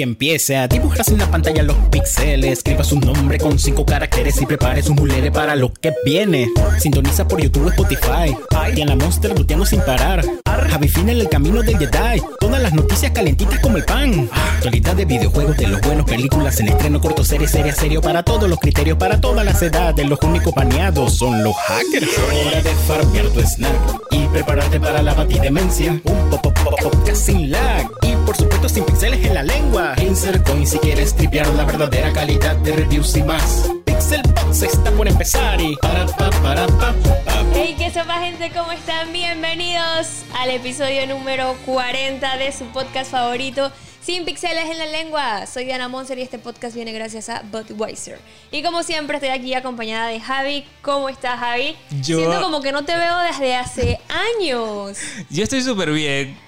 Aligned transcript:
Y 0.00 0.04
empiece 0.04 0.56
a 0.56 0.68
dibujar 0.68 1.00
en 1.08 1.18
la 1.18 1.28
pantalla 1.28 1.64
los 1.64 1.76
píxeles. 1.90 2.58
Escriba 2.58 2.84
su 2.84 3.00
nombre 3.00 3.36
con 3.36 3.58
cinco 3.58 3.84
caracteres 3.84 4.40
y 4.40 4.46
prepare 4.46 4.80
su 4.80 4.94
mulere 4.94 5.32
para 5.32 5.56
lo 5.56 5.72
que 5.72 5.92
viene. 6.04 6.48
Sintoniza 6.78 7.26
por 7.26 7.42
YouTube 7.42 7.66
o 7.66 7.70
Spotify. 7.70 8.32
Y 8.76 8.80
en 8.80 8.90
la 8.90 8.94
Monster 8.94 9.36
luteando 9.36 9.66
sin 9.66 9.80
parar. 9.80 10.24
Javi 10.70 10.86
Fina 10.86 11.10
en 11.10 11.22
el 11.22 11.28
camino 11.28 11.64
del 11.64 11.78
Jedi. 11.78 12.22
Todas 12.38 12.62
las 12.62 12.72
noticias 12.74 13.10
calentitas 13.10 13.58
como 13.58 13.76
el 13.76 13.84
pan. 13.86 14.30
Actualidad 14.54 14.94
de 14.94 15.04
videojuegos, 15.04 15.56
de 15.56 15.66
los 15.66 15.80
buenos, 15.80 16.06
películas 16.06 16.60
en 16.60 16.68
estreno, 16.68 17.00
corto, 17.00 17.24
serie, 17.24 17.48
serie, 17.48 17.72
serio. 17.72 18.00
Para 18.00 18.22
todos 18.22 18.48
los 18.48 18.60
criterios, 18.60 18.98
para 18.98 19.20
todas 19.20 19.44
las 19.44 19.60
edades. 19.62 20.08
Los 20.08 20.20
únicos 20.22 20.54
baneados 20.54 21.16
son 21.16 21.42
los 21.42 21.56
hackers. 21.56 22.08
Hora 22.46 22.62
de 22.62 22.70
farmear 22.86 23.26
tu 23.30 23.40
snack 23.40 24.00
y 24.12 24.28
prepararte 24.28 24.78
para 24.78 25.02
la 25.02 25.14
batidemencia. 25.14 25.90
Un 25.90 26.30
pop, 26.30 26.40
pop, 26.40 26.56
pop, 26.62 26.80
podcast 26.80 27.20
sin 27.20 27.50
lag. 27.50 27.90
Supuesto 28.38 28.68
sin 28.68 28.84
pixeles 28.84 29.24
en 29.26 29.34
la 29.34 29.42
lengua. 29.42 29.94
Insert 30.00 30.46
Coin 30.48 30.66
si 30.66 30.78
quieres 30.78 31.14
tripear 31.14 31.46
la 31.54 31.64
verdadera 31.64 32.12
calidad 32.12 32.56
de 32.56 32.72
reviews 32.72 33.16
y 33.16 33.22
más. 33.22 33.68
Pixel 33.84 34.22
Box 34.22 34.62
está 34.62 34.90
por 34.92 35.08
empezar 35.08 35.60
y 35.60 35.74
para 35.76 36.06
pa 36.06 36.30
para 36.42 36.66
pa 36.66 36.92
pa. 37.24 37.44
Hey, 37.54 37.74
¿qué 37.76 37.90
sopa 37.90 38.20
gente? 38.20 38.50
¿Cómo 38.56 38.70
están? 38.72 39.12
Bienvenidos 39.12 40.22
al 40.34 40.50
episodio 40.50 41.06
número 41.06 41.56
40 41.66 42.36
de 42.36 42.52
su 42.52 42.64
podcast 42.66 43.10
favorito, 43.10 43.72
Sin 44.02 44.24
Pixeles 44.24 44.70
en 44.70 44.78
la 44.78 44.86
Lengua. 44.86 45.46
Soy 45.46 45.64
Diana 45.64 45.88
Monser 45.88 46.18
y 46.18 46.22
este 46.22 46.38
podcast 46.38 46.74
viene 46.76 46.92
gracias 46.92 47.28
a 47.28 47.42
Budweiser. 47.50 48.20
Y 48.52 48.62
como 48.62 48.82
siempre 48.84 49.16
estoy 49.16 49.30
aquí 49.30 49.52
acompañada 49.54 50.08
de 50.08 50.20
Javi. 50.20 50.64
¿Cómo 50.82 51.08
estás, 51.08 51.40
Javi? 51.40 51.76
Yo- 52.02 52.18
Siento 52.18 52.40
como 52.40 52.62
que 52.62 52.70
no 52.72 52.84
te 52.84 52.94
veo 52.96 53.18
desde 53.18 53.56
hace 53.56 53.98
años. 54.38 54.98
Yo 55.28 55.42
estoy 55.42 55.60
súper 55.62 55.90
bien. 55.90 56.38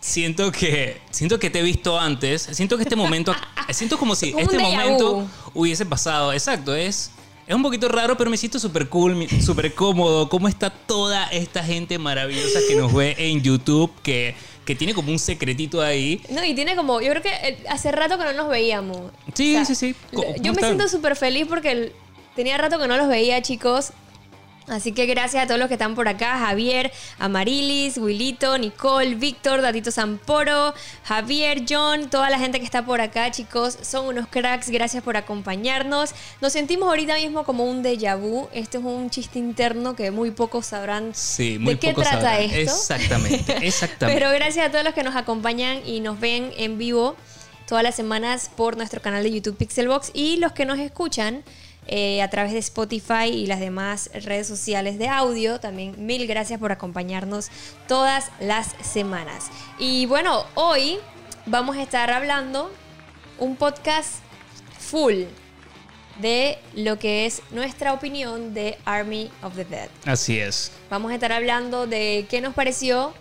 Siento 0.00 0.50
que 0.50 1.00
siento 1.10 1.38
que 1.38 1.50
te 1.50 1.58
he 1.60 1.62
visto 1.62 1.98
antes. 1.98 2.48
Siento 2.52 2.76
que 2.76 2.84
este 2.84 2.96
momento 2.96 3.34
siento 3.70 3.98
como 3.98 4.14
si 4.14 4.34
este 4.36 4.58
momento 4.58 5.28
hubiese 5.54 5.84
pasado. 5.86 6.32
Exacto, 6.32 6.74
es 6.74 7.10
es 7.46 7.54
un 7.56 7.62
poquito 7.62 7.88
raro, 7.88 8.16
pero 8.16 8.30
me 8.30 8.36
siento 8.36 8.58
súper 8.60 8.88
cool, 8.88 9.26
súper 9.44 9.74
cómodo. 9.74 10.28
¿Cómo 10.28 10.46
está 10.48 10.70
toda 10.70 11.26
esta 11.28 11.64
gente 11.64 11.98
maravillosa 11.98 12.60
que 12.68 12.76
nos 12.76 12.92
ve 12.94 13.14
en 13.18 13.42
YouTube 13.42 13.90
que 14.02 14.34
que 14.64 14.76
tiene 14.76 14.94
como 14.94 15.10
un 15.10 15.18
secretito 15.18 15.82
ahí? 15.82 16.22
No, 16.30 16.44
y 16.44 16.54
tiene 16.54 16.76
como, 16.76 17.00
yo 17.00 17.08
creo 17.10 17.22
que 17.22 17.30
eh, 17.30 17.58
hace 17.68 17.90
rato 17.90 18.16
que 18.18 18.24
no 18.24 18.32
nos 18.34 18.48
veíamos. 18.48 18.98
Sí, 19.34 19.56
sí, 19.66 19.74
sí. 19.74 19.94
¿Cómo- 20.14 20.36
Yo 20.40 20.52
me 20.52 20.62
siento 20.62 20.86
súper 20.88 21.16
feliz 21.16 21.46
porque 21.48 21.92
tenía 22.36 22.56
rato 22.56 22.78
que 22.78 22.86
no 22.86 22.96
los 22.96 23.08
veía, 23.08 23.42
chicos. 23.42 23.92
Así 24.70 24.92
que 24.92 25.06
gracias 25.06 25.42
a 25.44 25.46
todos 25.46 25.58
los 25.58 25.68
que 25.68 25.74
están 25.74 25.94
por 25.94 26.06
acá, 26.08 26.38
Javier, 26.38 26.92
Amarilis, 27.18 27.98
Wilito, 27.98 28.56
Nicole, 28.56 29.16
Víctor, 29.16 29.62
Datito 29.62 29.90
Zamporo, 29.90 30.74
Javier, 31.04 31.64
John, 31.68 32.08
toda 32.08 32.30
la 32.30 32.38
gente 32.38 32.58
que 32.60 32.64
está 32.64 32.84
por 32.84 33.00
acá, 33.00 33.30
chicos, 33.30 33.76
son 33.82 34.06
unos 34.06 34.28
cracks, 34.28 34.70
gracias 34.70 35.02
por 35.02 35.16
acompañarnos. 35.16 36.10
Nos 36.40 36.52
sentimos 36.52 36.88
ahorita 36.88 37.16
mismo 37.16 37.44
como 37.44 37.64
un 37.64 37.82
déjà 37.82 38.16
vu, 38.16 38.48
este 38.52 38.78
es 38.78 38.84
un 38.84 39.10
chiste 39.10 39.38
interno 39.38 39.96
que 39.96 40.10
muy 40.10 40.30
pocos 40.30 40.66
sabrán 40.66 41.10
Sí, 41.14 41.58
muy 41.58 41.74
de 41.74 41.80
qué 41.80 41.92
trata 41.92 42.10
sabrán. 42.12 42.40
esto. 42.42 42.60
Exactamente, 42.60 43.56
exactamente. 43.66 44.20
Pero 44.20 44.32
gracias 44.32 44.66
a 44.66 44.70
todos 44.70 44.84
los 44.84 44.94
que 44.94 45.02
nos 45.02 45.16
acompañan 45.16 45.80
y 45.84 46.00
nos 46.00 46.20
ven 46.20 46.52
en 46.56 46.78
vivo 46.78 47.16
todas 47.66 47.82
las 47.84 47.94
semanas 47.94 48.50
por 48.56 48.76
nuestro 48.76 49.00
canal 49.02 49.22
de 49.22 49.30
YouTube 49.32 49.56
Pixelbox 49.56 50.10
y 50.14 50.36
los 50.36 50.52
que 50.52 50.64
nos 50.64 50.78
escuchan 50.78 51.42
eh, 51.92 52.22
a 52.22 52.30
través 52.30 52.52
de 52.52 52.60
Spotify 52.60 53.26
y 53.32 53.46
las 53.46 53.58
demás 53.58 54.10
redes 54.14 54.46
sociales 54.46 54.96
de 54.96 55.08
audio. 55.08 55.58
También 55.58 56.06
mil 56.06 56.24
gracias 56.28 56.60
por 56.60 56.70
acompañarnos 56.70 57.48
todas 57.88 58.30
las 58.38 58.76
semanas. 58.80 59.50
Y 59.76 60.06
bueno, 60.06 60.46
hoy 60.54 60.98
vamos 61.46 61.76
a 61.76 61.82
estar 61.82 62.12
hablando 62.12 62.70
un 63.38 63.56
podcast 63.56 64.20
full 64.78 65.24
de 66.20 66.58
lo 66.74 66.96
que 66.96 67.26
es 67.26 67.42
nuestra 67.50 67.92
opinión 67.92 68.54
de 68.54 68.78
Army 68.84 69.28
of 69.42 69.56
the 69.56 69.64
Dead. 69.64 69.88
Así 70.04 70.38
es. 70.38 70.70
Vamos 70.90 71.10
a 71.10 71.14
estar 71.14 71.32
hablando 71.32 71.88
de 71.88 72.24
qué 72.30 72.40
nos 72.40 72.54
pareció, 72.54 73.14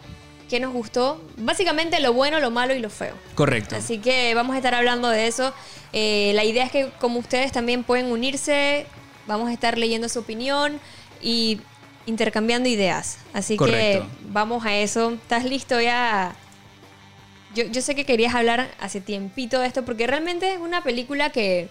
qué 0.50 0.60
nos 0.60 0.74
gustó, 0.74 1.22
básicamente 1.38 2.00
lo 2.00 2.12
bueno, 2.12 2.40
lo 2.40 2.52
malo 2.52 2.74
y 2.76 2.80
lo 2.80 2.90
feo. 2.90 3.14
Correcto. 3.36 3.76
Así 3.76 4.00
que 4.00 4.34
vamos 4.34 4.56
a 4.56 4.58
estar 4.58 4.76
hablando 4.76 5.08
de 5.10 5.28
eso. 5.28 5.54
Eh, 5.94 6.32
la 6.36 6.44
idea 6.44 6.66
es 6.66 6.72
que 6.72 6.90
como 7.00 7.20
ustedes 7.20 7.52
también 7.52 7.84
pueden 7.84 8.08
unirse, 8.08 8.86
vamos 9.28 9.50
a 9.50 9.54
estar 9.54 9.78
leyendo 9.78 10.10
su 10.10 10.20
opinión 10.20 10.80
y 11.22 11.62
intercambiando 12.06 12.68
ideas. 12.68 13.20
Así 13.34 13.56
Correcto. 13.56 14.06
que 14.06 14.28
vamos 14.30 14.66
a 14.66 14.76
eso. 14.76 15.12
¿Estás 15.12 15.46
listo 15.46 15.80
ya? 15.80 16.36
Yo, 17.56 17.66
yo 17.66 17.82
sé 17.82 17.96
que 17.96 18.06
querías 18.06 18.36
hablar 18.36 18.70
hace 18.80 19.00
tiempito 19.02 19.60
de 19.60 19.68
esto 19.68 19.86
porque 19.86 20.08
realmente 20.08 20.54
es 20.54 20.60
una 20.60 20.84
película 20.84 21.32
que 21.32 21.70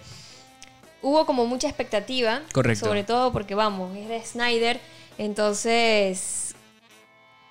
hubo 1.03 1.27
como 1.27 1.47
mucha 1.47 1.69
expectativa. 1.69 2.43
Correcto. 2.53 2.87
Sobre 2.87 3.05
todo 3.05 3.33
porque 3.33 3.55
vamos, 3.55 3.97
es 3.97 4.09
de 4.09 4.25
Snyder. 4.25 4.81
Entonces, 5.19 6.48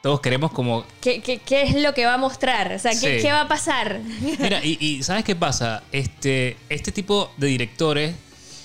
Todos 0.07 0.21
queremos 0.21 0.51
como 0.53 0.85
¿qué, 1.01 1.19
qué, 1.19 1.39
qué 1.39 1.63
es 1.63 1.75
lo 1.75 1.93
que 1.93 2.05
va 2.05 2.13
a 2.13 2.17
mostrar? 2.17 2.71
O 2.71 2.79
sea, 2.79 2.91
¿qué, 2.91 3.17
Sí. 3.17 3.21
qué 3.23 3.29
va 3.33 3.41
a 3.41 3.47
pasar? 3.49 3.99
Mira, 4.39 4.63
y, 4.63 4.77
y 4.79 5.03
¿sabes 5.03 5.25
qué 5.25 5.35
pasa? 5.35 5.83
Este, 5.91 6.55
este 6.69 6.93
tipo 6.93 7.29
de 7.35 7.47
directores, 7.47 8.15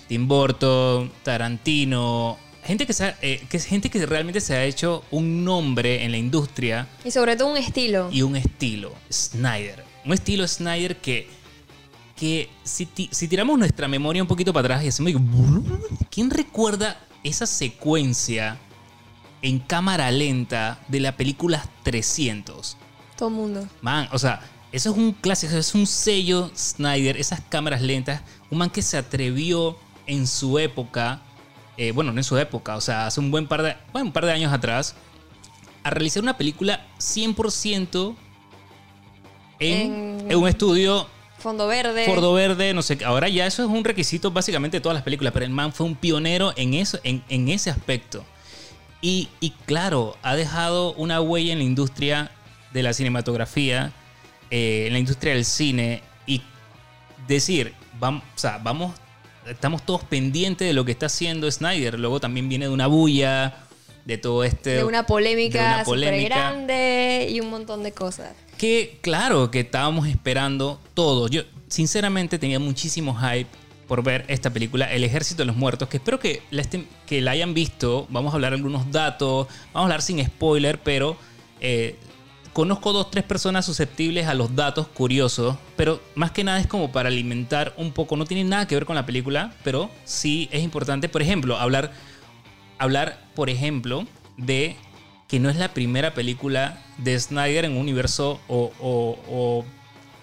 Tim 0.06 0.28
Burton, 0.28 1.10
Tarantino, 1.24 2.38
gente 2.64 2.86
que, 2.86 2.92
se 2.92 3.06
ha- 3.06 3.18
eh, 3.22 3.44
que 3.50 3.56
es 3.56 3.64
gente 3.64 3.90
que 3.90 4.06
realmente 4.06 4.40
se 4.40 4.54
ha 4.54 4.64
hecho 4.64 5.02
un 5.10 5.44
nombre 5.44 6.04
en 6.04 6.12
la 6.12 6.16
industria 6.16 6.86
y 7.04 7.10
sobre 7.10 7.34
todo 7.34 7.48
un 7.50 7.56
estilo. 7.56 8.08
y 8.12 8.22
un 8.22 8.36
estilo, 8.36 8.94
Snyder. 9.12 9.84
Un 10.04 10.12
estilo 10.12 10.46
Snyder 10.46 10.98
que, 10.98 11.28
que 12.14 12.50
si, 12.62 12.86
ti- 12.86 13.08
si 13.10 13.26
tiramos 13.26 13.58
nuestra 13.58 13.88
memoria 13.88 14.22
un 14.22 14.28
poquito 14.28 14.52
para 14.52 14.76
atrás 14.76 14.84
y 14.84 14.88
hacemos... 14.88 15.12
¿Quién 16.08 16.30
recuerda 16.30 17.00
esa 17.24 17.46
secuencia 17.46 18.58
en 19.42 19.58
cámara 19.58 20.10
lenta 20.10 20.78
de 20.88 21.00
la 21.00 21.16
película 21.16 21.64
300? 21.82 22.76
Todo 23.16 23.28
el 23.28 23.34
mundo. 23.34 23.68
Man, 23.80 24.08
o 24.12 24.18
sea, 24.18 24.40
eso 24.72 24.90
es 24.90 24.96
un 24.96 25.12
clásico, 25.12 25.54
es 25.56 25.74
un 25.74 25.86
sello 25.86 26.50
Snyder, 26.56 27.16
esas 27.18 27.40
cámaras 27.48 27.82
lentas. 27.82 28.22
Un 28.50 28.58
man 28.58 28.70
que 28.70 28.82
se 28.82 28.96
atrevió 28.96 29.76
en 30.06 30.26
su 30.26 30.58
época, 30.58 31.20
eh, 31.76 31.92
bueno, 31.92 32.12
no 32.12 32.18
en 32.20 32.24
su 32.24 32.36
época, 32.38 32.76
o 32.76 32.80
sea, 32.80 33.06
hace 33.06 33.20
un 33.20 33.30
buen 33.30 33.46
par 33.46 33.62
de, 33.62 33.76
bueno, 33.92 34.06
un 34.06 34.12
par 34.12 34.24
de 34.26 34.32
años 34.32 34.52
atrás, 34.52 34.94
a 35.84 35.90
realizar 35.90 36.22
una 36.22 36.36
película 36.36 36.86
100% 36.98 38.14
en, 39.58 39.72
En- 40.20 40.30
en 40.30 40.38
un 40.38 40.48
estudio 40.48 41.06
Fondo 41.38 41.66
verde. 41.66 42.06
Fordo 42.06 42.32
Verde, 42.34 42.72
no 42.72 42.82
sé, 42.82 42.96
qué. 42.98 43.04
ahora 43.04 43.28
ya 43.28 43.46
eso 43.46 43.64
es 43.64 43.68
un 43.68 43.82
requisito 43.82 44.30
básicamente 44.30 44.76
de 44.76 44.80
todas 44.80 44.94
las 44.94 45.02
películas, 45.02 45.32
pero 45.32 45.44
el 45.44 45.50
man 45.50 45.72
fue 45.72 45.86
un 45.86 45.96
pionero 45.96 46.52
en, 46.56 46.74
eso, 46.74 47.00
en, 47.02 47.24
en 47.28 47.48
ese 47.48 47.68
aspecto. 47.68 48.24
Y, 49.02 49.28
y 49.40 49.50
claro, 49.66 50.16
ha 50.22 50.34
dejado 50.36 50.94
una 50.94 51.20
huella 51.20 51.52
en 51.52 51.58
la 51.58 51.64
industria 51.64 52.30
de 52.72 52.82
la 52.82 52.94
cinematografía, 52.94 53.92
eh, 54.50 54.84
en 54.86 54.92
la 54.92 54.98
industria 55.00 55.34
del 55.34 55.44
cine, 55.44 56.02
y 56.24 56.40
decir, 57.26 57.74
vamos, 57.98 58.22
o 58.34 58.38
sea, 58.38 58.58
vamos, 58.58 58.94
estamos 59.46 59.84
todos 59.84 60.04
pendientes 60.04 60.68
de 60.68 60.72
lo 60.72 60.84
que 60.84 60.92
está 60.92 61.06
haciendo 61.06 61.50
Snyder, 61.50 61.98
luego 61.98 62.20
también 62.20 62.48
viene 62.48 62.66
de 62.66 62.70
una 62.70 62.86
bulla, 62.86 63.56
de 64.04 64.18
todo 64.18 64.44
este... 64.44 64.70
de 64.70 64.84
una 64.84 65.02
de 65.02 65.08
polémica 65.08 65.74
una 65.74 65.84
polémica 65.84 66.36
grande 66.36 67.28
y 67.30 67.40
un 67.40 67.50
montón 67.50 67.82
de 67.82 67.92
cosas. 67.92 68.34
que 68.56 68.98
claro 69.00 69.50
que 69.50 69.60
estábamos 69.60 70.08
esperando 70.08 70.80
todo. 70.94 71.28
Yo 71.28 71.42
sinceramente 71.68 72.38
tenía 72.38 72.58
muchísimo 72.58 73.14
hype 73.14 73.48
por 73.92 74.02
ver 74.02 74.24
esta 74.28 74.48
película 74.48 74.90
El 74.90 75.04
Ejército 75.04 75.42
de 75.42 75.44
los 75.44 75.56
Muertos, 75.56 75.86
que 75.90 75.98
espero 75.98 76.18
que 76.18 76.40
la, 76.50 76.62
estén- 76.62 76.86
que 77.04 77.20
la 77.20 77.32
hayan 77.32 77.52
visto. 77.52 78.06
Vamos 78.08 78.32
a 78.32 78.36
hablar 78.36 78.54
algunos 78.54 78.90
datos, 78.90 79.48
vamos 79.74 79.74
a 79.74 79.80
hablar 79.82 80.00
sin 80.00 80.24
spoiler, 80.24 80.78
pero 80.80 81.18
eh, 81.60 81.96
conozco 82.54 82.94
dos, 82.94 83.10
tres 83.10 83.22
personas 83.22 83.66
susceptibles 83.66 84.28
a 84.28 84.32
los 84.32 84.56
datos 84.56 84.88
curiosos, 84.88 85.56
pero 85.76 86.00
más 86.14 86.30
que 86.30 86.42
nada 86.42 86.58
es 86.58 86.66
como 86.66 86.90
para 86.90 87.10
alimentar 87.10 87.74
un 87.76 87.92
poco, 87.92 88.16
no 88.16 88.24
tiene 88.24 88.44
nada 88.44 88.66
que 88.66 88.76
ver 88.76 88.86
con 88.86 88.96
la 88.96 89.04
película, 89.04 89.52
pero 89.62 89.90
sí 90.04 90.48
es 90.52 90.62
importante, 90.62 91.10
por 91.10 91.20
ejemplo, 91.20 91.58
hablar 91.58 91.92
hablar, 92.78 93.22
por 93.34 93.50
ejemplo, 93.50 94.06
de 94.38 94.74
que 95.28 95.38
no 95.38 95.50
es 95.50 95.56
la 95.56 95.74
primera 95.74 96.14
película 96.14 96.82
de 96.96 97.20
Snyder 97.20 97.66
en 97.66 97.72
un 97.72 97.78
universo 97.78 98.40
o, 98.48 98.72
o- 98.80 99.66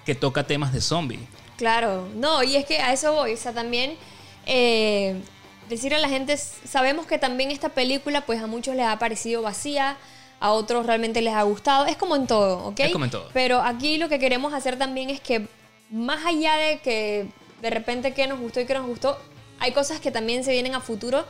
que 0.07 0.15
toca 0.15 0.47
temas 0.47 0.73
de 0.73 0.81
zombie. 0.81 1.19
Claro, 1.59 2.07
no, 2.15 2.41
y 2.41 2.55
es 2.55 2.63
que 2.63 2.77
a 2.77 2.93
eso 2.93 3.11
voy, 3.11 3.33
o 3.33 3.37
sea, 3.37 3.51
también 3.51 3.97
eh, 4.45 5.19
decirle 5.67 5.97
a 5.97 5.99
la 5.99 6.07
gente, 6.07 6.37
sabemos 6.37 7.05
que 7.05 7.17
también 7.17 7.51
esta 7.51 7.67
película 7.67 8.21
pues 8.21 8.41
a 8.41 8.47
muchos 8.47 8.77
les 8.77 8.85
ha 8.85 8.97
parecido 8.97 9.41
vacía, 9.41 9.97
a 10.39 10.53
otros 10.53 10.85
realmente 10.85 11.21
les 11.21 11.33
ha 11.33 11.43
gustado, 11.43 11.85
es 11.85 11.97
como 11.97 12.15
en 12.15 12.27
todo, 12.27 12.67
¿ok? 12.67 12.79
Es 12.79 12.93
como 12.93 13.03
en 13.03 13.11
todo. 13.11 13.27
Pero 13.33 13.59
aquí 13.59 13.97
lo 13.97 14.07
que 14.07 14.19
queremos 14.19 14.53
hacer 14.53 14.77
también 14.77 15.09
es 15.09 15.19
que 15.19 15.47
más 15.89 16.25
allá 16.25 16.55
de 16.55 16.79
que 16.79 17.27
de 17.61 17.69
repente 17.69 18.13
qué 18.13 18.25
nos 18.25 18.39
gustó 18.39 18.61
y 18.61 18.65
qué 18.65 18.73
nos 18.73 18.87
gustó, 18.87 19.19
hay 19.59 19.73
cosas 19.73 19.99
que 19.99 20.11
también 20.11 20.45
se 20.45 20.53
vienen 20.53 20.75
a 20.75 20.79
futuro 20.79 21.25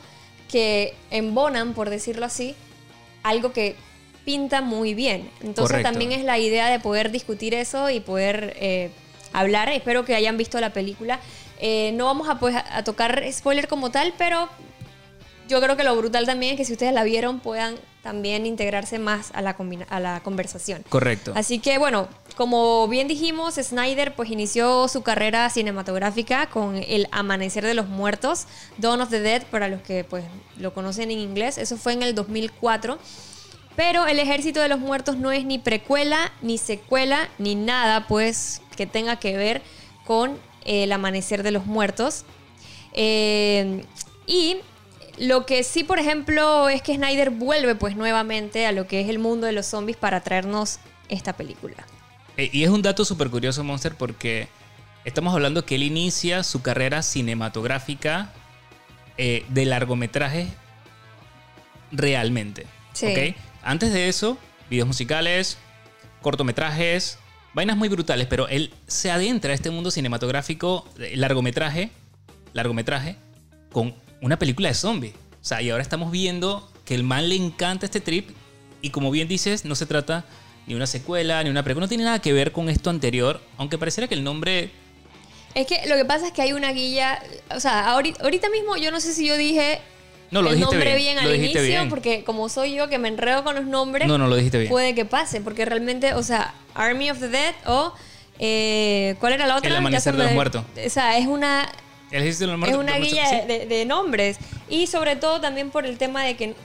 que 0.48 0.94
embonan, 1.10 1.74
por 1.74 1.90
decirlo 1.90 2.28
así, 2.28 2.54
algo 3.24 3.52
que 3.52 3.76
pinta 4.26 4.62
muy 4.62 4.94
bien. 4.94 5.32
Entonces 5.42 5.72
Correcto. 5.72 5.90
también 5.90 6.12
es 6.12 6.24
la 6.24 6.38
idea 6.38 6.70
de 6.70 6.80
poder 6.80 7.10
discutir 7.10 7.56
eso 7.56 7.90
y 7.90 8.00
poder 8.00 8.56
eh, 8.60 8.92
hablar. 9.34 9.70
Espero 9.70 10.06
que 10.06 10.16
hayan 10.16 10.38
visto 10.38 10.60
la 10.60 10.72
película. 10.72 11.20
Eh, 11.60 11.92
no 11.96 12.06
vamos 12.06 12.30
a, 12.30 12.40
pues, 12.40 12.56
a 12.56 12.84
tocar 12.84 13.24
spoiler 13.32 13.68
como 13.68 13.92
tal, 13.92 14.14
pero 14.18 14.50
yo 15.50 15.60
creo 15.60 15.76
que 15.76 15.84
lo 15.84 15.96
brutal 15.96 16.26
también 16.26 16.54
es 16.54 16.58
que 16.58 16.66
si 16.66 16.74
ustedes 16.74 16.94
la 16.94 17.04
vieron 17.04 17.40
puedan 17.40 17.76
también 18.04 18.46
integrarse 18.46 18.98
más 19.00 19.32
a 19.34 19.42
la, 19.42 19.58
a 19.90 20.00
la 20.00 20.22
conversación. 20.22 20.86
Correcto. 20.88 21.34
Así 21.36 21.60
que 21.60 21.78
bueno, 21.78 22.08
como 22.38 22.88
bien 22.88 23.08
dijimos, 23.08 23.56
Snyder 23.56 24.16
pues 24.16 24.30
inició 24.30 24.88
su 24.88 25.02
carrera 25.02 25.50
cinematográfica 25.50 26.48
con 26.48 26.76
El 26.76 27.08
Amanecer 27.12 27.66
de 27.66 27.74
los 27.74 27.88
Muertos, 27.88 28.46
Dawn 28.78 29.02
of 29.02 29.10
the 29.10 29.20
Dead, 29.20 29.44
para 29.48 29.68
los 29.68 29.82
que 29.82 30.04
pues 30.04 30.24
lo 30.58 30.74
conocen 30.74 31.12
en 31.12 31.20
inglés. 31.20 31.58
Eso 31.58 31.78
fue 31.78 31.94
en 31.94 32.04
el 32.04 32.16
2004. 32.16 32.98
Pero 33.80 34.08
El 34.08 34.20
Ejército 34.20 34.60
de 34.60 34.68
los 34.68 34.82
Muertos 34.82 35.16
no 35.16 35.32
es 35.32 35.46
ni 35.46 35.58
precuela, 35.58 36.34
ni 36.42 36.58
secuela, 36.58 37.30
ni 37.38 37.56
nada 37.56 38.08
pues 38.10 38.62
que 38.76 38.86
tenga 38.86 39.20
que 39.20 39.38
ver 39.38 39.62
con 40.04 40.38
El 40.66 40.92
Amanecer 40.92 41.44
de 41.44 41.52
los 41.52 41.66
Muertos. 41.66 42.26
Eh, 42.92 43.86
y 44.28 44.58
lo 45.18 45.46
que 45.46 45.64
sí, 45.64 45.86
por 45.86 45.98
ejemplo, 45.98 46.68
es 46.68 46.82
que 46.82 46.96
Snyder 46.96 47.30
vuelve 47.30 47.74
pues 47.74 47.96
nuevamente 47.96 48.66
a 48.66 48.74
lo 48.74 48.86
que 48.86 49.00
es 49.00 49.08
el 49.08 49.18
mundo 49.18 49.48
de 49.48 49.54
los 49.54 49.68
zombies 49.68 49.96
para 49.96 50.20
traernos 50.20 50.80
esta 51.08 51.32
película. 51.32 51.78
Eh, 52.36 52.50
y 52.52 52.66
es 52.66 52.70
un 52.70 52.82
dato 52.82 53.06
súper 53.06 53.30
curioso, 53.30 53.64
Monster, 53.64 53.96
porque 53.96 54.50
estamos 55.06 55.34
hablando 55.34 55.64
que 55.64 55.76
él 55.76 55.84
inicia 55.84 56.44
su 56.44 56.62
carrera 56.62 57.02
cinematográfica 57.02 58.34
eh, 59.18 59.46
de 59.48 59.64
largometraje 59.64 60.48
realmente. 61.94 62.68
Sí. 62.92 63.36
Antes 63.62 63.92
de 63.94 64.10
eso, 64.10 64.38
videos 64.70 64.88
musicales, 64.88 65.58
cortometrajes, 66.22 67.18
vainas 67.54 67.78
muy 67.78 67.90
brutales, 67.90 68.28
pero 68.28 68.48
él 68.48 68.74
se 68.88 69.12
adentra 69.12 69.52
a 69.52 69.56
este 69.56 69.70
mundo 69.70 69.92
cinematográfico, 69.92 70.88
largometraje, 70.98 71.92
largometraje, 72.54 73.18
con 73.72 73.96
una 74.22 74.38
película 74.40 74.70
de 74.70 74.76
zombies. 74.76 75.14
O 75.42 75.46
sea, 75.46 75.62
y 75.62 75.70
ahora 75.70 75.84
estamos 75.84 76.12
viendo 76.12 76.72
que 76.86 76.96
el 76.96 77.04
man 77.04 77.30
le 77.30 77.36
encanta 77.36 77.86
este 77.86 78.02
trip 78.02 78.30
y 78.82 78.90
como 78.90 79.12
bien 79.12 79.28
dices, 79.28 79.66
no 79.66 79.76
se 79.76 79.86
trata 79.86 80.26
ni 80.68 80.76
una 80.76 80.88
secuela, 80.88 81.44
ni 81.44 81.50
una 81.50 81.64
precuela, 81.64 81.86
no 81.86 81.90
tiene 81.90 82.04
nada 82.04 82.20
que 82.20 82.34
ver 82.34 82.52
con 82.52 82.70
esto 82.70 82.90
anterior, 82.90 83.42
aunque 83.58 83.78
pareciera 83.78 84.08
que 84.08 84.16
el 84.16 84.24
nombre... 84.24 84.72
Es 85.56 85.66
que 85.66 85.88
lo 85.88 85.96
que 85.96 86.06
pasa 86.06 86.28
es 86.28 86.34
que 86.34 86.44
hay 86.44 86.54
una 86.54 86.72
guía, 86.72 87.22
o 87.50 87.60
sea, 87.60 87.90
ahorita 87.90 88.50
mismo 88.50 88.78
yo 88.78 88.92
no 88.92 89.00
sé 89.00 89.14
si 89.14 89.28
yo 89.28 89.36
dije 89.36 89.82
No, 90.32 90.42
lo 90.42 90.50
el 90.50 90.56
dijiste 90.56 90.76
nombre 90.76 90.96
bien, 90.96 91.16
bien, 91.16 91.24
lo 91.24 91.30
al 91.32 91.36
inicio, 91.38 91.62
bien. 91.62 91.90
porque 91.90 92.24
como 92.24 92.50
soy 92.50 92.76
yo 92.76 92.88
que 92.88 93.00
me 93.00 93.08
enredo 93.08 93.44
con 93.44 93.56
los 93.56 93.66
nombres, 93.66 94.08
No, 94.08 94.18
no, 94.18 94.28
lo 94.28 94.36
dijiste 94.36 94.60
bien. 94.60 94.70
puede 94.70 94.94
que 94.94 95.06
pase, 95.06 95.42
porque 95.42 95.66
realmente, 95.66 96.14
o 96.14 96.24
sea, 96.24 96.54
Army 96.76 97.10
of 97.10 97.20
the 97.20 97.30
Dead 97.30 97.56
o 97.66 97.94
eh, 98.40 99.16
¿cuál 99.20 99.34
era 99.34 99.48
la 99.48 99.58
otra? 99.58 99.70
El 99.70 99.76
Amanecer 99.76 100.16
de 100.16 100.24
los 100.24 100.34
Muertos. 100.34 100.64
O 100.86 100.90
sea, 100.90 101.18
es 101.18 101.28
una 101.28 101.70
El 102.12 102.24
de 102.24 102.28
los 102.28 102.42
es 102.42 102.58
muertos, 102.58 102.80
una 102.80 102.94
de 102.94 103.00
los 103.00 103.10
guía 103.10 103.46
de, 103.46 103.86
nombres 103.86 104.38
y 104.70 104.88
sobre 104.88 105.16
todo 105.16 105.42
también 105.42 105.72
por 105.72 105.86
el 105.86 105.98
tema 105.98 106.24
de 106.24 106.38
que 106.38 106.56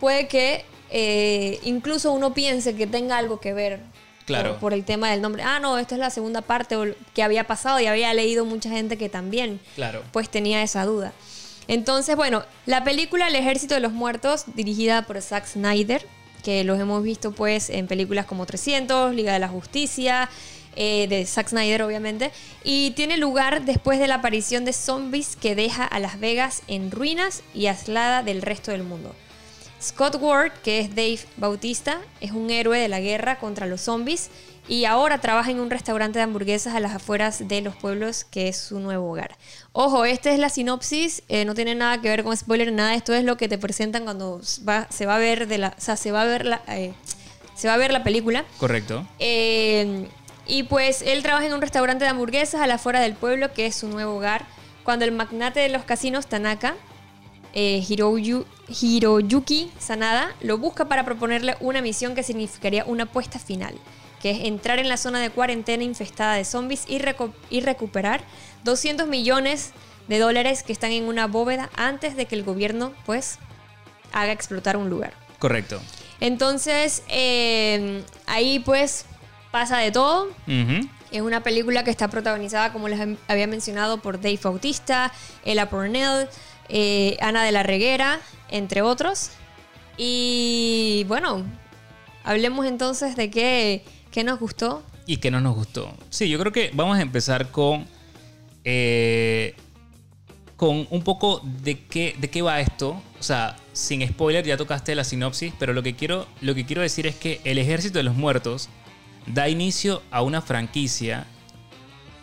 puede 0.00 0.26
que 0.26 0.64
eh, 0.90 1.60
incluso 1.64 2.12
uno 2.12 2.34
piense 2.34 2.74
que 2.74 2.86
tenga 2.86 3.18
algo 3.18 3.40
que 3.40 3.52
ver 3.52 3.80
Claro. 4.24 4.58
por, 4.60 4.72
el 4.72 4.84
tema 4.84 5.10
del 5.10 5.20
nombre. 5.20 5.42
Ah, 5.42 5.58
no, 5.58 5.78
esta 5.78 5.96
es 5.96 5.98
la 5.98 6.10
segunda 6.10 6.42
parte 6.42 6.76
que 7.12 7.22
había 7.24 7.44
pasado 7.44 7.80
y 7.80 7.86
había 7.86 8.14
leído 8.14 8.44
mucha 8.44 8.70
gente 8.70 8.96
que 8.96 9.08
también 9.08 9.60
Claro. 9.74 10.02
pues 10.12 10.28
tenía 10.28 10.62
esa 10.62 10.84
duda. 10.84 11.12
Entonces, 11.68 12.16
bueno, 12.16 12.44
la 12.66 12.84
película 12.84 13.28
El 13.28 13.36
Ejército 13.36 13.74
de 13.74 13.80
los 13.80 13.92
Muertos, 13.92 14.44
dirigida 14.54 15.02
por 15.02 15.20
Zack 15.20 15.46
Snyder, 15.46 16.06
que 16.42 16.64
los 16.64 16.80
hemos 16.80 17.02
visto 17.02 17.32
pues 17.32 17.70
en 17.70 17.86
películas 17.86 18.26
como 18.26 18.46
300, 18.46 19.14
Liga 19.14 19.32
de 19.32 19.38
la 19.38 19.48
Justicia, 19.48 20.28
eh, 20.74 21.06
de 21.08 21.24
Zack 21.26 21.48
Snyder 21.48 21.82
obviamente, 21.82 22.32
y 22.64 22.92
tiene 22.92 23.16
lugar 23.16 23.64
después 23.64 23.98
de 23.98 24.08
la 24.08 24.16
aparición 24.16 24.64
de 24.64 24.72
zombies 24.72 25.36
que 25.36 25.54
deja 25.54 25.84
a 25.84 25.98
Las 26.00 26.18
Vegas 26.18 26.62
en 26.66 26.90
ruinas 26.90 27.42
y 27.54 27.66
aislada 27.66 28.22
del 28.22 28.42
resto 28.42 28.70
del 28.70 28.82
mundo. 28.82 29.14
Scott 29.82 30.16
Ward, 30.20 30.52
que 30.62 30.78
es 30.80 30.90
Dave 30.94 31.18
Bautista, 31.36 31.98
es 32.20 32.30
un 32.30 32.50
héroe 32.50 32.78
de 32.78 32.88
la 32.88 33.00
guerra 33.00 33.38
contra 33.38 33.66
los 33.66 33.80
zombies 33.80 34.30
y 34.68 34.84
ahora 34.84 35.18
trabaja 35.20 35.50
en 35.50 35.58
un 35.58 35.70
restaurante 35.70 36.20
de 36.20 36.22
hamburguesas 36.22 36.74
a 36.76 36.80
las 36.80 36.94
afueras 36.94 37.48
de 37.48 37.60
los 37.62 37.74
pueblos 37.74 38.24
que 38.24 38.46
es 38.48 38.56
su 38.56 38.78
nuevo 38.78 39.10
hogar. 39.10 39.36
Ojo, 39.72 40.04
esta 40.04 40.30
es 40.30 40.38
la 40.38 40.50
sinopsis, 40.50 41.24
eh, 41.28 41.44
no 41.44 41.54
tiene 41.54 41.74
nada 41.74 42.00
que 42.00 42.08
ver 42.08 42.22
con 42.22 42.36
spoiler, 42.36 42.72
nada, 42.72 42.94
esto 42.94 43.12
es 43.12 43.24
lo 43.24 43.36
que 43.36 43.48
te 43.48 43.58
presentan 43.58 44.04
cuando 44.04 44.40
va- 44.68 44.86
se 44.88 45.04
va 45.04 45.16
a 45.16 45.18
ver 45.18 45.48
de 45.48 45.58
la, 45.58 45.74
o 45.76 45.80
sea, 45.80 45.96
se 45.96 46.12
va 46.12 46.22
a 46.22 46.26
ver 46.26 46.46
la, 46.46 46.62
eh, 46.68 46.92
se 47.56 47.66
va 47.66 47.74
a 47.74 47.76
ver 47.76 47.92
la 47.92 48.04
película. 48.04 48.44
Correcto. 48.58 49.04
Eh, 49.18 50.06
y 50.46 50.62
pues 50.64 51.02
él 51.02 51.22
trabaja 51.24 51.46
en 51.46 51.54
un 51.54 51.60
restaurante 51.60 52.04
de 52.04 52.10
hamburguesas 52.10 52.60
a 52.60 52.66
la 52.68 52.74
afuera 52.74 53.00
del 53.00 53.14
pueblo, 53.14 53.52
que 53.52 53.66
es 53.66 53.74
su 53.74 53.88
nuevo 53.88 54.14
hogar, 54.16 54.46
cuando 54.84 55.04
el 55.04 55.10
magnate 55.12 55.58
de 55.58 55.68
los 55.70 55.82
casinos, 55.84 56.26
Tanaka, 56.28 56.74
eh, 57.52 57.82
Hiroyu- 57.86 58.44
Hiroyuki 58.68 59.70
Sanada, 59.78 60.34
lo 60.40 60.58
busca 60.58 60.86
para 60.86 61.04
proponerle 61.04 61.56
una 61.60 61.82
misión 61.82 62.14
que 62.14 62.22
significaría 62.22 62.84
una 62.84 63.04
apuesta 63.04 63.38
final, 63.38 63.74
que 64.20 64.30
es 64.30 64.40
entrar 64.44 64.78
en 64.78 64.88
la 64.88 64.96
zona 64.96 65.20
de 65.20 65.30
cuarentena 65.30 65.84
infestada 65.84 66.34
de 66.34 66.44
zombies 66.44 66.84
y, 66.88 66.98
recuperar 67.60 68.22
200 68.64 69.06
millones 69.08 69.72
de 70.08 70.18
dólares 70.18 70.62
que 70.62 70.72
están 70.72 70.92
en 70.92 71.04
una 71.04 71.26
bóveda 71.26 71.70
antes 71.76 72.16
de 72.16 72.26
que 72.26 72.34
el 72.34 72.42
gobierno, 72.42 72.92
pues, 73.06 73.38
haga 74.12 74.32
explotar 74.32 74.76
un 74.76 74.90
lugar. 74.90 75.12
Correcto. 75.38 75.80
Entonces, 76.20 77.02
eh, 77.08 78.04
ahí 78.26 78.60
pues 78.60 79.06
pasa 79.50 79.78
de 79.78 79.90
todo. 79.90 80.28
Es 81.10 81.20
una 81.20 81.42
película 81.42 81.84
que 81.84 81.90
está 81.90 82.08
protagonizada, 82.08 82.72
como 82.72 82.88
les 82.88 83.00
había 83.28 83.46
mencionado, 83.46 84.00
por 84.00 84.20
Dave 84.20 84.38
Bautista, 84.42 85.12
Ella 85.44 85.68
Purnell, 85.68 86.28
eh, 86.72 87.16
Ana 87.20 87.44
de 87.44 87.52
la 87.52 87.62
Reguera, 87.62 88.20
entre 88.48 88.82
otros. 88.82 89.30
Y 89.96 91.04
bueno, 91.06 91.44
hablemos 92.24 92.66
entonces 92.66 93.14
de 93.14 93.30
qué, 93.30 93.84
qué 94.10 94.24
nos 94.24 94.40
gustó. 94.40 94.82
y 95.06 95.18
que 95.18 95.30
no 95.30 95.40
nos 95.40 95.54
gustó. 95.54 95.94
Sí, 96.10 96.28
yo 96.28 96.38
creo 96.38 96.50
que 96.52 96.70
vamos 96.74 96.98
a 96.98 97.02
empezar 97.02 97.50
con. 97.50 97.86
eh, 98.64 99.54
con 100.56 100.86
un 100.90 101.02
poco 101.02 101.42
de 101.44 101.76
qué, 101.86 102.14
de 102.20 102.30
qué 102.30 102.40
va 102.40 102.60
esto. 102.60 102.90
O 103.18 103.22
sea, 103.22 103.56
sin 103.72 104.06
spoiler, 104.06 104.44
ya 104.46 104.56
tocaste 104.56 104.94
la 104.94 105.02
sinopsis, 105.02 105.52
pero 105.58 105.72
lo 105.72 105.82
que, 105.82 105.96
quiero, 105.96 106.28
lo 106.40 106.54
que 106.54 106.64
quiero 106.64 106.82
decir 106.82 107.04
es 107.08 107.16
que 107.16 107.40
El 107.42 107.58
Ejército 107.58 107.98
de 107.98 108.04
los 108.04 108.14
Muertos 108.14 108.68
da 109.26 109.48
inicio 109.48 110.02
a 110.12 110.22
una 110.22 110.40
franquicia 110.40 111.26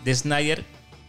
de 0.06 0.16
Snyder 0.16 0.64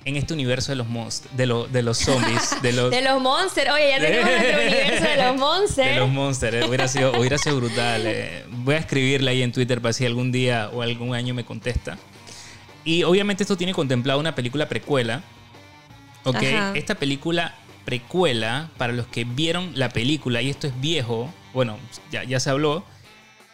en 0.04 0.16
este 0.16 0.32
universo 0.34 0.72
de 0.72 0.76
los 0.76 0.86
monst- 0.86 1.28
de, 1.30 1.46
lo- 1.46 1.66
de 1.66 1.82
los 1.82 1.98
zombies, 1.98 2.60
de 2.62 2.72
los, 2.72 2.90
De 2.96 3.02
los 3.02 3.20
Monsters. 3.20 3.70
Oye, 3.70 3.90
ya 3.90 3.98
tenemos 4.00 4.30
nuestro 4.30 4.60
universo 4.60 5.04
de 5.04 5.16
los 5.16 5.36
Monsters. 5.36 5.88
de 5.94 6.00
los 6.00 6.08
monsters. 6.10 6.54
eh. 6.56 6.64
Hubiera, 6.66 6.88
sido, 6.88 7.18
hubiera 7.18 7.38
sido 7.38 7.56
brutal. 7.56 8.02
eh. 8.06 8.44
Voy 8.50 8.74
a 8.76 8.78
escribirle 8.78 9.30
ahí 9.30 9.42
en 9.42 9.52
Twitter 9.52 9.80
para 9.80 9.92
si 9.92 10.06
algún 10.06 10.32
día 10.32 10.70
o 10.72 10.82
algún 10.82 11.14
año 11.14 11.34
me 11.34 11.44
contesta. 11.44 11.98
Y 12.84 13.02
obviamente 13.02 13.42
esto 13.42 13.56
tiene 13.58 13.74
contemplado 13.74 14.18
una 14.20 14.34
película 14.34 14.68
precuela. 14.68 15.22
Ok, 16.24 16.36
Ajá. 16.36 16.72
esta 16.74 16.94
película 16.94 17.54
precuela, 17.84 18.70
para 18.78 18.92
los 18.92 19.06
que 19.06 19.24
vieron 19.24 19.72
la 19.74 19.88
película, 19.90 20.40
y 20.42 20.48
esto 20.50 20.66
es 20.66 20.80
viejo, 20.80 21.32
bueno, 21.52 21.78
ya, 22.12 22.24
ya 22.24 22.38
se 22.40 22.48
habló, 22.50 22.84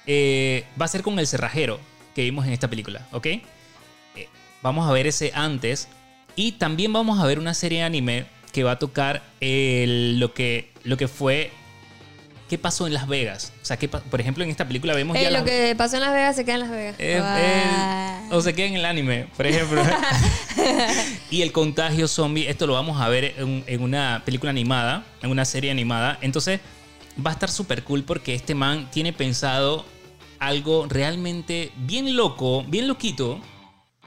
eh, 0.07 0.65
va 0.81 0.85
a 0.85 0.89
ser 0.89 1.03
con 1.03 1.19
el 1.19 1.27
cerrajero 1.27 1.81
que 2.15 2.23
vimos 2.23 2.47
en 2.47 2.53
esta 2.53 2.69
película, 2.69 3.07
¿ok? 3.13 3.27
Eh, 3.27 3.41
vamos 4.63 4.89
a 4.89 4.93
ver 4.93 5.07
ese 5.07 5.33
antes. 5.35 5.89
Y 6.37 6.53
también 6.53 6.93
vamos 6.93 7.19
a 7.19 7.27
ver 7.27 7.39
una 7.39 7.55
serie 7.55 7.79
de 7.81 7.85
anime 7.85 8.27
que 8.53 8.63
va 8.63 8.73
a 8.73 8.79
tocar 8.79 9.23
el- 9.41 10.21
lo, 10.21 10.33
que, 10.35 10.71
lo 10.85 10.97
que 10.97 11.09
fue. 11.09 11.51
¿Qué 12.49 12.59
pasó 12.59 12.87
en 12.87 12.95
Las 12.95 13.09
Vegas? 13.09 13.53
O 13.61 13.65
sea, 13.65 13.77
¿qué 13.77 13.89
pa- 13.89 14.01
por 14.01 14.21
ejemplo, 14.21 14.45
en 14.45 14.51
esta 14.51 14.65
película 14.69 14.95
vemos 14.95 15.17
Eh, 15.17 15.23
ya. 15.25 15.31
lo 15.31 15.39
las- 15.39 15.45
que 15.45 15.75
pasó 15.77 15.97
en 15.97 16.03
Las 16.03 16.13
Vegas 16.13 16.37
se 16.37 16.45
queda 16.45 16.55
en 16.55 16.61
Las 16.61 16.71
Vegas. 16.71 16.95
eh, 17.01 17.21
eh, 17.21 18.29
o 18.31 18.41
se 18.41 18.55
queda 18.55 18.67
en 18.67 18.75
el 18.77 18.85
anime, 18.85 19.27
por 19.37 19.47
ejemplo. 19.47 19.83
y 21.31 21.43
el 21.43 21.51
contagio 21.53 22.07
zombie, 22.07 22.49
esto 22.49 22.67
lo 22.67 22.75
vamos 22.75 23.01
a 23.01 23.09
ver 23.09 23.35
en, 23.39 23.65
en 23.67 23.83
una 23.83 24.23
película 24.25 24.51
animada, 24.51 25.05
en 25.23 25.31
una 25.31 25.45
serie 25.45 25.71
animada. 25.71 26.19
Entonces, 26.21 26.61
va 27.25 27.31
a 27.31 27.33
estar 27.35 27.51
súper 27.51 27.83
cool 27.83 28.05
porque 28.05 28.35
este 28.35 28.55
man 28.55 28.89
tiene 28.93 29.13
pensado 29.13 29.85
algo 30.39 30.87
realmente 30.89 31.73
bien 31.79 32.15
loco, 32.17 32.63
bien 32.69 32.87
loquito 32.87 33.41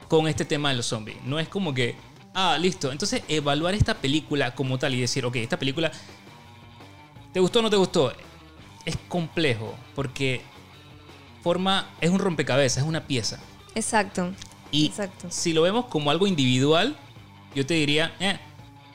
con 0.08 0.28
este 0.28 0.44
tema 0.46 0.70
de 0.70 0.76
los 0.76 0.86
zombies. 0.86 1.18
No 1.24 1.38
es 1.38 1.48
como 1.48 1.74
que, 1.74 1.94
ah, 2.34 2.56
listo. 2.58 2.92
Entonces, 2.92 3.22
evaluar 3.28 3.74
esta 3.74 3.94
película 3.94 4.54
como 4.54 4.78
tal 4.78 4.94
y 4.94 5.00
decir, 5.00 5.24
ok, 5.24 5.36
esta 5.36 5.58
película, 5.58 5.90
¿te 7.32 7.40
gustó 7.40 7.60
o 7.60 7.62
no 7.62 7.70
te 7.70 7.76
gustó? 7.76 8.12
Es 8.84 8.96
complejo 9.08 9.74
porque 9.94 10.42
forma, 11.42 11.90
es 12.00 12.10
un 12.10 12.18
rompecabezas, 12.18 12.82
es 12.82 12.88
una 12.88 13.06
pieza. 13.06 13.38
Exacto. 13.74 14.32
Y 14.70 14.86
Exacto. 14.86 15.28
si 15.30 15.52
lo 15.52 15.62
vemos 15.62 15.86
como 15.86 16.10
algo 16.10 16.26
individual, 16.26 16.96
yo 17.54 17.66
te 17.66 17.74
diría, 17.74 18.14
eh, 18.20 18.38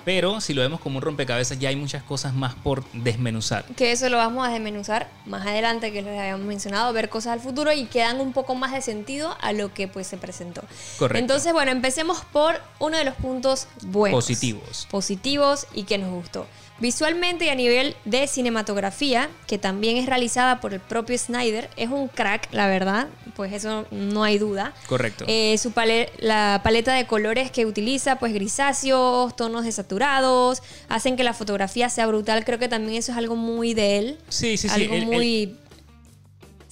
Pero 0.06 0.40
si 0.40 0.54
lo 0.54 0.62
vemos 0.62 0.80
como 0.80 0.98
un 0.98 1.02
rompecabezas, 1.02 1.60
ya 1.60 1.70
hay 1.70 1.76
muchas 1.76 2.04
cosas 2.04 2.34
más 2.34 2.54
por 2.54 2.84
desmenuzar. 2.94 3.66
Que 3.76 3.92
eso 3.92 4.08
lo 4.10 4.18
vamos 4.18 4.48
a 4.48 4.52
desmenuzar 4.52 5.10
más 5.26 5.46
adelante, 5.46 5.92
que 5.92 6.04
les 6.04 6.18
habíamos 6.18 6.46
mencionado, 6.46 6.94
ver 6.94 7.10
cosas 7.10 7.34
al 7.34 7.40
futuro 7.40 7.74
y 7.74 7.86
que 7.86 8.00
dan 8.00 8.22
un 8.22 8.32
poco 8.32 8.56
más 8.56 8.72
de 8.72 8.82
sentido 8.82 9.36
a 9.42 9.52
lo 9.52 9.74
que 9.74 9.88
pues 9.88 10.08
se 10.08 10.18
presentó. 10.18 10.62
Correcto. 11.00 11.20
Entonces, 11.20 11.52
bueno, 11.54 11.72
empecemos 11.72 12.24
por 12.32 12.62
uno 12.80 12.98
de 12.98 13.04
los 13.04 13.16
puntos 13.16 13.68
buenos. 13.82 14.16
Positivos. 14.16 14.88
Positivos 14.92 15.68
y 15.74 15.84
que 15.84 15.98
nos 15.98 16.12
gustó. 16.12 16.46
Visualmente 16.80 17.46
y 17.46 17.50
a 17.50 17.56
nivel 17.56 17.96
de 18.06 18.28
cinematografía, 18.28 19.30
que 19.48 19.58
también 19.58 19.98
es 19.98 20.06
realizada 20.08 20.60
por 20.60 20.74
el 20.74 20.80
propio 20.82 21.18
Snyder, 21.18 21.70
es 21.78 21.90
un 21.90 22.08
crack, 22.10 22.50
la 22.52 22.68
verdad, 22.68 23.08
pues 23.36 23.54
eso 23.54 23.86
no 23.92 24.24
hay 24.24 24.38
duda. 24.38 24.74
Correcto. 24.88 25.24
Eh, 25.28 25.58
su 25.58 25.72
pale- 25.72 26.10
la 26.20 26.60
paleta 26.64 26.94
de 26.94 27.08
colores 27.08 27.50
que 27.52 27.66
utiliza, 27.66 28.18
pues 28.18 28.34
grisáceos, 28.34 29.36
tonos 29.36 29.64
desaturados, 29.64 30.62
hacen 30.90 31.16
que 31.16 31.24
la 31.24 31.34
fotografía 31.34 31.90
sea 31.90 32.08
brutal. 32.08 32.44
Creo 32.46 32.60
que 32.60 32.68
también 32.68 32.98
eso 32.98 33.12
es 33.14 33.18
algo 33.18 33.36
muy 33.36 33.74
de 33.74 33.98
él. 33.98 34.18
Sí, 34.30 34.58
sí, 34.58 34.68
sí. 34.68 34.82
Algo 34.84 34.96
el- 34.96 35.06
muy... 35.06 35.56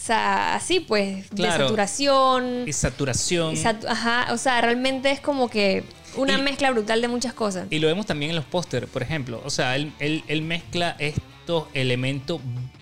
sea, 0.05 0.55
así 0.55 0.79
pues, 0.81 1.27
Claro. 1.29 1.53
de 1.53 1.59
saturación. 1.63 2.63
y 2.67 2.73
saturación. 2.73 3.55
satu- 3.55 3.87
ajá, 3.87 4.27
o 4.33 4.37
sea, 4.37 4.59
realmente 4.61 5.11
es 5.11 5.19
como 5.19 5.49
que 5.49 5.83
una 6.15 6.37
Y- 6.37 6.41
mezcla 6.41 6.71
brutal 6.71 7.01
de 7.01 7.07
muchas 7.07 7.33
cosas. 7.33 7.67
Y 7.69 7.79
lo 7.79 7.87
vemos 7.87 8.05
también 8.05 8.31
en 8.31 8.35
los 8.35 8.45
pósteres, 8.45 8.89
por 8.89 9.01
ejemplo. 9.01 9.41
O 9.45 9.49
sea, 9.49 9.75
él, 9.75 9.91
él- 9.99 10.23
él 10.27 10.41
mezcla 10.41 10.95
estos 10.99 11.65
elementos, 11.73 12.39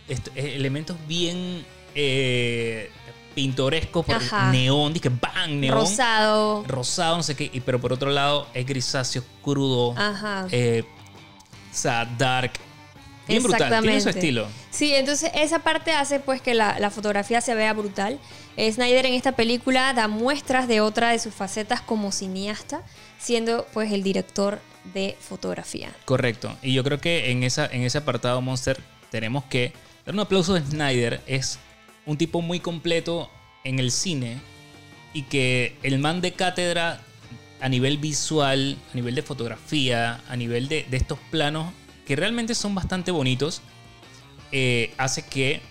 estos 0.08 0.34
elementos 0.36 0.98
bien 1.08 1.66
eh, 1.96 2.90
pintorescos, 3.36 4.06
por 4.06 4.16
Ajá. 4.16 4.51
neón, 4.51 4.94
dice 4.94 5.10
bang, 5.10 5.51
neón. 5.51 5.75
Rosado. 5.80 6.63
Rosado, 6.68 7.18
no 7.18 7.24
sé 7.24 7.36
qué. 7.36 7.50
Y, 7.54 7.60
pero 7.62 7.80
por 7.80 7.92
otro 7.94 8.10
lado 8.12 8.48
es 8.54 8.66
grisáceo, 8.66 9.24
crudo. 9.42 9.94
Ajá. 9.98 10.48
eh, 10.51 10.84
o 10.86 11.74
sea, 11.74 12.06
dark. 12.18 12.51
Bien 13.28 13.44
brutal. 13.44 13.82
Tiene 13.82 14.01
su 14.01 14.10
estilo. 14.10 14.48
Sí, 14.70 14.94
entonces 14.94 15.32
esa 15.36 15.60
parte 15.60 15.92
hace 15.92 16.20
pues 16.20 16.42
que 16.42 16.54
la, 16.54 16.80
la 16.80 16.90
fotografía 16.90 17.42
se 17.42 17.54
vea 17.56 17.74
brutal. 17.74 18.20
Snyder 18.58 19.06
en 19.06 19.13
esta 19.13 19.32
película 19.32 19.94
da 19.94 20.08
muestras 20.08 20.68
de 20.68 20.82
otra 20.82 21.12
de 21.12 21.20
sus 21.20 21.34
facetas 21.34 21.82
como 21.82 22.12
cineasta, 22.12 22.84
siendo 23.20 23.66
pues 23.74 23.92
el 23.92 24.04
director 24.04 24.60
de 24.94 25.16
fotografía. 25.20 25.92
Correcto. 26.06 26.56
Y 26.62 26.74
yo 26.74 26.84
creo 26.84 27.00
que 27.00 27.32
en, 27.32 27.44
esa, 27.44 27.66
en 27.68 27.84
ese 27.84 28.00
apartado 28.00 28.42
Monster 28.42 28.80
tenemos 29.10 29.44
que 29.46 29.74
dar 30.06 30.16
un 30.16 30.22
aplauso 30.22 30.56
a 30.56 30.60
Snyder. 30.60 31.22
Es 31.28 31.60
un 32.06 32.18
tipo 32.18 32.42
muy 32.42 32.60
completo 32.60 33.30
en 33.63 33.80
el 33.80 33.92
cine 33.92 34.40
y 35.13 35.24
que 35.24 35.78
el 35.84 36.00
man 36.00 36.22
de 36.22 36.34
cátedra 36.34 37.01
a 37.62 37.70
nivel 37.70 37.98
visual, 37.98 38.78
a 38.92 38.96
nivel 38.96 39.13
de 39.16 39.22
fotografía, 39.22 40.20
a 40.28 40.36
nivel 40.36 40.68
de, 40.68 40.86
de 40.90 40.98
estos 40.98 41.20
planos 41.30 41.72
que 42.05 42.15
realmente 42.15 42.55
son 42.55 42.75
bastante 42.75 43.12
bonitos, 43.12 43.62
eh, 44.51 44.93
hace 44.98 45.25
que, 45.25 45.62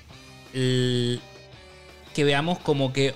que 0.53 2.25
veamos 2.25 2.59
como 2.59 2.93
que 2.93 3.15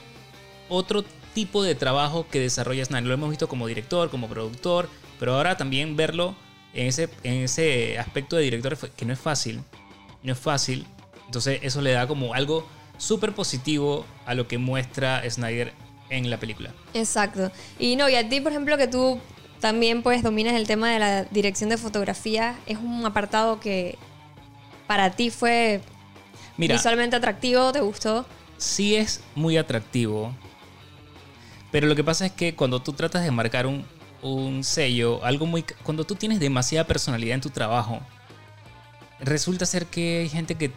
otro 0.68 1.04
tipo 1.34 1.62
de 1.62 1.74
trabajo 1.74 2.26
que 2.30 2.40
desarrolla 2.40 2.84
Snyder. 2.84 3.06
Lo 3.06 3.14
hemos 3.14 3.30
visto 3.30 3.48
como 3.48 3.66
director, 3.66 4.10
como 4.10 4.28
productor, 4.28 4.88
pero 5.18 5.34
ahora 5.34 5.56
también 5.56 5.96
verlo 5.96 6.34
en 6.72 6.86
ese, 6.86 7.08
en 7.22 7.42
ese 7.42 7.98
aspecto 7.98 8.36
de 8.36 8.42
director 8.42 8.76
que 8.90 9.04
no 9.04 9.12
es 9.12 9.18
fácil. 9.18 9.62
No 10.22 10.32
es 10.32 10.38
fácil. 10.38 10.86
Entonces 11.26 11.60
eso 11.62 11.80
le 11.80 11.92
da 11.92 12.06
como 12.06 12.34
algo 12.34 12.66
súper 12.96 13.34
positivo 13.34 14.06
a 14.26 14.34
lo 14.34 14.46
que 14.48 14.58
muestra 14.58 15.28
Snyder 15.28 15.72
en 16.10 16.30
la 16.30 16.38
película. 16.38 16.72
Exacto. 16.94 17.50
Y 17.78 17.96
no, 17.96 18.08
y 18.08 18.14
a 18.14 18.28
ti, 18.28 18.40
por 18.40 18.52
ejemplo, 18.52 18.76
que 18.76 18.86
tú 18.86 19.20
también 19.64 20.02
pues 20.02 20.22
dominas 20.22 20.52
el 20.52 20.66
tema 20.66 20.90
de 20.90 20.98
la 20.98 21.24
dirección 21.24 21.70
de 21.70 21.78
fotografía, 21.78 22.54
es 22.66 22.76
un 22.76 23.06
apartado 23.06 23.60
que 23.60 23.96
para 24.86 25.12
ti 25.12 25.30
fue 25.30 25.80
Mira, 26.58 26.74
visualmente 26.74 27.16
atractivo, 27.16 27.72
¿te 27.72 27.80
gustó? 27.80 28.26
sí 28.58 28.94
es 28.94 29.22
muy 29.34 29.56
atractivo, 29.56 30.34
pero 31.72 31.86
lo 31.86 31.96
que 31.96 32.04
pasa 32.04 32.26
es 32.26 32.32
que 32.32 32.54
cuando 32.54 32.82
tú 32.82 32.92
tratas 32.92 33.24
de 33.24 33.30
marcar 33.30 33.66
un, 33.66 33.86
un 34.20 34.64
sello, 34.64 35.24
algo 35.24 35.46
muy... 35.46 35.62
Cuando 35.82 36.04
tú 36.04 36.14
tienes 36.14 36.40
demasiada 36.40 36.86
personalidad 36.86 37.36
en 37.36 37.40
tu 37.40 37.48
trabajo, 37.48 38.02
resulta 39.18 39.64
ser 39.64 39.86
que 39.86 40.18
hay 40.18 40.28
gente 40.28 40.56
que, 40.56 40.72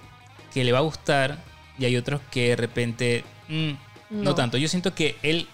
que 0.53 0.63
le 0.63 0.71
va 0.71 0.77
a 0.77 0.83
gustar 0.83 1.43
y 1.77 1.83
hay 1.83 1.97
otros 1.97 2.21
que 2.31 2.51
de 2.51 2.55
repente 2.55 3.25
mm, 3.49 3.71
no. 4.11 4.23
No. 4.23 4.35
tanto. 4.35 4.57
Yo 4.57 4.69
siento 4.69 4.95
que 4.95 5.17
él 5.23 5.45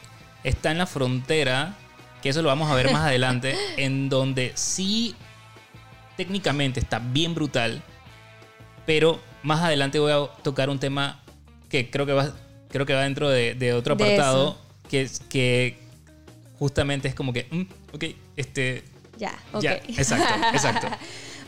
está 0.44 0.70
en 0.70 0.78
la 0.78 0.86
frontera, 0.86 1.76
que 2.24 2.30
eso 2.30 2.42
lo 2.42 2.48
vamos 2.48 2.72
a 2.72 2.76
ver 2.76 2.90
más 2.90 3.04
adelante, 3.04 3.54
en 3.76 4.08
donde 4.08 4.54
sí 4.56 5.14
técnicamente 6.16 6.80
está 6.80 7.00
bien 7.00 7.36
brutal, 7.36 7.84
pero 8.86 9.20
más 9.44 9.62
adelante 9.62 10.00
voy 10.00 10.14
a 10.14 10.28
tocar 10.42 10.70
un 10.70 10.80
tema 10.80 11.22
que 11.68 11.92
creo 11.92 12.06
que 12.06 12.14
va, 12.14 12.34
creo 12.70 12.86
que 12.86 12.94
va 12.94 13.02
dentro 13.02 13.30
de, 13.30 13.56
de 13.56 13.74
otro 13.74 13.96
apartado, 13.96 14.58
que, 14.90 15.10
que 15.28 15.78
justamente 16.58 17.10
es 17.10 17.14
como 17.14 17.34
que, 17.34 17.46
mm, 17.52 17.62
ok, 17.94 18.06
este... 18.38 18.86
Ya, 19.18 19.38
ok. 19.52 19.62
Ya, 19.62 19.74
exacto, 19.74 20.34
exacto. 20.54 20.88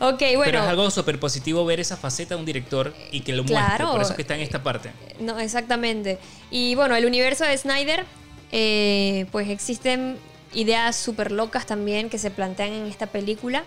ok, 0.00 0.20
bueno. 0.20 0.44
Pero 0.44 0.58
es 0.58 0.68
algo 0.68 0.90
súper 0.90 1.18
positivo 1.18 1.64
ver 1.64 1.80
esa 1.80 1.96
faceta 1.96 2.34
de 2.34 2.40
un 2.40 2.46
director 2.46 2.94
y 3.10 3.20
que 3.20 3.32
lo 3.32 3.44
muestre. 3.44 3.76
Claro. 3.76 3.92
Por 3.92 4.02
eso 4.02 4.10
es 4.10 4.16
que 4.16 4.22
está 4.22 4.34
en 4.34 4.42
esta 4.42 4.62
parte. 4.62 4.90
No, 5.20 5.40
exactamente. 5.40 6.18
Y 6.50 6.74
bueno, 6.74 6.94
el 6.96 7.06
universo 7.06 7.44
de 7.44 7.56
Snyder, 7.56 8.04
eh, 8.52 9.24
pues 9.32 9.48
existen 9.48 10.18
ideas 10.56 10.96
súper 10.96 11.30
locas 11.30 11.66
también 11.66 12.10
que 12.10 12.18
se 12.18 12.30
plantean 12.30 12.72
en 12.72 12.86
esta 12.86 13.06
película. 13.06 13.64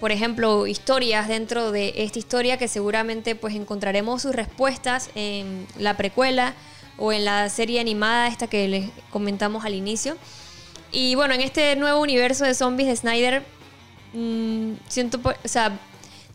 Por 0.00 0.12
ejemplo, 0.12 0.66
historias 0.68 1.26
dentro 1.26 1.72
de 1.72 1.92
esta 1.96 2.20
historia 2.20 2.56
que 2.56 2.68
seguramente 2.68 3.34
pues 3.34 3.54
encontraremos 3.56 4.22
sus 4.22 4.34
respuestas 4.34 5.10
en 5.16 5.66
la 5.76 5.96
precuela 5.96 6.54
o 6.98 7.12
en 7.12 7.24
la 7.24 7.48
serie 7.48 7.80
animada 7.80 8.28
esta 8.28 8.46
que 8.46 8.68
les 8.68 8.90
comentamos 9.10 9.64
al 9.64 9.74
inicio. 9.74 10.16
Y 10.92 11.16
bueno, 11.16 11.34
en 11.34 11.40
este 11.40 11.74
nuevo 11.76 12.00
universo 12.00 12.44
de 12.44 12.54
zombies 12.54 12.88
de 12.88 12.96
Snyder, 12.96 13.42
mm, 14.12 14.74
siento, 14.88 15.20
pues, 15.20 15.36
o 15.44 15.48
sea, 15.48 15.78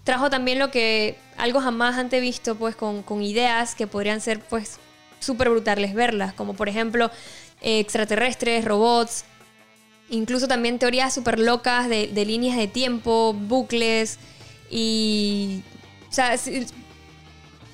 trajo 0.03 0.29
también 0.29 0.59
lo 0.59 0.69
que 0.69 1.17
algo 1.37 1.59
jamás 1.59 1.97
antes 1.97 2.21
visto, 2.21 2.55
pues, 2.55 2.75
con, 2.75 3.01
con 3.01 3.23
ideas 3.23 3.75
que 3.75 3.87
podrían 3.87 4.21
ser, 4.21 4.41
pues, 4.41 4.79
súper 5.19 5.49
brutales 5.49 5.93
verlas, 5.93 6.33
como 6.33 6.53
por 6.53 6.69
ejemplo 6.69 7.09
eh, 7.63 7.79
extraterrestres, 7.79 8.65
robots, 8.65 9.25
incluso 10.09 10.47
también 10.47 10.79
teorías 10.79 11.13
súper 11.13 11.39
locas 11.39 11.89
de, 11.89 12.07
de 12.07 12.25
líneas 12.25 12.57
de 12.57 12.67
tiempo, 12.67 13.33
bucles 13.33 14.19
y... 14.69 15.61
O 16.09 16.13
sea, 16.13 16.37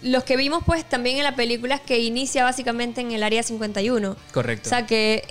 los 0.01 0.23
que 0.23 0.37
vimos 0.37 0.63
pues 0.65 0.87
también 0.87 1.17
en 1.17 1.23
la 1.23 1.35
película 1.35 1.75
es 1.75 1.81
que 1.81 1.99
inicia 1.99 2.45
básicamente 2.45 3.01
en 3.01 3.11
el 3.11 3.21
área 3.21 3.43
51. 3.43 4.15
Correcto. 4.31 4.67
O 4.67 4.69
sea 4.69 4.85
que 4.85 5.23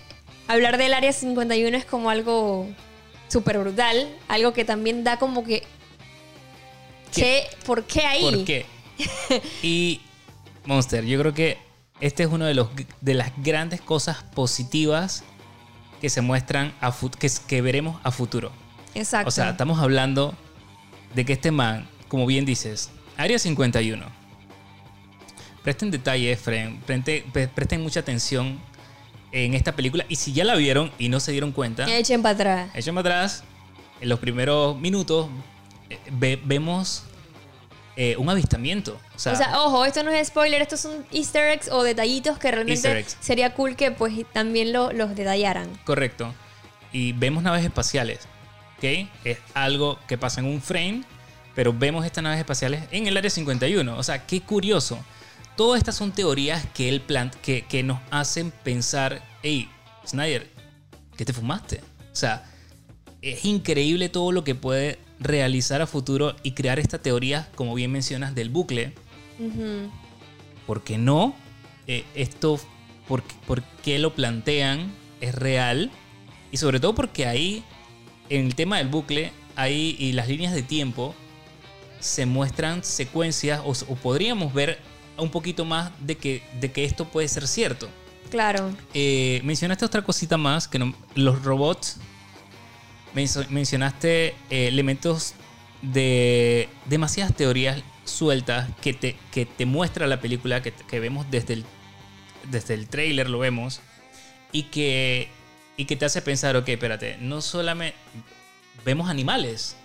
hablar 0.46 0.76
del 0.76 0.92
área 0.92 1.12
51 1.12 1.76
es 1.76 1.84
como 1.86 2.10
algo 2.10 2.68
súper 3.28 3.58
brutal, 3.58 4.08
algo 4.28 4.52
que 4.52 4.64
también 4.64 5.04
da 5.04 5.18
como 5.18 5.44
que... 5.44 5.62
¿qué? 7.14 7.44
¿Por 7.64 7.84
qué 7.84 8.00
ahí? 8.00 8.22
¿Por 8.22 8.44
qué? 8.44 8.66
y 9.62 10.00
Monster, 10.64 11.04
yo 11.04 11.18
creo 11.20 11.32
que 11.32 11.67
este 12.00 12.22
es 12.24 12.28
uno 12.30 12.44
de 12.44 12.54
los 12.54 12.68
de 13.00 13.14
las 13.14 13.32
grandes 13.42 13.80
cosas 13.80 14.22
positivas 14.34 15.24
que 16.00 16.10
se 16.10 16.20
muestran 16.20 16.72
a 16.80 16.92
que, 17.18 17.30
que 17.46 17.60
veremos 17.62 18.00
a 18.04 18.10
futuro. 18.10 18.52
Exacto. 18.94 19.28
O 19.28 19.30
sea, 19.30 19.50
estamos 19.50 19.78
hablando 19.80 20.34
de 21.14 21.24
que 21.24 21.32
este 21.34 21.50
man, 21.50 21.88
como 22.08 22.24
bien 22.26 22.44
dices, 22.44 22.90
Área 23.16 23.38
51. 23.38 24.04
Presten 25.62 25.90
detalle, 25.90 26.32
Efren. 26.32 26.78
Presten, 26.86 27.24
pre- 27.32 27.48
presten 27.48 27.82
mucha 27.82 28.00
atención 28.00 28.58
en 29.32 29.54
esta 29.54 29.74
película. 29.74 30.04
Y 30.08 30.16
si 30.16 30.32
ya 30.32 30.44
la 30.44 30.54
vieron 30.54 30.90
y 30.98 31.08
no 31.08 31.20
se 31.20 31.32
dieron 31.32 31.52
cuenta, 31.52 31.84
Echen 31.94 32.22
para 32.22 32.34
atrás. 32.34 32.70
echen 32.74 32.94
para 32.94 33.22
atrás. 33.22 33.44
En 34.00 34.08
los 34.08 34.20
primeros 34.20 34.78
minutos 34.78 35.28
eh, 35.90 35.98
ve- 36.12 36.40
vemos 36.44 37.04
eh, 38.00 38.14
un 38.16 38.30
avistamiento. 38.30 38.96
O 39.16 39.18
sea, 39.18 39.32
O 39.32 39.36
sea, 39.36 39.60
ojo, 39.60 39.84
esto 39.84 40.04
no 40.04 40.10
es 40.12 40.28
spoiler, 40.28 40.62
estos 40.62 40.78
son 40.78 41.04
easter 41.10 41.50
eggs 41.50 41.68
o 41.68 41.82
detallitos 41.82 42.38
que 42.38 42.48
realmente 42.52 43.04
sería 43.18 43.54
cool 43.54 43.74
que 43.74 43.90
pues 43.90 44.14
también 44.32 44.72
lo- 44.72 44.92
los 44.92 45.16
detallaran. 45.16 45.68
correcto. 45.84 46.32
Y 46.92 47.12
vemos 47.12 47.42
naves 47.42 47.64
espaciales. 47.64 48.20
¿Ok? 48.76 49.08
Es 49.24 49.38
algo 49.54 49.98
que 50.06 50.16
pasa 50.16 50.40
en 50.40 50.46
un 50.46 50.62
frame. 50.62 51.02
Pero 51.56 51.72
vemos 51.72 52.06
estas 52.06 52.22
naves 52.22 52.38
espaciales 52.38 52.84
en 52.92 53.08
el 53.08 53.16
área 53.16 53.28
51. 53.30 53.98
O 53.98 54.02
sea, 54.04 54.24
qué 54.26 54.40
curioso. 54.42 54.96
Todas 55.56 55.78
estas 55.78 55.96
son 55.96 56.12
teorías 56.12 56.64
que 56.72 56.88
él 56.88 57.00
plant 57.00 57.34
que, 57.34 57.62
que 57.62 57.82
nos 57.82 57.98
hacen 58.12 58.52
pensar, 58.62 59.20
hey, 59.42 59.68
Snyder, 60.06 60.48
¿qué 61.16 61.24
te 61.24 61.32
fumaste? 61.32 61.80
O 62.12 62.14
sea, 62.16 62.44
es 63.22 63.44
increíble 63.44 64.08
todo 64.08 64.30
lo 64.30 64.44
que 64.44 64.54
puede 64.54 65.00
realizar 65.20 65.82
a 65.82 65.86
futuro 65.86 66.36
y 66.42 66.52
crear 66.52 66.78
esta 66.78 66.98
teoría, 66.98 67.48
como 67.54 67.74
bien 67.74 67.90
mencionas, 67.92 68.34
del 68.34 68.50
bucle. 68.50 68.94
Ujú. 69.38 69.90
¿Por 70.66 70.82
qué 70.84 70.98
no? 70.98 71.34
Eh, 71.86 72.04
esto, 72.14 72.60
por, 73.06 73.22
por 73.46 73.62
qué 73.82 73.98
lo 73.98 74.14
plantean? 74.14 74.92
Es 75.20 75.34
real. 75.34 75.90
Y 76.52 76.56
sobre 76.58 76.80
todo 76.80 76.94
porque 76.94 77.26
ahí 77.26 77.64
en 78.28 78.46
el 78.46 78.54
tema 78.54 78.78
del 78.78 78.88
bucle, 78.88 79.32
ahí 79.56 79.96
y 79.98 80.12
las 80.12 80.28
líneas 80.28 80.54
de 80.54 80.62
tiempo 80.62 81.14
se 82.00 82.26
muestran 82.26 82.84
secuencias 82.84 83.60
o, 83.64 83.70
o 83.70 83.96
podríamos 83.96 84.54
ver 84.54 84.78
un 85.16 85.30
poquito 85.30 85.64
más 85.64 85.90
de 86.00 86.16
que, 86.16 86.42
de 86.60 86.70
que 86.70 86.84
esto 86.84 87.06
puede 87.06 87.26
ser 87.28 87.48
cierto. 87.48 87.88
Claro. 88.30 88.72
Eh, 88.94 89.40
mencionaste 89.42 89.84
otra 89.84 90.02
cosita 90.02 90.36
más, 90.36 90.68
que 90.68 90.78
no- 90.78 90.94
los 91.14 91.42
robots, 91.42 91.96
mencionaste 93.14 94.34
eh, 94.50 94.68
elementos 94.68 95.34
de 95.82 96.68
demasiadas 96.86 97.34
teorías 97.34 97.82
sueltas 98.04 98.68
que 98.80 98.92
te, 98.94 99.16
que 99.32 99.46
te 99.46 99.66
muestra 99.66 100.06
la 100.06 100.20
película, 100.20 100.62
que, 100.62 100.72
que 100.72 101.00
vemos 101.00 101.26
desde 101.30 101.54
el, 101.54 101.64
desde 102.50 102.74
el 102.74 102.88
trailer, 102.88 103.28
lo 103.30 103.38
vemos, 103.38 103.80
y 104.52 104.64
que, 104.64 105.28
y 105.76 105.84
que 105.84 105.96
te 105.96 106.04
hace 106.04 106.22
pensar, 106.22 106.56
ok, 106.56 106.68
espérate, 106.68 107.16
no 107.20 107.40
solamente 107.40 107.96
vemos 108.84 109.08
animales, 109.10 109.76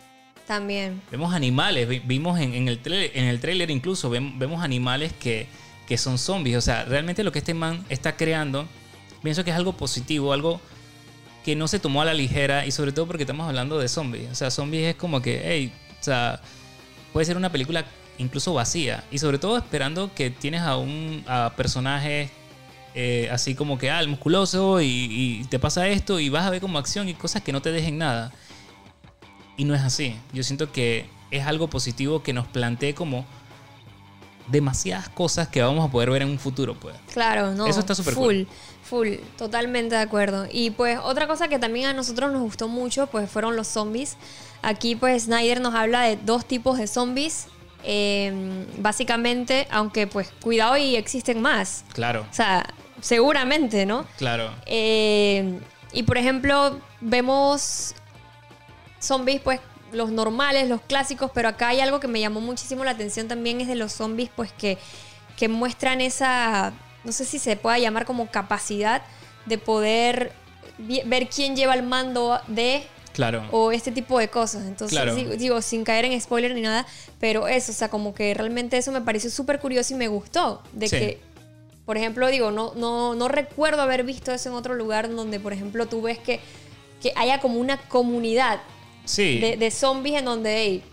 También. 0.48 1.02
Vemos 1.12 1.34
animales, 1.34 1.88
vi- 1.88 2.00
vimos 2.00 2.40
en, 2.40 2.54
en 2.54 2.68
el, 2.68 2.80
trailer, 2.80 3.12
en 3.16 3.26
el 3.26 3.40
trailer 3.40 3.72
incluso, 3.72 4.10
vem- 4.12 4.38
vemos 4.38 4.64
animales 4.64 5.14
que, 5.14 5.48
que 5.88 5.98
son 5.98 6.18
zombies. 6.18 6.58
O 6.58 6.62
sea, 6.62 6.84
realmente 6.86 7.24
lo 7.24 7.32
que 7.32 7.40
este 7.40 7.54
man 7.54 7.86
está 7.90 8.16
creando, 8.18 8.68
pienso 9.22 9.44
que 9.44 9.52
es 9.52 9.56
algo 9.56 9.74
positivo, 9.74 10.34
algo 10.34 10.60
que 11.44 11.56
no 11.56 11.68
se 11.68 11.80
tomó 11.80 12.02
a 12.02 12.06
la 12.06 12.14
ligera 12.14 12.66
y 12.66 12.72
sobre 12.72 12.92
todo 12.92 13.08
porque 13.08 13.24
estamos 13.24 13.48
hablando 13.48 13.78
de 13.80 13.88
zombies. 13.88 14.32
O 14.32 14.36
sea, 14.36 14.50
zombies 14.52 14.88
es 14.88 14.96
como 14.96 15.22
que, 15.22 15.42
hey, 15.44 15.74
o 16.00 16.04
sea, 16.04 16.42
puede 17.12 17.26
ser 17.26 17.38
una 17.38 17.52
película 17.52 17.86
incluso 18.18 18.54
vacía. 18.54 19.04
Y 19.12 19.18
sobre 19.18 19.40
todo 19.40 19.58
esperando 19.58 20.14
que 20.14 20.30
tienes 20.30 20.62
a 20.62 20.78
un 20.78 21.24
a 21.28 21.54
personajes 21.56 22.32
eh, 22.96 23.28
así 23.32 23.56
como 23.56 23.78
que, 23.78 23.90
ah, 23.90 24.00
el 24.00 24.08
musculoso 24.08 24.80
y, 24.80 24.88
y 24.88 25.44
te 25.46 25.58
pasa 25.58 25.88
esto 25.88 26.20
y 26.20 26.30
vas 26.30 26.46
a 26.46 26.52
ver 26.52 26.62
como 26.62 26.78
acción 26.78 27.10
y 27.10 27.14
cosas 27.16 27.42
que 27.42 27.52
no 27.52 27.62
te 27.62 27.72
dejen 27.72 27.98
nada. 27.98 28.32
Y 29.58 29.66
no 29.66 29.76
es 29.76 29.82
así. 29.82 30.16
Yo 30.32 30.44
siento 30.44 30.72
que 30.72 31.08
es 31.32 31.46
algo 31.46 31.70
positivo 31.70 32.22
que 32.24 32.34
nos 32.34 32.48
plantee 32.48 32.94
como 32.94 33.26
demasiadas 34.48 35.10
cosas 35.10 35.48
que 35.48 35.62
vamos 35.62 35.88
a 35.88 35.92
poder 35.92 36.10
ver 36.12 36.22
en 36.22 36.30
un 36.30 36.40
futuro, 36.40 36.76
pues. 36.76 36.96
Claro, 37.12 37.54
no. 37.54 37.66
Eso 37.66 37.80
está 37.80 37.96
súper 37.96 38.14
Full, 38.14 38.24
cool. 38.24 38.48
Full, 38.84 39.16
totalmente 39.38 39.96
de 39.96 40.02
acuerdo. 40.02 40.48
Y 40.52 40.72
pues 40.72 41.00
otra 41.02 41.28
cosa 41.28 41.48
que 41.48 41.60
también 41.60 41.88
a 41.88 41.94
nosotros 41.94 42.32
nos 42.32 42.42
gustó 42.42 42.68
mucho, 42.68 43.08
pues 43.08 43.30
fueron 43.30 43.56
los 43.56 43.68
zombies. 43.68 44.18
Aquí 44.62 44.96
pues 44.96 45.24
Snyder 45.24 45.62
nos 45.62 45.74
habla 45.76 46.02
de 46.02 46.18
dos 46.18 46.46
tipos 46.46 46.78
de 46.78 46.88
zombies. 46.88 47.48
Eh, 47.86 48.66
básicamente, 48.78 49.68
aunque 49.70 50.08
pues 50.08 50.30
cuidado 50.42 50.78
y 50.78 50.96
existen 50.96 51.42
más. 51.42 51.84
Claro, 51.94 52.26
O 52.30 52.34
sea, 52.34 52.66
seguramente, 53.02 53.86
¿no? 53.86 54.06
claro. 54.18 54.52
Eh, 54.66 55.60
y 55.92 56.04
por 56.04 56.18
ejemplo, 56.18 56.80
vemos 57.02 57.94
zombies, 59.00 59.42
pues 59.42 59.60
los 59.92 60.12
normales, 60.12 60.70
los 60.70 60.82
clásicos, 60.82 61.30
pero 61.34 61.50
acá 61.50 61.68
hay 61.68 61.82
algo 61.82 62.00
que 62.00 62.08
me 62.08 62.20
llamó 62.20 62.40
muchísimo 62.42 62.84
la 62.84 62.92
atención 62.92 63.28
también, 63.28 63.62
es 63.62 63.68
de 63.68 63.76
los 63.76 63.92
zombies, 63.92 64.30
pues 64.36 64.52
que, 64.54 64.78
que 65.38 65.48
muestran 65.50 66.02
esa, 66.02 66.74
no 67.04 67.12
sé 67.12 67.26
si 67.26 67.40
se 67.40 67.56
pueda 67.56 67.78
llamar 67.80 68.06
como 68.06 68.28
capacidad 68.30 69.02
de 69.46 69.58
poder 69.58 70.32
ver 70.78 71.28
quién 71.30 71.56
lleva 71.56 71.74
el 71.76 71.84
mando 71.84 72.40
de 72.48 72.84
Claro. 73.14 73.44
o 73.52 73.72
este 73.72 73.92
tipo 73.92 74.18
de 74.18 74.28
cosas. 74.30 74.66
Entonces, 74.66 74.98
Claro. 74.98 75.14
digo, 75.16 75.32
digo, 75.36 75.62
sin 75.62 75.84
caer 75.84 76.06
en 76.06 76.20
spoiler 76.20 76.56
ni 76.56 76.62
nada, 76.62 76.86
pero 77.20 77.48
eso, 77.48 77.72
o 77.72 77.76
sea, 77.76 77.90
como 77.90 78.16
que 78.16 78.34
realmente 78.34 78.76
eso 78.78 78.92
me 78.92 79.02
pareció 79.02 79.30
súper 79.30 79.60
curioso 79.60 79.94
y 79.94 79.98
me 79.98 80.08
gustó. 80.08 80.64
De 80.72 80.88
Sí. 80.88 80.98
que, 80.98 81.20
por 81.86 81.96
ejemplo, 81.98 82.28
digo, 82.30 82.50
no, 82.50 82.74
no, 82.76 83.14
no 83.14 83.28
recuerdo 83.28 83.82
haber 83.84 84.04
visto 84.04 84.32
eso 84.34 84.50
en 84.50 84.56
otro 84.56 84.74
lugar 84.74 85.14
donde, 85.14 85.40
por 85.40 85.54
ejemplo, 85.54 85.86
tú 85.86 86.02
ves 86.02 86.18
que, 86.18 86.40
que 87.02 87.12
haya 87.16 87.40
como 87.40 87.60
una 87.60 87.78
comunidad 87.78 88.62
Sí. 89.06 89.38
de, 89.40 89.58
de 89.58 89.70
zombies 89.70 90.18
en 90.20 90.26
donde, 90.26 90.56
hey, 90.58 90.84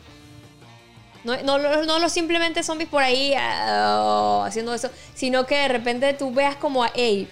no, 1.25 1.43
no, 1.43 1.59
no, 1.59 1.99
los 1.99 2.13
simplemente 2.13 2.63
zombies 2.63 2.89
por 2.89 3.03
ahí 3.03 3.35
ah, 3.37 4.45
haciendo 4.47 4.75
eso, 4.75 4.91
sino 5.15 5.47
que 5.47 5.57
de 5.57 5.69
repente 5.69 6.15
tú 6.15 6.33
veas 6.33 6.57
como, 6.57 6.85
hey, 6.95 7.29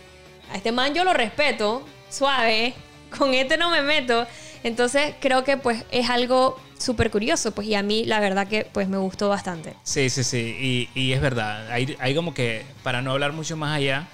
a 0.53 0.57
este 0.57 0.73
man 0.73 0.95
yo 0.95 1.05
lo 1.05 1.13
respeto, 1.15 1.85
suave, 2.11 2.75
con 3.17 3.35
este 3.35 3.57
no 3.57 3.71
me 3.71 3.83
meto. 3.83 4.27
Entonces 4.65 5.15
creo 5.21 5.45
que 5.45 5.57
pues 5.57 5.85
es 5.91 6.11
algo 6.11 6.61
súper 6.79 7.11
curioso, 7.11 7.53
pues 7.53 7.69
y 7.69 7.75
a 7.75 7.83
mí 7.83 8.05
la 8.05 8.21
verdad 8.21 8.47
que 8.47 8.65
pues 8.73 8.89
me 8.89 8.99
gustó 8.99 9.29
bastante. 9.29 9.75
Sí, 9.83 10.11
sí, 10.11 10.25
sí. 10.25 10.89
Y, 10.95 11.01
y 11.01 11.13
es 11.13 11.21
verdad. 11.21 11.71
Hay, 11.71 11.97
hay 12.01 12.15
como 12.15 12.35
que, 12.35 12.65
para 12.83 13.03
no 13.03 13.13
hablar 13.13 13.33
mucho 13.33 13.57
más 13.57 13.77
allá, 13.77 14.09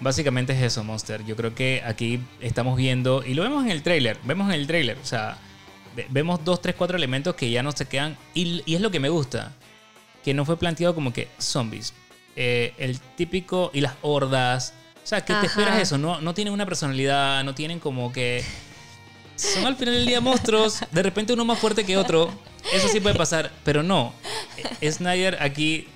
básicamente 0.00 0.52
es 0.52 0.62
eso, 0.62 0.84
Monster. 0.84 1.24
Yo 1.24 1.36
creo 1.36 1.54
que 1.54 1.82
aquí 1.84 2.20
estamos 2.40 2.76
viendo, 2.76 3.24
y 3.24 3.34
lo 3.34 3.42
vemos 3.42 3.64
en 3.64 3.70
el 3.70 3.82
trailer, 3.82 4.18
vemos 4.24 4.48
en 4.48 4.54
el 4.60 4.66
trailer, 4.66 4.98
o 5.02 5.06
sea, 5.06 5.38
vemos 6.08 6.44
dos, 6.44 6.62
tres, 6.62 6.74
cuatro 6.76 6.96
elementos 6.96 7.34
que 7.34 7.50
ya 7.50 7.62
no 7.62 7.72
se 7.72 7.86
quedan. 7.86 8.16
Y, 8.34 8.62
y 8.64 8.74
es 8.74 8.80
lo 8.80 8.90
que 8.90 9.00
me 9.00 9.08
gusta, 9.08 9.52
que 10.24 10.34
no 10.34 10.44
fue 10.44 10.58
planteado 10.58 10.94
como 10.94 11.12
que 11.12 11.28
zombies. 11.38 11.92
Eh, 12.36 12.72
el 12.78 12.98
típico, 13.16 13.70
y 13.74 13.80
las 13.80 13.94
hordas. 14.02 14.74
O 15.02 15.06
sea, 15.06 15.24
¿qué 15.24 15.32
Ajá. 15.32 15.42
te 15.42 15.46
esperas 15.48 15.80
eso? 15.80 15.98
No, 15.98 16.20
no 16.20 16.34
tienen 16.34 16.54
una 16.54 16.66
personalidad, 16.66 17.44
no 17.44 17.54
tienen 17.54 17.80
como 17.80 18.12
que... 18.12 18.44
Son 19.36 19.64
al 19.64 19.74
final 19.76 19.94
del 19.94 20.04
día 20.04 20.20
monstruos, 20.20 20.80
de 20.90 21.02
repente 21.02 21.32
uno 21.32 21.46
más 21.46 21.58
fuerte 21.58 21.84
que 21.84 21.96
otro. 21.96 22.30
Eso 22.74 22.88
sí 22.88 23.00
puede 23.00 23.14
pasar, 23.14 23.50
pero 23.64 23.82
no. 23.82 24.12
Eh, 24.82 24.92
Snyder 24.92 25.38
aquí 25.42 25.88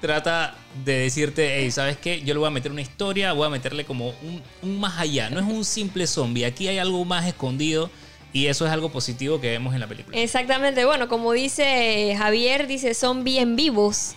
trata 0.00 0.56
de 0.84 0.98
decirte, 0.98 1.60
hey, 1.60 1.70
¿sabes 1.70 1.96
qué? 1.96 2.22
Yo 2.22 2.34
le 2.34 2.40
voy 2.40 2.48
a 2.48 2.50
meter 2.50 2.72
una 2.72 2.80
historia, 2.80 3.32
voy 3.34 3.46
a 3.46 3.50
meterle 3.50 3.84
como 3.84 4.08
un, 4.08 4.42
un 4.62 4.80
más 4.80 4.98
allá. 4.98 5.30
No 5.30 5.38
es 5.38 5.46
un 5.46 5.64
simple 5.64 6.08
zombie, 6.08 6.44
aquí 6.44 6.66
hay 6.66 6.78
algo 6.78 7.04
más 7.04 7.24
escondido 7.24 7.88
y 8.32 8.46
eso 8.46 8.66
es 8.66 8.72
algo 8.72 8.90
positivo 8.90 9.40
que 9.40 9.50
vemos 9.50 9.74
en 9.74 9.80
la 9.80 9.86
película. 9.86 10.16
Exactamente, 10.18 10.84
bueno, 10.84 11.08
como 11.08 11.32
dice 11.32 12.14
Javier, 12.18 12.66
dice 12.66 12.94
son 12.94 13.24
bien 13.24 13.56
vivos. 13.56 14.14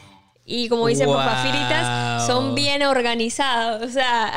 Y 0.48 0.70
como 0.70 0.86
dice 0.88 1.06
Wow. 1.08 1.16
Papá 1.16 1.42
Firitas, 1.42 2.28
son 2.28 2.54
bien 2.54 2.84
organizados. 2.84 3.82
O 3.82 3.90
sea, 3.92 4.32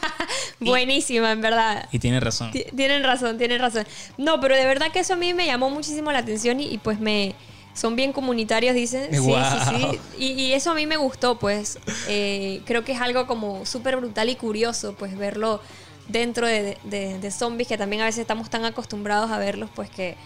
buenísima, 0.60 1.32
en 1.32 1.40
verdad. 1.40 1.88
Y 1.92 1.98
tiene 1.98 2.20
razón. 2.20 2.50
Ti- 2.52 2.66
Tienen 2.76 3.02
razón, 3.02 3.38
tienen 3.38 3.60
razón. 3.60 3.86
No, 4.16 4.40
pero 4.40 4.54
de 4.56 4.64
verdad 4.64 4.92
que 4.92 5.00
eso 5.00 5.14
a 5.14 5.16
mí 5.16 5.34
me 5.34 5.46
llamó 5.46 5.70
muchísimo 5.70 6.12
la 6.12 6.18
atención 6.20 6.60
y, 6.60 6.66
y, 6.66 6.78
pues 6.78 7.00
me... 7.00 7.34
Son 7.72 7.94
bien 7.94 8.12
comunitarios, 8.12 8.74
dicen. 8.74 9.08
Sí, 9.12 9.18
sí, 9.18 9.76
sí. 9.90 9.98
Y, 10.18 10.26
y 10.42 10.52
eso 10.54 10.72
a 10.72 10.74
mí 10.74 10.86
me 10.86 10.96
gustó, 10.96 11.38
pues. 11.38 11.78
Eh, 12.08 12.60
creo 12.66 12.84
que 12.84 12.92
es 12.92 13.00
algo 13.00 13.26
como 13.28 13.64
súper 13.64 13.96
brutal 13.96 14.28
y 14.28 14.34
curioso, 14.34 14.94
pues, 14.98 15.16
verlo 15.16 15.60
dentro 16.10 16.46
de, 16.46 16.76
de- 16.84 17.18
de 17.18 17.30
zombies, 17.30 17.68
que 17.68 17.78
también 17.78 18.02
a 18.02 18.06
veces 18.06 18.20
estamos 18.20 18.48
tan 18.50 18.64
acostumbrados 18.64 19.30
a 19.30 19.38
verlos, 19.38 19.70
pues, 19.74 19.90
que, 19.90 20.16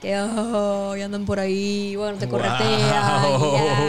que 0.00 0.18
oh, 0.18 0.96
y 0.96 1.02
andan 1.02 1.24
por 1.24 1.38
ahí, 1.40 1.94
bueno, 1.96 2.18
te 2.18 2.26
Wow. 2.26 2.38
corretean. 2.40 3.38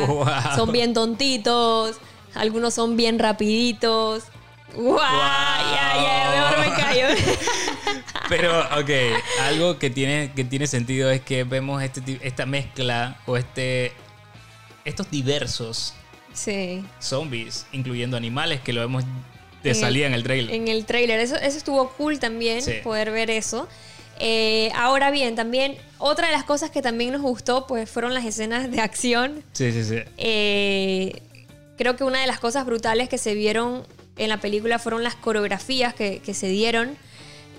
Wow. 0.07 0.25
Son 0.55 0.71
bien 0.71 0.93
tontitos, 0.93 1.97
algunos 2.35 2.73
son 2.73 2.95
bien 2.97 3.19
rapiditos. 3.19 4.23
¡Guau! 4.75 4.97
Ya, 4.97 5.93
ya, 6.03 6.49
mejor 6.49 6.59
me 6.69 6.81
callo. 6.81 7.07
Pero, 8.29 8.59
ok, 8.79 8.89
algo 9.41 9.77
que 9.77 9.89
tiene, 9.91 10.31
que 10.35 10.43
tiene 10.43 10.65
sentido 10.65 11.11
es 11.11 11.21
que 11.21 11.43
vemos 11.43 11.83
este, 11.83 12.19
esta 12.23 12.45
mezcla 12.47 13.17
o 13.27 13.37
este, 13.37 13.91
estos 14.85 15.11
diversos 15.11 15.93
sí. 16.33 16.83
zombies, 16.99 17.67
incluyendo 17.71 18.17
animales 18.17 18.61
que 18.61 18.73
lo 18.73 18.81
vemos 18.81 19.03
En 19.71 19.75
el- 19.75 19.81
salida 19.81 20.07
en 20.07 20.13
el 20.13 20.23
trailer. 20.23 20.55
En 20.55 20.67
el 20.67 20.85
trailer. 20.85 21.19
Eso, 21.19 21.35
eso 21.35 21.57
estuvo 21.57 21.89
cool 21.91 22.19
también, 22.19 22.61
Sí. 22.61 22.73
poder 22.83 23.11
ver 23.11 23.29
eso. 23.29 23.67
Eh, 24.19 24.71
ahora 24.75 25.09
bien, 25.11 25.35
también 25.35 25.75
otra 25.97 26.27
de 26.27 26.33
las 26.33 26.43
cosas 26.43 26.69
que 26.69 26.81
también 26.81 27.11
nos 27.11 27.21
gustó, 27.21 27.65
pues 27.67 27.89
fueron 27.89 28.13
las 28.13 28.25
escenas 28.25 28.69
de 28.71 28.79
acción. 28.81 29.43
Sí, 29.53 29.71
sí, 29.71 29.83
sí. 29.83 29.97
Eh, 30.17 31.21
creo 31.77 31.95
que 31.95 32.03
una 32.03 32.21
de 32.21 32.27
las 32.27 32.39
cosas 32.39 32.65
brutales 32.65 33.09
que 33.09 33.17
se 33.17 33.33
vieron 33.33 33.85
en 34.17 34.29
la 34.29 34.39
película 34.39 34.77
fueron 34.79 35.03
las 35.03 35.15
coreografías 35.15 35.93
que, 35.95 36.19
que 36.19 36.33
se 36.35 36.47
dieron. 36.47 36.95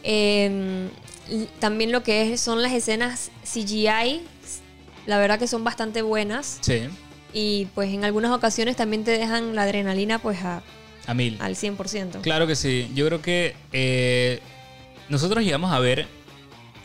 Eh, 0.05 0.89
y 1.29 1.47
también 1.59 1.91
lo 1.91 2.03
que 2.03 2.33
es, 2.33 2.41
son 2.41 2.63
las 2.63 2.73
escenas 2.73 3.31
CGI. 3.45 4.21
La 5.07 5.19
verdad 5.19 5.39
que 5.39 5.47
son 5.49 5.65
bastante 5.65 6.03
buenas. 6.03 6.59
Sí, 6.61 6.83
Y 7.33 7.67
pues 7.75 7.93
en 7.93 8.05
algunas 8.05 8.31
ocasiones 8.31 8.77
también 8.77 9.03
te 9.03 9.11
dejan 9.11 9.57
la 9.57 9.63
adrenalina 9.65 10.21
pues 10.21 10.39
a- 10.45 10.63
a 11.07 11.15
mil. 11.15 11.39
al 11.41 11.57
100%. 11.57 12.21
Claro 12.21 12.47
que 12.47 12.57
sí. 12.57 12.91
Yo 12.95 13.07
creo 13.07 13.23
que 13.23 13.57
eh, 13.73 14.41
nosotros 15.09 15.45
llegamos 15.45 15.73
a 15.73 15.79
ver 15.79 16.07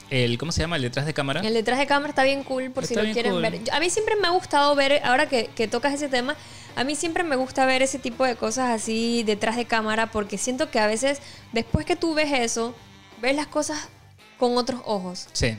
el, 0.09 0.37
¿cómo 0.37 0.51
se 0.51 0.61
llama? 0.61 0.75
El 0.75 0.81
detrás 0.81 1.05
de 1.05 1.13
cámara. 1.13 1.41
El 1.41 1.53
detrás 1.53 1.79
de 1.79 1.85
cámara 1.87 2.09
está 2.09 2.23
bien 2.23 2.43
cool 2.43 2.71
por 2.71 2.85
si 2.85 2.95
lo 2.95 3.01
quieren 3.11 3.33
cool. 3.33 3.41
ver. 3.41 3.61
A 3.71 3.79
mí 3.79 3.89
siempre 3.89 4.15
me 4.15 4.27
ha 4.27 4.31
gustado 4.31 4.73
ver, 4.75 5.01
ahora 5.03 5.27
que, 5.27 5.49
que 5.55 5.67
tocas 5.67 5.93
ese 5.93 6.09
tema, 6.09 6.35
a 6.75 6.83
mí 6.83 6.95
siempre 6.95 7.23
me 7.23 7.35
gusta 7.35 7.65
ver 7.65 7.81
ese 7.81 7.99
tipo 7.99 8.25
de 8.25 8.35
cosas 8.35 8.69
así 8.69 9.23
detrás 9.23 9.55
de 9.55 9.65
cámara 9.65 10.11
porque 10.11 10.37
siento 10.37 10.71
que 10.71 10.79
a 10.79 10.87
veces 10.87 11.19
después 11.51 11.85
que 11.85 11.95
tú 11.95 12.13
ves 12.13 12.31
eso, 12.31 12.75
ves 13.21 13.35
las 13.35 13.47
cosas 13.47 13.89
con 14.37 14.57
otros 14.57 14.81
ojos. 14.85 15.27
Sí. 15.33 15.57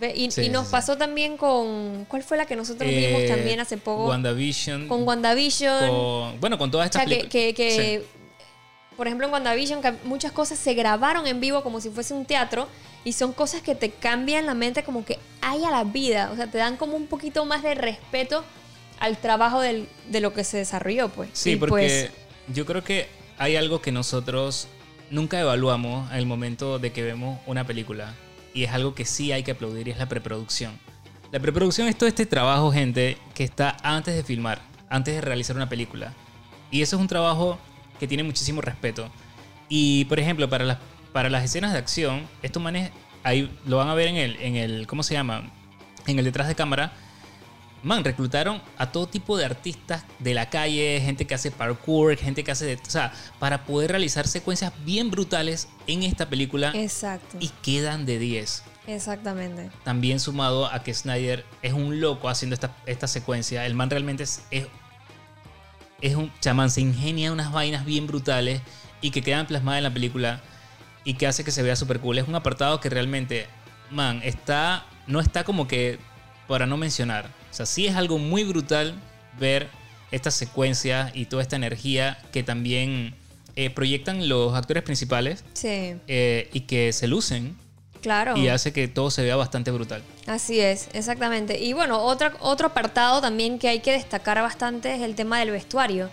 Y, 0.00 0.30
Sí, 0.32 0.42
y 0.42 0.48
nos 0.48 0.62
sí, 0.62 0.66
sí. 0.68 0.72
pasó 0.72 0.96
también 0.96 1.36
con... 1.36 2.06
¿Cuál 2.08 2.22
fue 2.24 2.36
la 2.36 2.44
que 2.46 2.56
nosotros 2.56 2.90
vimos 2.90 3.22
Eh, 3.22 3.28
también 3.28 3.60
hace 3.60 3.76
poco? 3.76 4.06
WandaVision. 4.08 4.88
con 4.88 5.06
WandaVision. 5.06 5.88
con- 5.88 6.40
bueno, 6.40 6.58
con 6.58 6.70
todas 6.72 6.88
O 6.90 6.92
sea, 6.92 7.02
estas 7.02 7.18
que, 7.28 7.28
películas. 7.52 7.54
que- 7.56 8.04
por 8.96 9.06
ejemplo, 9.06 9.26
en 9.26 9.32
WandaVision, 9.32 9.80
muchas 10.04 10.32
cosas 10.32 10.58
se 10.58 10.74
grabaron 10.74 11.26
en 11.26 11.40
vivo 11.40 11.62
como 11.62 11.80
si 11.80 11.88
fuese 11.90 12.14
un 12.14 12.24
teatro 12.24 12.68
y 13.04 13.12
son 13.12 13.32
cosas 13.32 13.62
que 13.62 13.74
te 13.74 13.90
cambian 13.90 14.46
la 14.46 14.54
mente 14.54 14.82
como 14.82 15.04
que 15.04 15.18
hay 15.40 15.64
a 15.64 15.70
la 15.70 15.84
vida, 15.84 16.30
o 16.32 16.36
sea, 16.36 16.46
te 16.50 16.58
dan 16.58 16.76
como 16.76 16.96
un 16.96 17.06
poquito 17.06 17.44
más 17.44 17.62
de 17.62 17.74
respeto 17.74 18.44
al 19.00 19.16
trabajo 19.18 19.60
del- 19.60 19.88
de 20.08 20.20
lo 20.20 20.32
que 20.32 20.42
se 20.44 20.56
desarrolló, 20.58 21.08
pues. 21.10 21.30
Sí, 21.32 21.52
Y, 21.52 21.56
porque 21.56 21.70
pues, 21.72 22.10
yo 22.54 22.66
creo 22.66 22.82
que 22.84 23.08
hay 23.38 23.56
algo 23.56 23.80
que 23.82 23.92
nosotros 23.92 24.68
nunca 25.10 25.38
evaluamos 25.40 26.10
el 26.12 26.26
momento 26.26 26.78
de 26.78 26.92
que 26.92 27.02
vemos 27.02 27.38
una 27.46 27.66
película. 27.66 28.14
Y 28.54 28.64
es 28.64 28.72
algo 28.72 28.94
que 28.94 29.04
sí 29.04 29.32
hay 29.32 29.42
que 29.42 29.52
aplaudir 29.52 29.88
y 29.88 29.90
es 29.92 29.98
la 29.98 30.08
preproducción. 30.08 30.78
La 31.30 31.40
preproducción 31.40 31.88
es 31.88 31.96
todo 31.96 32.08
este 32.08 32.26
trabajo, 32.26 32.70
gente, 32.70 33.16
que 33.34 33.44
está 33.44 33.76
antes 33.82 34.14
de 34.14 34.22
filmar, 34.22 34.60
antes 34.90 35.14
de 35.14 35.20
realizar 35.22 35.56
una 35.56 35.68
película. 35.68 36.12
Y 36.70 36.82
eso 36.82 36.96
es 36.96 37.00
un 37.00 37.08
trabajo 37.08 37.58
que 37.98 38.06
tiene 38.06 38.22
muchísimo 38.22 38.60
respeto. 38.60 39.10
Y, 39.68 40.04
por 40.06 40.20
ejemplo, 40.20 40.50
para 40.50 40.64
las, 40.64 40.78
para 41.12 41.30
las 41.30 41.44
escenas 41.44 41.72
de 41.72 41.78
acción, 41.78 42.26
estos 42.42 42.62
manes, 42.62 42.90
ahí 43.22 43.50
lo 43.64 43.78
van 43.78 43.88
a 43.88 43.94
ver 43.94 44.08
en 44.08 44.16
el, 44.16 44.36
en 44.40 44.56
el, 44.56 44.86
¿cómo 44.86 45.02
se 45.02 45.14
llama? 45.14 45.50
En 46.06 46.18
el 46.18 46.24
detrás 46.24 46.48
de 46.48 46.54
cámara. 46.54 46.92
Man, 47.82 48.04
reclutaron 48.04 48.62
a 48.78 48.92
todo 48.92 49.08
tipo 49.08 49.36
de 49.36 49.44
artistas 49.44 50.04
de 50.20 50.34
la 50.34 50.48
calle, 50.50 51.00
gente 51.04 51.26
que 51.26 51.34
hace 51.34 51.50
parkour, 51.50 52.16
gente 52.16 52.44
que 52.44 52.52
hace... 52.52 52.64
de- 52.64 52.74
o 52.76 52.90
sea, 52.90 53.12
para 53.40 53.64
poder 53.64 53.90
realizar 53.90 54.28
secuencias 54.28 54.72
bien 54.84 55.10
brutales 55.10 55.68
en 55.88 56.04
esta 56.04 56.28
película 56.28 56.70
Exacto. 56.74 57.38
y 57.40 57.48
quedan 57.62 58.06
de 58.06 58.18
10. 58.20 58.62
Exactamente. 58.86 59.70
También 59.84 60.20
sumado 60.20 60.66
a 60.66 60.82
que 60.84 60.94
Snyder 60.94 61.44
es 61.62 61.72
un 61.72 62.00
loco 62.00 62.28
haciendo 62.28 62.54
esta, 62.54 62.70
esta 62.86 63.08
secuencia. 63.08 63.66
El 63.66 63.74
man 63.74 63.90
realmente 63.90 64.22
es, 64.24 64.42
es, 64.52 64.66
es 66.00 66.14
un 66.16 66.32
chamán, 66.40 66.70
se 66.70 66.80
ingenia 66.80 67.32
unas 67.32 67.52
vainas 67.52 67.84
bien 67.84 68.06
brutales 68.06 68.60
y 69.00 69.10
que 69.10 69.22
quedan 69.22 69.46
plasmadas 69.46 69.78
en 69.78 69.84
la 69.84 69.92
película 69.92 70.40
y 71.04 71.14
que 71.14 71.26
hace 71.26 71.42
que 71.44 71.50
se 71.50 71.62
vea 71.62 71.74
súper 71.76 71.98
cool. 72.00 72.18
Es 72.18 72.28
un 72.28 72.34
apartado 72.36 72.78
que 72.80 72.88
realmente, 72.90 73.46
man, 73.90 74.20
está, 74.22 74.84
no 75.06 75.20
está 75.20 75.42
como 75.44 75.66
que 75.66 75.98
para 76.48 76.66
no 76.66 76.76
mencionar. 76.76 77.28
O 77.52 77.54
sea, 77.54 77.66
sí 77.66 77.86
es 77.86 77.94
algo 77.94 78.18
muy 78.18 78.44
brutal 78.44 78.94
ver 79.38 79.68
estas 80.10 80.34
secuencias 80.34 81.12
y 81.14 81.26
toda 81.26 81.42
esta 81.42 81.54
energía 81.56 82.18
que 82.32 82.42
también 82.42 83.14
eh, 83.56 83.68
proyectan 83.68 84.26
los 84.26 84.54
actores 84.54 84.82
principales 84.82 85.44
Sí, 85.52 85.96
eh, 86.08 86.48
y 86.54 86.60
que 86.60 86.94
se 86.94 87.06
lucen 87.06 87.54
claro. 88.00 88.38
y 88.38 88.48
hace 88.48 88.72
que 88.72 88.88
todo 88.88 89.10
se 89.10 89.22
vea 89.22 89.36
bastante 89.36 89.70
brutal. 89.70 90.02
Así 90.26 90.60
es, 90.60 90.88
exactamente. 90.94 91.62
Y 91.62 91.74
bueno, 91.74 92.02
otra, 92.02 92.32
otro 92.40 92.68
apartado 92.68 93.20
también 93.20 93.58
que 93.58 93.68
hay 93.68 93.80
que 93.80 93.92
destacar 93.92 94.40
bastante 94.40 94.94
es 94.94 95.02
el 95.02 95.14
tema 95.14 95.38
del 95.38 95.50
vestuario. 95.50 96.08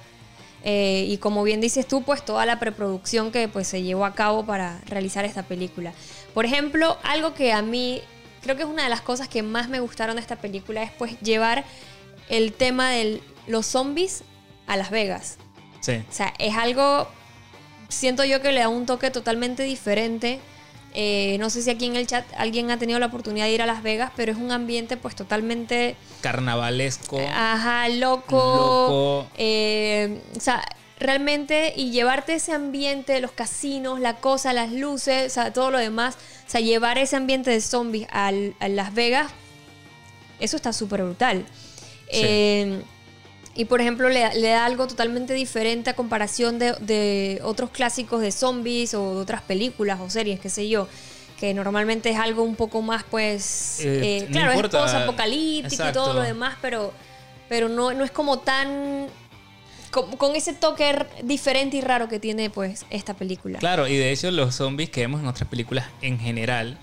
Eh, 0.66 1.06
y 1.08 1.18
como 1.20 1.44
bien 1.44 1.62
dices 1.62 1.88
tú, 1.88 2.04
pues 2.04 2.26
toda 2.26 2.46
la 2.46 2.60
preproducción 2.60 3.32
que 3.32 3.48
pues, 3.48 3.66
se 3.68 3.82
llevó 3.82 4.06
a 4.06 4.14
cabo 4.14 4.46
para 4.46 4.82
realizar 4.88 5.24
esta 5.24 5.44
película. 5.44 5.94
Por 6.34 6.46
ejemplo, 6.46 6.98
algo 7.04 7.34
que 7.34 7.54
a 7.54 7.62
mí 7.62 8.02
creo 8.42 8.56
que 8.56 8.64
es 8.64 8.70
una 8.70 8.84
de 8.84 8.90
las 8.90 9.02
cosas 9.02 9.28
que 9.28 9.44
más 9.44 9.70
me 9.70 9.80
gustaron 9.80 10.16
de 10.16 10.22
esta 10.22 10.36
película 10.36 10.84
es 10.84 10.92
pues 10.92 11.20
llevar 11.22 11.66
el 12.30 12.54
tema 12.54 12.92
de 12.92 13.22
los 13.48 13.66
zombies 13.66 14.24
a 14.68 14.78
Las 14.78 14.92
Vegas. 14.92 15.38
Sí. 15.82 16.04
O 16.10 16.14
sea, 16.14 16.34
es 16.38 16.56
algo, 16.56 17.08
siento 17.88 18.24
yo 18.24 18.42
que 18.42 18.52
le 18.52 18.60
da 18.62 18.70
un 18.70 18.86
toque 18.86 19.12
totalmente 19.12 19.64
diferente. 19.64 20.40
Eh, 20.94 21.38
no 21.40 21.50
sé 21.50 21.62
si 21.62 21.70
aquí 21.70 21.86
en 21.86 21.96
el 21.96 22.08
chat 22.08 22.26
alguien 22.36 22.72
ha 22.72 22.78
tenido 22.78 23.00
la 23.00 23.08
oportunidad 23.08 23.46
de 23.46 23.54
ir 23.54 23.62
a 23.62 23.66
Las 23.66 23.84
Vegas, 23.84 24.12
pero 24.16 24.32
es 24.32 24.38
un 24.38 24.52
ambiente 24.52 24.98
pues 24.98 25.16
totalmente, 25.16 25.96
Carnavalesco. 26.22 27.20
ajá, 27.20 27.90
loco. 27.90 28.36
Loco. 28.36 29.28
Eh, 29.38 30.22
o 30.36 30.40
sea, 30.40 30.64
realmente 31.00 31.74
y 31.76 31.92
llevarte 31.92 32.34
ese 32.36 32.52
ambiente, 32.52 33.20
los 33.22 33.32
casinos, 33.32 34.00
la 34.00 34.18
cosa, 34.18 34.52
las 34.54 34.72
luces, 34.72 35.28
o 35.32 35.34
sea, 35.34 35.54
todo 35.54 35.72
lo 35.72 35.78
demás. 35.78 36.16
O 36.48 36.52
sea, 36.52 36.62
llevar 36.62 36.98
ese 36.98 37.16
ambiente 37.16 37.52
de 37.52 37.62
zombies 37.62 38.08
al- 38.12 38.56
a 38.60 38.68
Las 38.68 38.94
Vegas, 38.94 39.32
eso 40.40 40.56
está 40.56 40.74
súper 40.74 41.04
brutal. 41.04 41.46
Sí. 42.12 42.22
Eh, 42.24 42.82
y 43.56 43.66
por 43.66 43.82
ejemplo, 43.82 44.10
le, 44.10 44.34
le 44.36 44.50
da 44.50 44.66
algo 44.66 44.88
totalmente 44.88 45.34
diferente 45.34 45.90
a 45.90 45.94
comparación 45.96 46.60
de, 46.60 46.74
de 46.80 47.40
otros 47.44 47.70
clásicos 47.72 48.22
de 48.22 48.32
zombies 48.32 48.94
o 48.94 49.16
de 49.16 49.22
otras 49.22 49.42
películas 49.42 50.00
o 50.02 50.10
series, 50.10 50.40
qué 50.40 50.50
sé 50.50 50.70
yo. 50.70 50.88
Que 51.38 51.54
normalmente 51.54 52.10
es 52.10 52.18
algo 52.20 52.44
un 52.44 52.56
poco 52.56 52.82
más, 52.82 53.04
pues. 53.04 53.80
Eh, 53.82 54.02
eh, 54.18 54.26
no 54.28 54.32
claro, 54.34 54.52
importa. 54.54 54.78
es 54.78 54.84
post-apocalíptico 54.84 55.88
y 55.90 55.92
todo 55.94 56.14
lo 56.14 56.22
demás, 56.22 56.58
pero, 56.62 56.94
pero 57.48 57.70
no, 57.70 57.94
no 57.94 58.04
es 58.04 58.12
como 58.12 58.40
tan. 58.40 59.08
Con, 59.92 60.16
con 60.18 60.36
ese 60.36 60.54
toque 60.54 61.06
diferente 61.24 61.78
y 61.78 61.82
raro 61.82 62.08
que 62.08 62.20
tiene, 62.20 62.50
pues, 62.50 62.86
esta 62.90 63.14
película. 63.16 63.58
Claro, 63.60 63.88
y 63.88 63.96
de 63.98 64.12
hecho 64.12 64.30
los 64.32 64.56
zombies 64.56 64.90
que 64.92 65.02
vemos 65.02 65.20
en 65.22 65.28
otras 65.28 65.50
películas 65.50 65.86
en 66.02 66.20
general, 66.20 66.78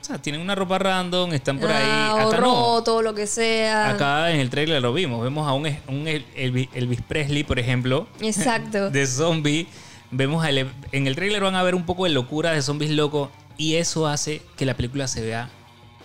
o 0.00 0.04
sea, 0.04 0.18
tienen 0.18 0.40
una 0.42 0.54
ropa 0.54 0.78
random, 0.78 1.32
están 1.32 1.58
por 1.58 1.70
ahí. 1.70 1.82
Ah, 1.88 2.14
o 2.14 2.28
Acá 2.28 2.40
no. 2.40 2.46
roto, 2.76 3.00
lo 3.02 3.14
que 3.14 3.26
sea. 3.26 3.90
Acá 3.90 4.30
en 4.30 4.40
el 4.40 4.50
trailer 4.50 4.80
lo 4.82 4.92
vimos. 4.92 5.22
Vemos 5.22 5.48
a 5.48 5.52
un, 5.54 5.66
un 5.88 6.06
El- 6.06 6.26
Elvis 6.36 7.00
Presley, 7.08 7.42
por 7.42 7.58
ejemplo, 7.58 8.06
Exacto. 8.20 8.90
de 8.92 9.06
zombie. 9.06 9.66
Vemos 10.10 10.44
a 10.44 10.50
ele- 10.50 10.66
en 10.92 11.06
el 11.06 11.16
trailer 11.16 11.42
van 11.42 11.56
a 11.56 11.62
ver 11.62 11.74
un 11.74 11.84
poco 11.86 12.04
de 12.04 12.10
locura 12.10 12.52
de 12.52 12.62
zombies 12.62 12.92
locos 12.92 13.30
y 13.56 13.74
eso 13.76 14.06
hace 14.06 14.42
que 14.56 14.64
la 14.66 14.74
película 14.74 15.08
se 15.08 15.22
vea 15.22 15.48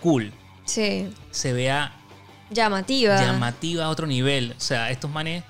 cool, 0.00 0.32
Sí. 0.64 1.08
se 1.30 1.52
vea 1.52 1.92
Llamativa. 2.50 3.20
llamativa 3.20 3.84
a 3.84 3.88
otro 3.90 4.06
nivel. 4.08 4.54
O 4.56 4.60
sea, 4.60 4.90
estos 4.90 5.10
manes 5.10 5.44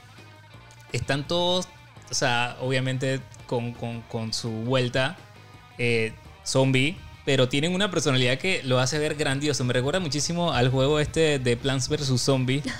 están 0.92 1.26
todos, 1.26 1.68
o 2.10 2.14
sea, 2.14 2.56
obviamente 2.60 3.20
con, 3.46 3.72
con- 3.72 4.02
con 4.02 4.32
su 4.32 4.50
vuelta 4.50 5.16
eh, 5.78 6.12
zombie, 6.44 6.96
pero 7.24 7.48
tienen 7.48 7.74
una 7.74 7.90
personalidad 7.90 8.38
que 8.38 8.62
lo 8.64 8.78
hace 8.80 8.98
ver 8.98 9.14
grandioso. 9.14 9.64
Me 9.64 9.72
recuerda 9.72 10.00
muchísimo 10.00 10.52
al 10.52 10.68
juego 10.70 10.98
este 11.00 11.38
de 11.38 11.56
Plants 11.56 11.88
vs. 11.88 12.20
Zombies. 12.20 12.64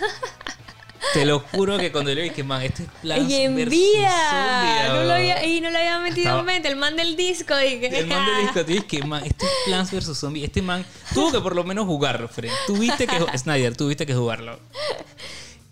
Te 1.14 1.26
lo 1.26 1.40
juro 1.40 1.76
que 1.76 1.92
cuando 1.92 2.14
le 2.14 2.22
dije, 2.22 2.42
man, 2.42 2.62
este 2.62 2.84
es 2.84 2.88
Plants 3.02 3.30
Y 3.30 3.46
vs. 3.46 3.58
envía. 3.60 4.84
No 4.88 4.94
lo 4.94 4.98
Zombie. 5.00 5.12
había, 5.32 5.44
y 5.46 5.60
no 5.60 5.70
lo 5.70 5.76
había 5.78 5.98
metido 5.98 6.20
Estaba- 6.22 6.40
en 6.40 6.46
mente. 6.46 6.68
El 6.68 6.76
man 6.76 6.96
del 6.96 7.16
disco. 7.16 7.54
dije. 7.56 7.98
El 7.98 8.06
man 8.06 8.24
de 8.24 8.40
disco, 8.42 8.64
te 8.64 8.72
dije 8.72 8.86
que, 8.86 9.02
man, 9.04 9.22
este 9.24 9.44
es 9.44 9.52
Plants 9.66 9.90
vs. 9.92 10.16
Zombies. 10.18 10.44
Este 10.46 10.62
man 10.62 10.84
tuvo 11.12 11.30
que 11.30 11.40
por 11.40 11.54
lo 11.54 11.64
menos 11.64 11.84
jugarlo, 11.86 12.28
Fred. 12.28 12.50
Tuviste 12.66 13.06
que, 13.06 13.18
Snyder, 13.38 13.76
tuviste 13.76 14.06
que 14.06 14.14
jugarlo. 14.14 14.58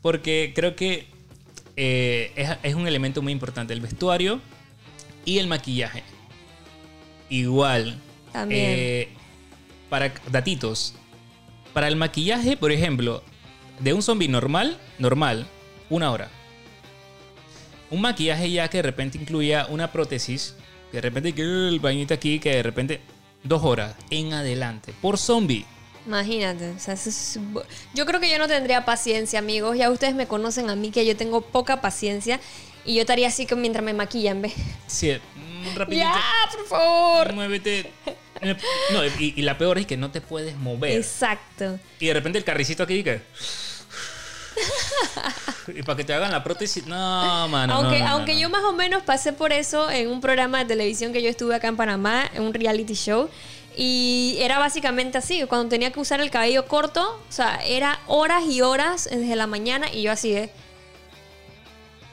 Porque 0.03 0.53
creo 0.55 0.77
que 0.77 1.09
eh, 1.77 2.33
es, 2.37 2.51
es 2.63 2.75
un 2.75 2.87
elemento 2.87 3.23
muy 3.23 3.33
importante. 3.33 3.73
El 3.73 3.81
vestuario 3.81 4.41
y 5.25 5.39
el 5.39 5.47
maquillaje. 5.47 6.03
Igual. 7.29 7.99
También. 8.33 8.65
eh, 8.67 9.09
para 9.89 10.13
datitos. 10.31 10.95
Para 11.73 11.89
el 11.89 11.97
maquillaje, 11.97 12.57
por 12.57 12.73
ejemplo, 12.73 13.23
de 13.81 13.93
un 13.93 14.03
zombie 14.03 14.29
normal, 14.29 14.79
normal, 14.99 15.47
una 15.89 16.11
hora. 16.11 16.31
Un 17.91 18.01
maquillaje 18.01 18.51
ya 18.51 18.69
que 18.69 18.79
de 18.79 18.83
repente 18.83 19.19
incluya 19.19 19.67
una 19.69 19.91
prótesis, 19.91 20.55
que 20.91 20.99
de 20.99 21.01
repente 21.03 21.33
que 21.33 21.43
el 21.43 21.81
bañito 21.81 22.15
aquí, 22.15 22.39
que 22.39 22.55
de 22.57 22.63
repente 22.63 23.01
dos 23.43 23.63
horas 23.65 23.97
en 24.11 24.33
adelante 24.33 24.95
por 25.01 25.19
zombie. 25.19 25.65
Imagínate. 26.07 26.71
o 26.71 26.79
sea, 26.79 26.95
eso 26.95 27.11
es 27.11 27.39
bu- 27.53 27.65
yo 27.95 28.07
creo 28.07 28.21
que 28.21 28.31
yo 28.31 28.39
no 28.39 28.49
tendría 28.49 28.85
paciencia, 28.85 29.39
amigos. 29.39 29.77
Ya 29.77 29.91
ustedes 29.91 30.15
me 30.15 30.27
conocen 30.27 30.71
a 30.71 30.77
mí 30.77 30.91
que 30.91 31.05
yo 31.07 31.17
tengo 31.17 31.41
poca 31.43 31.81
paciencia. 31.81 32.41
Y 32.85 32.95
yo 32.95 33.03
estaría 33.03 33.29
así 33.29 33.45
que 33.45 33.55
mientras 33.55 33.85
me 33.85 33.93
maquillan, 33.93 34.41
¿ves? 34.41 34.55
Sí, 34.87 35.13
mm, 35.13 35.77
rapidito. 35.77 36.03
Ya, 36.05 36.21
por 36.57 36.67
favor. 36.67 37.33
Muévete. 37.35 37.93
No, 38.93 39.05
y, 39.19 39.35
y 39.37 39.43
la 39.43 39.59
peor 39.59 39.77
es 39.79 39.87
que 39.87 39.99
no 39.99 40.11
te 40.11 40.23
puedes 40.23 40.57
mover. 40.57 40.93
Exacto. 40.97 41.79
Y 41.99 42.07
de 42.07 42.15
repente 42.15 42.39
el 42.39 42.45
carricito 42.45 42.83
aquí 42.83 43.05
que. 43.05 43.21
y 45.75 45.83
para 45.83 45.97
que 45.97 46.05
te 46.05 46.15
hagan 46.15 46.33
la 46.33 46.43
prótesis. 46.43 46.87
No, 46.87 47.49
mano. 47.49 47.75
aunque 47.75 47.99
no, 47.99 48.05
no, 48.07 48.11
aunque 48.13 48.35
no. 48.35 48.41
yo 48.41 48.51
más 48.51 48.63
o 48.65 48.73
menos 48.73 49.03
pasé 49.03 49.33
por 49.33 49.53
eso 49.53 49.91
en 49.91 50.09
un 50.09 50.21
programa 50.21 50.59
de 50.61 50.65
televisión 50.65 51.13
que 51.13 51.23
yo 51.23 51.29
estuve 51.29 51.55
acá 51.55 51.69
en 51.69 51.77
Panamá, 51.77 52.29
en 52.35 52.43
un 52.43 52.55
reality 52.55 52.95
show. 52.95 53.29
Y 53.77 54.37
era 54.41 54.59
básicamente 54.59 55.19
así, 55.19 55.45
cuando 55.47 55.69
tenía 55.69 55.91
que 55.93 56.01
usar 56.01 56.21
el 56.21 56.31
cabello 56.31 56.67
corto, 56.67 57.21
o 57.29 57.33
sea, 57.33 57.61
era 57.65 58.01
horas 58.07 58.45
y 58.45 58.61
horas 58.63 59.09
desde 59.11 59.37
la 59.37 59.47
mañana 59.47 59.87
y 59.93 60.03
yo 60.03 60.13
así 60.13 60.33
de... 60.33 60.51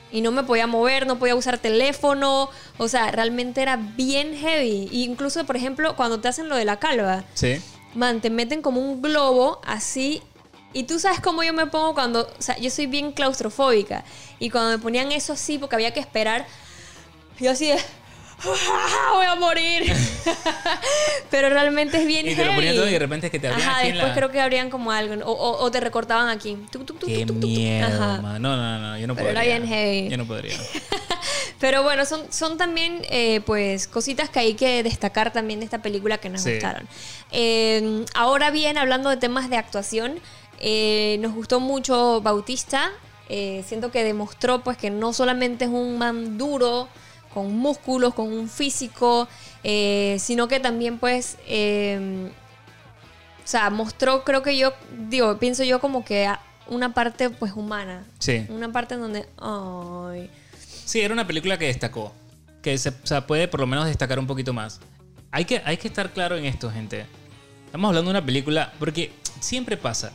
Y 0.09 0.21
no 0.21 0.31
me 0.31 0.43
podía 0.43 0.67
mover, 0.67 1.05
no 1.05 1.19
podía 1.19 1.35
usar 1.35 1.57
teléfono, 1.57 2.49
o 2.77 2.87
sea, 2.87 3.11
realmente 3.11 3.61
era 3.61 3.75
bien 3.75 4.37
heavy. 4.37 4.87
Y 4.89 5.03
incluso, 5.03 5.45
por 5.45 5.57
ejemplo, 5.57 5.97
cuando 5.97 6.21
te 6.21 6.29
hacen 6.29 6.47
lo 6.47 6.55
de 6.55 6.63
la 6.63 6.79
calva, 6.79 7.25
Sí. 7.33 7.61
man, 7.93 8.21
te 8.21 8.29
meten 8.29 8.61
como 8.61 8.79
un 8.79 9.01
globo 9.01 9.59
así. 9.65 10.21
Y 10.71 10.83
tú 10.83 10.97
sabes 10.99 11.19
cómo 11.19 11.43
yo 11.43 11.51
me 11.53 11.65
pongo 11.67 11.93
cuando. 11.93 12.21
O 12.39 12.41
sea, 12.41 12.57
yo 12.57 12.69
soy 12.69 12.85
bien 12.87 13.11
claustrofóbica. 13.11 14.05
Y 14.39 14.49
cuando 14.49 14.71
me 14.77 14.81
ponían 14.81 15.11
eso 15.11 15.33
así, 15.33 15.57
porque 15.57 15.75
había 15.75 15.91
que 15.93 15.99
esperar, 15.99 16.45
yo 17.39 17.51
así 17.51 17.67
de. 17.67 17.77
Voy 19.13 19.25
a 19.25 19.35
morir. 19.35 19.91
Pero 21.31 21.49
realmente 21.49 21.97
es 21.97 22.05
bien 22.07 22.27
Y 22.27 22.35
te 22.35 22.45
lo 22.45 22.53
ponían 22.53 22.75
todo 22.75 22.87
y 22.87 22.91
de 22.91 22.99
repente 22.99 23.27
es 23.27 23.31
que 23.31 23.39
te 23.39 23.47
abrían 23.47 23.67
Ajá, 23.67 23.79
aquí 23.79 23.87
en 23.87 23.93
después 23.95 24.09
la- 24.11 24.15
creo 24.15 24.31
que 24.31 24.41
abrían 24.41 24.69
como 24.69 24.91
algo. 24.91 25.15
O, 25.25 25.31
o- 25.31 25.63
o 25.63 25.71
te 25.71 25.79
recortaban 25.79 26.29
aquí. 26.29 26.57
Tuc, 26.71 26.85
tuc, 26.85 26.99
tuc, 26.99 27.09
Qué 27.09 27.25
miedo, 27.25 27.87
Ajá. 27.87 28.21
man. 28.21 28.41
No, 28.41 28.55
no, 28.55 28.79
no, 28.79 28.97
yo 28.97 29.07
no 29.07 29.15
Pero 29.15 29.27
podría. 29.29 29.43
era 29.43 29.57
bien 29.59 29.67
heavy. 29.67 30.09
Yo 30.09 30.17
no 30.17 30.25
podría. 30.27 30.57
Pero 31.59 31.81
bueno, 31.81 32.05
son, 32.05 32.31
son 32.31 32.57
también 32.57 33.01
eh, 33.09 33.41
pues 33.45 33.87
cositas 33.87 34.29
que 34.29 34.39
hay 34.39 34.53
que 34.53 34.83
destacar 34.83 35.33
también 35.33 35.59
de 35.59 35.65
esta 35.65 35.81
película 35.81 36.19
que 36.19 36.29
nos 36.29 36.41
Sí. 36.43 36.51
gustaron. 36.53 36.87
Eh, 37.31 38.05
ahora 38.13 38.51
bien, 38.51 38.77
hablando 38.77 39.09
de 39.09 39.17
temas 39.17 39.49
de 39.49 39.57
actuación, 39.57 40.19
eh, 40.59 41.17
nos 41.21 41.33
gustó 41.33 41.59
mucho 41.59 42.21
Bautista. 42.21 42.91
Siento 43.29 43.91
que 43.91 44.03
demostró 44.05 44.61
pues 44.63 44.77
que 44.77 44.89
no 44.89 45.11
solamente 45.11 45.65
es 45.65 45.71
un 45.71 45.97
man 45.97 46.37
duro, 46.37 46.87
con 47.37 47.55
músculos, 47.55 48.15
con 48.15 48.33
un 48.33 48.49
físico, 48.49 49.27
eh, 49.63 50.17
sino 50.19 50.47
que 50.47 50.59
también 50.59 50.97
pues... 50.97 51.37
eh, 51.45 52.31
o 53.45 53.49
sea, 53.49 53.69
mostró, 53.69 54.23
creo 54.23 54.41
que 54.41 54.57
yo, 54.57 54.73
digo, 55.07 55.37
pienso 55.37 55.63
yo 55.63 55.79
como 55.79 56.03
que 56.03 56.27
una 56.67 56.95
parte 56.95 57.29
pues 57.29 57.53
humana. 57.53 58.03
Sí. 58.17 58.43
Una 58.49 58.71
parte 58.71 58.95
en 58.95 59.01
donde, 59.01 59.29
ay, 59.37 60.31
Sí, 60.83 60.99
era 60.99 61.13
una 61.13 61.27
película 61.27 61.59
que 61.59 61.67
destacó. 61.67 62.11
Que 62.63 62.75
se, 62.79 62.89
o 62.89 62.93
sea, 63.03 63.27
puede 63.27 63.47
por 63.47 63.59
lo 63.59 63.67
menos 63.67 63.85
destacar 63.85 64.17
un 64.17 64.25
poquito 64.25 64.51
más. 64.51 64.79
Hay 65.29 65.45
que, 65.45 65.61
hay 65.63 65.77
que 65.77 65.87
estar 65.87 66.09
claro 66.11 66.37
en 66.37 66.45
esto, 66.45 66.71
gente. 66.71 67.05
Estamos 67.67 67.89
hablando 67.89 68.09
de 68.09 68.17
una 68.17 68.25
película 68.25 68.73
porque 68.79 69.11
siempre 69.39 69.77
pasa. 69.77 70.11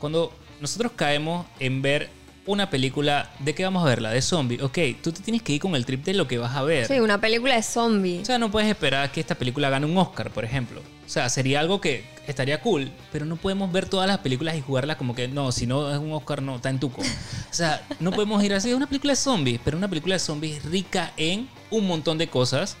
Cuando 0.00 0.32
nosotros 0.60 0.90
caemos 0.96 1.46
en 1.60 1.82
ver 1.82 2.10
una 2.46 2.70
película, 2.70 3.30
¿de 3.40 3.54
qué 3.54 3.64
vamos 3.64 3.84
a 3.84 3.88
verla? 3.88 4.10
De 4.10 4.22
zombie. 4.22 4.62
Ok, 4.62 4.78
tú 5.02 5.12
te 5.12 5.20
tienes 5.20 5.42
que 5.42 5.52
ir 5.52 5.60
con 5.60 5.74
el 5.74 5.84
trip 5.84 6.04
de 6.04 6.14
lo 6.14 6.28
que 6.28 6.38
vas 6.38 6.54
a 6.54 6.62
ver. 6.62 6.86
Sí, 6.86 7.00
una 7.00 7.20
película 7.20 7.56
de 7.56 7.62
zombie. 7.62 8.20
O 8.22 8.24
sea, 8.24 8.38
no 8.38 8.50
puedes 8.50 8.68
esperar 8.68 9.10
que 9.10 9.20
esta 9.20 9.34
película 9.34 9.68
gane 9.68 9.86
un 9.86 9.96
Oscar, 9.98 10.30
por 10.30 10.44
ejemplo. 10.44 10.80
O 11.04 11.08
sea, 11.08 11.28
sería 11.28 11.60
algo 11.60 11.80
que 11.80 12.04
estaría 12.26 12.60
cool, 12.60 12.90
pero 13.12 13.26
no 13.26 13.36
podemos 13.36 13.70
ver 13.70 13.88
todas 13.88 14.08
las 14.08 14.18
películas 14.18 14.56
y 14.56 14.60
jugarlas 14.60 14.96
como 14.96 15.14
que 15.14 15.28
no, 15.28 15.52
si 15.52 15.66
no 15.66 15.92
es 15.92 15.98
un 15.98 16.12
Oscar, 16.12 16.42
no, 16.42 16.56
está 16.56 16.70
en 16.70 16.80
tuco. 16.80 17.02
O 17.02 17.54
sea, 17.56 17.84
no 18.00 18.12
podemos 18.12 18.42
ir 18.42 18.54
así. 18.54 18.70
Es 18.70 18.76
una 18.76 18.86
película 18.86 19.12
de 19.12 19.16
zombies, 19.16 19.60
pero 19.64 19.76
una 19.76 19.88
película 19.88 20.14
de 20.14 20.18
zombies 20.20 20.64
rica 20.64 21.12
en 21.16 21.48
un 21.70 21.86
montón 21.86 22.18
de 22.18 22.28
cosas 22.28 22.76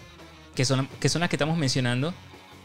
que 0.54 0.64
son, 0.64 0.88
que 1.00 1.08
son 1.08 1.20
las 1.20 1.30
que 1.30 1.36
estamos 1.36 1.56
mencionando. 1.56 2.14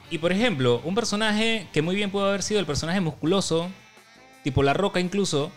Y 0.09 0.17
por 0.17 0.31
ejemplo, 0.31 0.81
un 0.83 0.93
personaje 0.93 1.67
que 1.71 1.81
muy 1.81 1.95
bien 1.95 2.11
pudo 2.11 2.25
haber 2.25 2.43
sido 2.43 2.59
el 2.59 2.65
personaje 2.65 2.99
musculoso, 2.99 3.69
tipo 4.43 4.61
La 4.61 4.73
Roca 4.73 4.99
incluso, 4.99 5.51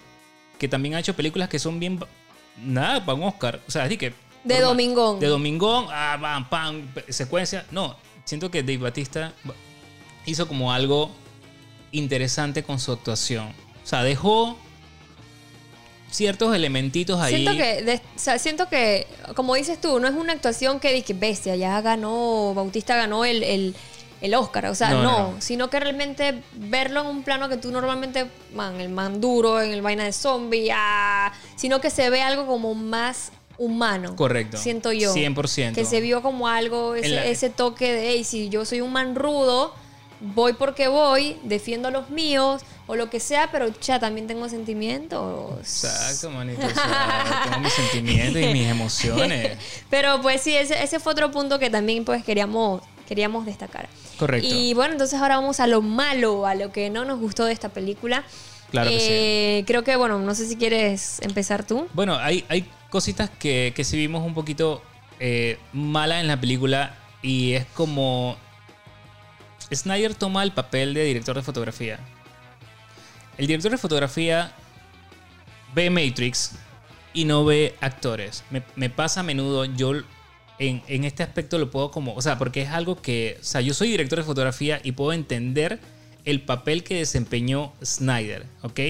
que 0.64 0.68
también 0.68 0.94
ha 0.94 1.00
hecho 1.00 1.14
películas 1.14 1.50
que 1.50 1.59
son 1.59 1.79
bien. 1.79 2.00
Nada 2.57 3.05
para 3.05 3.14
un 3.16 3.24
Oscar. 3.24 3.61
O 3.68 3.70
sea, 3.70 3.83
así 3.85 3.98
que. 3.98 4.14
De 4.44 4.57
broma, 4.57 4.68
Domingón. 4.68 5.20
De 5.20 5.27
Domingón, 5.27 5.87
ah, 5.90 6.16
pam, 6.20 6.48
pam, 6.48 6.88
secuencia. 7.11 7.66
No, 7.70 7.96
siento 8.24 8.50
que 8.50 8.62
Dave 8.62 8.79
Batista 8.79 9.33
hizo 10.24 10.48
como 10.48 10.72
algo 10.72 11.11
interesante 11.92 12.62
con 12.62 12.79
su 12.81 12.92
actuación. 12.92 13.48
O 13.83 13.87
sea, 13.87 14.03
dejó 14.03 14.57
ciertos 16.11 16.55
elementitos 16.55 17.20
ahí. 17.20 17.35
Siento 17.35 17.53
que, 17.53 17.83
de- 17.83 17.96
o 17.96 18.18
sea, 18.18 18.38
siento 18.38 18.68
que, 18.68 19.07
como 19.35 19.55
dices 19.55 19.81
tú, 19.81 19.98
no 20.00 20.09
es 20.09 20.14
una 20.14 20.33
actuación 20.33 20.81
que 20.81 20.92
dije, 20.92 21.12
bestia, 21.12 21.57
ya 21.57 21.81
ganó, 21.83 22.55
Bautista 22.55 22.96
ganó 22.96 23.24
el, 23.24 23.42
el, 23.42 23.74
el 24.24 24.34
Oscar. 24.34 24.66
O 24.66 24.74
sea, 24.74 24.90
No, 24.90 25.02
no, 25.02 25.02
no, 25.02 25.18
no. 25.32 25.40
sino 25.40 25.68
que 25.70 25.78
realmente 25.80 26.42
verlo 26.54 27.00
en 27.02 27.06
un 27.08 27.22
plano 27.22 27.48
que 27.48 27.56
tú 27.56 27.70
normalmente, 27.70 28.26
man, 28.54 28.80
el 28.80 28.88
man 28.88 29.20
duro, 29.20 29.60
en 29.60 29.70
el 29.72 29.82
vaina 29.82 30.04
de 30.04 30.12
zombie, 30.12 30.70
ah, 30.74 31.32
sino 31.56 31.80
que 31.80 31.90
se 31.90 32.08
ve 32.10 32.22
algo 32.22 32.46
como 32.46 32.74
más 32.74 33.32
humano. 33.58 34.16
Correcto. 34.16 34.56
Siento 34.56 34.92
yo. 34.92 35.14
100%. 35.14 35.74
Que 35.74 35.84
se 35.84 36.00
vio 36.00 36.22
como 36.22 36.48
algo, 36.48 36.94
ese, 36.94 37.08
la- 37.10 37.24
ese 37.26 37.50
toque 37.50 37.92
de, 37.92 38.08
hey, 38.10 38.24
si 38.24 38.48
yo 38.48 38.64
soy 38.64 38.80
un 38.80 38.92
man 38.92 39.14
rudo, 39.14 39.74
voy 40.20 40.54
porque 40.54 40.88
voy, 40.88 41.37
defiendo 41.44 41.88
a 41.88 41.90
los 41.90 42.08
míos, 42.10 42.62
o 42.87 42.96
lo 42.96 43.08
que 43.10 43.18
sea, 43.20 43.50
pero 43.50 43.68
ya 43.80 43.98
también 43.98 44.26
tengo 44.26 44.48
sentimientos. 44.48 45.58
Exacto, 45.60 46.30
manito. 46.37 46.66
O 46.66 46.70
sea, 46.70 47.42
tengo 47.44 47.60
mis 47.60 47.72
sentimientos 47.72 48.42
y 48.42 48.46
mis 48.52 48.68
emociones. 48.68 49.58
Pero 49.90 50.20
pues 50.20 50.40
sí, 50.42 50.54
ese, 50.56 50.82
ese 50.82 50.98
fue 51.00 51.12
otro 51.12 51.30
punto 51.30 51.58
que 51.58 51.70
también 51.70 52.04
pues 52.04 52.22
queríamos, 52.24 52.82
queríamos 53.09 53.47
destacar. 53.47 53.88
Correcto. 54.19 54.49
Y 54.51 54.75
bueno, 54.75 54.93
entonces 54.93 55.21
ahora 55.21 55.37
vamos 55.37 55.61
a 55.61 55.67
lo 55.67 55.83
malo, 55.83 56.47
a 56.47 56.55
lo 56.55 56.73
que 56.73 56.90
no 56.90 57.05
nos 57.05 57.19
gustó 57.19 57.45
de 57.45 57.53
esta 57.53 57.69
película. 57.69 58.25
Claro 58.71 58.90
que 58.90 59.01
sí. 59.01 59.07
Eh, 59.11 59.64
Creo 59.67 59.85
que, 59.85 59.97
bueno, 59.97 60.19
no 60.19 60.35
sé 60.35 60.49
si 60.49 60.57
quieres 60.57 61.21
empezar 61.23 61.67
tú. 61.67 61.87
Bueno, 61.95 62.17
hay, 62.17 62.45
hay 62.49 62.69
cositas 62.90 63.31
que, 63.31 63.73
que 63.75 63.85
sí 63.85 63.97
vimos 63.97 64.25
un 64.25 64.35
poquito 64.35 64.83
eh, 65.21 65.59
malas 65.73 66.21
en 66.21 66.29
la 66.29 66.40
película 66.40 66.97
y 67.23 67.53
es 67.53 67.67
como 67.75 68.37
Snyder 69.73 70.14
toma 70.14 70.43
el 70.43 70.53
papel 70.53 70.95
de 70.95 71.05
director 71.05 71.37
de 71.37 71.43
fotografía. 71.43 71.99
El 73.38 73.47
director 73.47 73.71
de 73.71 73.79
fotografía 73.79 74.53
ve 75.75 75.90
Matrix 75.90 76.53
y 77.12 77.25
no 77.25 77.45
ve 77.45 77.75
actores. 77.81 78.45
Me, 78.51 78.62
me 78.77 78.90
pasa 78.90 79.21
a 79.21 79.23
menudo, 79.23 79.64
yo 79.64 79.93
en, 80.59 81.05
este 81.05 81.23
aspecto 81.23 81.59
lo 81.59 81.71
puedo 81.71 81.90
como, 81.90 82.14
o 82.14 82.23
sea, 82.23 82.38
porque 82.38 82.62
es 82.62 82.71
algo 82.71 83.01
que, 83.01 83.38
o 83.40 83.45
sea, 83.45 83.61
yo 83.61 83.75
soy 83.75 83.90
director 83.90 84.19
de 84.19 84.25
fotografía 84.25 84.81
y 84.83 84.93
puedo 84.93 85.12
entender 85.12 85.81
el 86.25 86.43
papel 86.43 86.85
que 86.85 86.97
desempeñó 86.97 87.73
Snyder, 87.85 88.47
¿ok? 88.62 88.81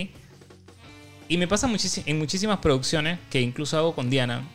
Y 1.28 1.38
me 1.38 1.48
pasa 1.48 1.68
en 2.06 2.18
muchísimas 2.18 2.58
producciones, 2.58 3.18
que 3.30 3.40
incluso 3.40 3.78
hago 3.78 3.94
con 3.94 4.10
Diana, 4.10 4.46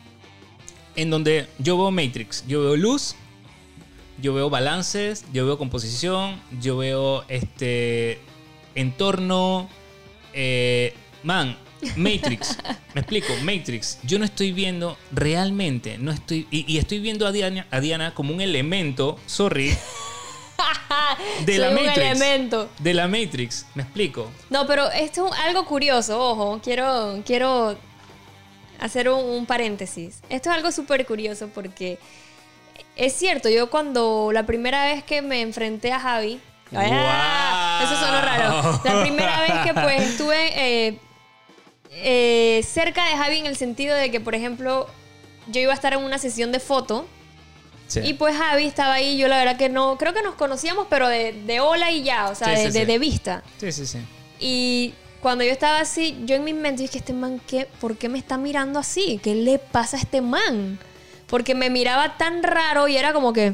en 0.95 1.10
donde 1.10 1.48
yo 1.58 1.78
veo 1.78 1.91
Matrix, 1.91 2.45
yo 2.48 2.62
veo 2.62 2.76
luz, 2.76 3.15
yo 4.22 4.34
veo 4.34 4.50
balances, 4.50 5.26
yo 5.34 5.45
veo 5.45 5.58
composición, 5.58 6.39
yo 6.62 6.78
veo 6.78 7.26
este 7.28 8.19
entorno. 8.76 9.69
eh, 10.34 10.93
man, 11.24 11.58
Matrix, 11.95 12.57
me 12.93 13.01
explico, 13.01 13.33
Matrix, 13.43 13.99
yo 14.03 14.19
no 14.19 14.25
estoy 14.25 14.51
viendo 14.51 14.97
realmente, 15.11 15.97
no 15.97 16.11
estoy, 16.11 16.47
y, 16.51 16.65
y 16.71 16.77
estoy 16.77 16.99
viendo 16.99 17.25
a 17.25 17.31
Diana, 17.31 17.67
a 17.71 17.79
Diana 17.79 18.13
como 18.13 18.33
un 18.33 18.41
elemento, 18.41 19.17
sorry, 19.25 19.69
de 21.45 21.57
la 21.57 21.67
Soy 21.71 21.75
Matrix. 21.85 21.97
elemento. 21.97 22.69
De 22.79 22.93
la 22.93 23.07
Matrix, 23.07 23.65
me 23.75 23.83
explico. 23.83 24.29
No, 24.49 24.67
pero 24.67 24.91
esto 24.91 25.27
es 25.33 25.39
algo 25.39 25.65
curioso, 25.65 26.19
ojo, 26.21 26.59
quiero, 26.63 27.21
quiero 27.25 27.77
hacer 28.79 29.09
un, 29.09 29.23
un 29.23 29.45
paréntesis. 29.45 30.21
Esto 30.29 30.49
es 30.49 30.55
algo 30.55 30.71
súper 30.71 31.05
curioso 31.05 31.49
porque 31.53 31.97
es 32.95 33.13
cierto, 33.13 33.49
yo 33.49 33.69
cuando 33.69 34.31
la 34.33 34.45
primera 34.45 34.85
vez 34.85 35.03
que 35.03 35.21
me 35.21 35.41
enfrenté 35.41 35.91
a 35.93 35.99
Javi. 35.99 36.39
¡Wow! 36.71 36.81
eso 37.83 37.95
sonó 37.95 38.21
raro, 38.21 38.81
la 38.83 39.01
primera 39.01 39.41
vez 39.41 39.53
que 39.65 39.73
pues 39.73 40.01
estuve 40.01 40.87
eh, 40.87 40.99
eh, 42.03 42.63
cerca 42.63 43.05
de 43.09 43.17
Javi 43.17 43.38
en 43.39 43.45
el 43.45 43.55
sentido 43.55 43.95
de 43.95 44.12
que, 44.12 44.19
por 44.19 44.35
ejemplo, 44.35 44.88
yo 45.47 45.62
iba 45.62 45.71
a 45.71 45.75
estar 45.75 45.93
en 45.93 45.99
una 45.99 46.17
sesión 46.17 46.51
de 46.51 46.59
foto. 46.59 47.07
Sí. 47.88 48.01
Y 48.03 48.13
pues 48.13 48.35
Javi 48.38 48.65
estaba 48.65 48.93
ahí, 48.95 49.17
yo 49.17 49.27
la 49.27 49.38
verdad 49.38 49.57
que 49.57 49.67
no, 49.69 49.97
creo 49.97 50.13
que 50.13 50.21
nos 50.21 50.35
conocíamos, 50.35 50.85
pero 50.89 51.07
de, 51.07 51.33
de 51.33 51.59
hola 51.59 51.89
y 51.91 52.03
ya, 52.03 52.29
o 52.29 52.35
sea, 52.35 52.55
Sí, 52.55 52.63
de, 52.65 52.71
sí, 52.71 52.85
de- 52.85 52.99
vista. 52.99 53.43
Sí, 53.59 53.71
sí, 53.71 53.85
sí. 53.88 53.97
Y 54.39 54.93
cuando 55.21 55.43
yo 55.43 55.51
estaba 55.51 55.79
así, 55.79 56.15
yo 56.25 56.35
en 56.35 56.43
mi 56.43 56.53
mente 56.53 56.83
dije, 56.83 56.99
este 56.99 57.13
man, 57.13 57.41
¿qué, 57.47 57.67
¿por 57.81 57.97
qué 57.97 58.07
me 58.07 58.19
está 58.19 58.38
mirando 58.38 58.77
así? 58.79 59.19
¿Qué 59.23 59.33
le 59.35 59.57
pasa 59.59 59.97
a 59.97 59.99
este 60.01 60.21
man? 60.21 60.77
Porque 61.27 61.55
me 61.55 61.69
miraba 61.71 62.15
tan 62.17 62.43
raro 62.43 62.88
y 62.88 62.95
era 62.95 63.12
como 63.12 63.33
que... 63.33 63.53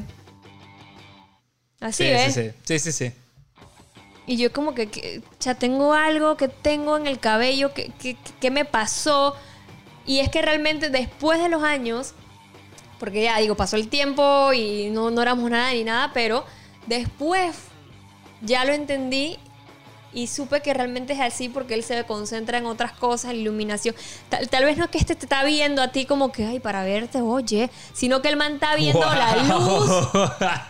Así, 1.79 2.03
Sí, 2.03 2.09
¿ves? 2.09 2.53
Sí, 2.63 2.79
sí, 2.79 2.91
sí. 2.91 3.11
Y 4.27 4.37
yo 4.37 4.51
como 4.51 4.73
que, 4.73 4.87
que, 4.87 5.21
ya 5.39 5.55
tengo 5.55 5.93
algo 5.93 6.37
que 6.37 6.47
tengo 6.47 6.97
en 6.97 7.07
el 7.07 7.19
cabello, 7.19 7.73
que, 7.73 7.91
que, 7.99 8.17
que 8.39 8.51
me 8.51 8.65
pasó. 8.65 9.35
Y 10.05 10.19
es 10.19 10.29
que 10.29 10.41
realmente 10.41 10.89
después 10.89 11.39
de 11.39 11.49
los 11.49 11.63
años, 11.63 12.13
porque 12.99 13.23
ya 13.23 13.37
digo, 13.39 13.55
pasó 13.55 13.75
el 13.75 13.87
tiempo 13.87 14.51
y 14.53 14.89
no, 14.89 15.11
no 15.11 15.21
éramos 15.21 15.49
nada 15.49 15.71
ni 15.73 15.83
nada, 15.83 16.11
pero 16.13 16.45
después 16.87 17.55
ya 18.41 18.65
lo 18.65 18.73
entendí 18.73 19.37
y 20.15 20.27
supe 20.27 20.61
que 20.61 20.73
realmente 20.73 21.13
es 21.13 21.19
así 21.19 21.49
porque 21.49 21.73
él 21.73 21.83
se 21.83 22.03
concentra 22.05 22.57
en 22.57 22.65
otras 22.65 22.93
cosas, 22.93 23.31
en 23.31 23.41
iluminación. 23.41 23.93
Tal, 24.29 24.49
tal 24.49 24.63
vez 24.63 24.77
no 24.77 24.85
es 24.85 24.89
que 24.89 24.97
este 24.97 25.13
te 25.13 25.25
está 25.25 25.43
viendo 25.43 25.81
a 25.81 25.89
ti 25.89 26.05
como 26.05 26.31
que, 26.31 26.45
ay, 26.45 26.61
para 26.61 26.83
verte, 26.83 27.21
oye, 27.21 27.69
sino 27.93 28.21
que 28.21 28.29
el 28.29 28.37
man 28.37 28.53
está 28.53 28.75
viendo 28.75 29.05
la 29.05 29.35
luz 29.43 30.07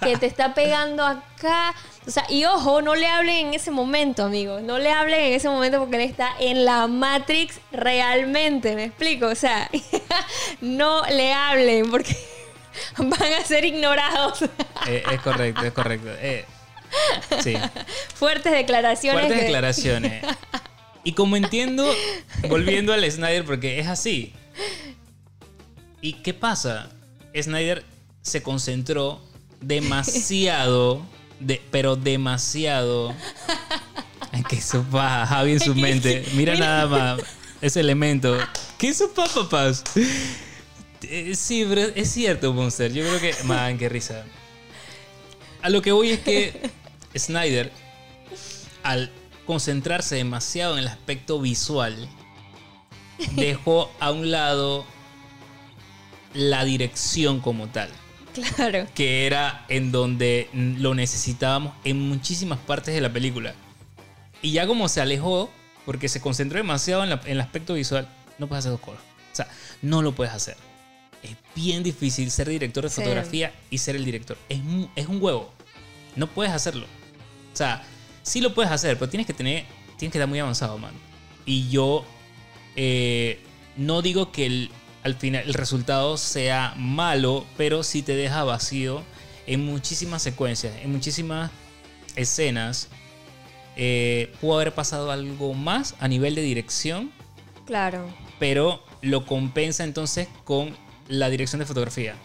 que 0.01 0.17
te 0.17 0.25
está 0.25 0.55
pegando 0.55 1.05
acá. 1.05 1.75
O 2.08 2.12
sea, 2.12 2.25
y 2.27 2.45
ojo, 2.45 2.81
no 2.81 2.95
le 2.95 3.08
hablen 3.08 3.47
en 3.47 3.53
ese 3.53 3.69
momento, 3.69 4.23
amigos. 4.23 4.63
No 4.63 4.79
le 4.79 4.91
hablen 4.91 5.19
en 5.19 5.34
ese 5.34 5.47
momento 5.47 5.79
porque 5.79 5.97
él 5.97 6.10
está 6.10 6.31
en 6.39 6.65
la 6.65 6.88
Matrix 6.88 7.60
realmente. 7.71 8.75
¿Me 8.75 8.86
explico? 8.86 9.27
O 9.27 9.36
sea, 9.36 9.69
no 10.62 11.03
le 11.05 11.34
hablen 11.34 11.91
porque 11.91 12.17
van 12.97 13.34
a 13.34 13.45
ser 13.45 13.63
ignorados. 13.63 14.41
Eh, 14.88 15.03
es 15.12 15.21
correcto, 15.21 15.63
es 15.63 15.73
correcto. 15.73 16.10
Eh, 16.19 16.45
sí. 17.43 17.53
Fuertes 18.15 18.51
declaraciones. 18.51 19.21
Fuertes 19.21 19.39
que- 19.39 19.45
declaraciones. 19.45 20.23
Y 21.03 21.13
como 21.13 21.36
entiendo, 21.38 21.88
volviendo 22.49 22.91
al 22.93 23.10
Snyder, 23.12 23.45
porque 23.45 23.79
es 23.79 23.88
así. 23.88 24.34
¿Y 26.01 26.13
qué 26.13 26.34
pasa? 26.34 26.89
Snyder 27.39 27.84
se 28.21 28.41
concentró 28.41 29.21
demasiado, 29.62 31.05
de, 31.39 31.62
pero 31.71 31.95
demasiado. 31.95 33.13
que 34.49 34.55
eso 34.58 34.86
va 34.93 35.25
Javi 35.27 35.53
en 35.53 35.60
su 35.60 35.75
mente. 35.75 36.25
Mira 36.34 36.55
nada 36.55 36.88
más 36.88 37.21
ese 37.62 37.79
elemento. 37.81 38.38
¿Qué 38.77 38.93
sopa, 38.93 39.27
papás? 39.27 39.84
Eh, 41.03 41.36
sí, 41.36 41.65
pero 41.69 41.81
es 41.95 42.10
cierto, 42.12 42.51
Monster. 42.53 42.91
Yo 42.91 43.03
creo 43.03 43.19
que. 43.19 43.43
Man, 43.43 43.77
qué 43.77 43.89
risa. 43.89 44.23
A 45.62 45.69
lo 45.69 45.81
que 45.81 45.91
voy 45.91 46.12
es 46.12 46.19
que 46.19 46.62
Snyder, 47.17 47.71
al 48.84 49.12
concentrarse 49.45 50.15
demasiado 50.15 50.73
en 50.73 50.80
el 50.80 50.88
aspecto 50.88 51.39
visual, 51.39 52.10
dejó 53.36 53.91
a 53.99 54.12
un 54.12 54.32
lado 54.32 54.86
la 56.34 56.63
dirección 56.65 57.39
como 57.39 57.67
tal. 57.67 57.89
Claro. 58.56 58.86
Que 58.93 59.25
era 59.25 59.65
en 59.69 59.91
donde 59.93 60.49
lo 60.54 60.93
necesitábamos 60.93 61.73
en 61.86 61.99
muchísimas 62.01 62.60
partes 62.60 62.93
de 62.93 62.99
la 63.01 63.13
película. 63.13 63.54
Y 64.41 64.51
ya 64.51 64.67
como 64.67 64.89
se 64.89 64.99
alejó, 64.99 65.49
porque 65.86 66.10
se 66.10 66.19
concentró 66.19 66.58
demasiado 66.58 67.04
en, 67.04 67.10
la- 67.12 67.21
en 67.23 67.32
el 67.32 67.41
aspecto 67.41 67.73
visual, 67.75 68.10
no 68.38 68.47
puedes 68.47 68.63
hacer 68.65 68.71
dos 68.73 68.82
cosas. 68.82 69.01
O 69.32 69.36
sea, 69.36 69.47
no 69.82 70.01
lo 70.01 70.13
puedes 70.13 70.34
hacer. 70.34 70.58
Es 71.23 71.32
bien 71.56 71.82
difícil 71.82 72.30
ser 72.30 72.49
director 72.49 72.84
de 72.84 72.89
Sí. 72.89 72.95
fotografía 73.01 73.54
y 73.69 73.78
ser 73.78 73.95
el 73.95 74.04
director. 74.04 74.38
Es, 74.49 74.60
es 74.97 75.08
un 75.08 75.21
huevo. 75.23 75.51
No 76.17 76.28
puedes 76.28 76.51
hacerlo. 76.51 76.86
O 77.55 77.57
sea, 77.57 77.83
sí 78.21 78.41
lo 78.41 78.53
puedes 78.53 78.69
hacer, 78.69 78.99
pero 78.99 79.09
tienes 79.09 79.25
que 79.25 79.33
tener, 79.33 79.63
tienes 79.97 80.11
que 80.11 80.17
estar 80.17 80.27
muy 80.27 80.39
avanzado, 80.39 80.77
man. 80.77 80.93
Y 81.45 81.69
yo 81.69 82.03
eh, 82.75 83.39
no 83.77 84.01
digo 84.01 84.33
que 84.33 84.45
el- 84.45 84.69
al 85.03 85.15
final 85.15 85.43
el 85.45 85.53
resultado 85.53 86.17
sea 86.17 86.73
malo, 86.75 87.45
pero 87.55 87.81
sí 87.83 88.01
te 88.01 88.13
deja 88.17 88.43
vacío 88.43 89.03
en 89.47 89.65
muchísimas 89.65 90.21
secuencias, 90.21 90.73
en 90.83 90.91
muchísimas 90.91 91.49
escenas. 92.17 92.89
Eh, 93.77 94.33
pudo 94.41 94.55
haber 94.55 94.73
pasado 94.73 95.11
algo 95.11 95.53
más 95.53 95.95
a 96.01 96.09
nivel 96.09 96.35
de 96.35 96.41
dirección, 96.41 97.11
Claro. 97.65 98.05
pero 98.37 98.83
lo 99.01 99.25
compensa 99.25 99.85
entonces 99.85 100.27
con 100.43 100.75
la 101.07 101.29
dirección 101.29 101.59
de 101.59 101.65
fotografía. 101.65 102.15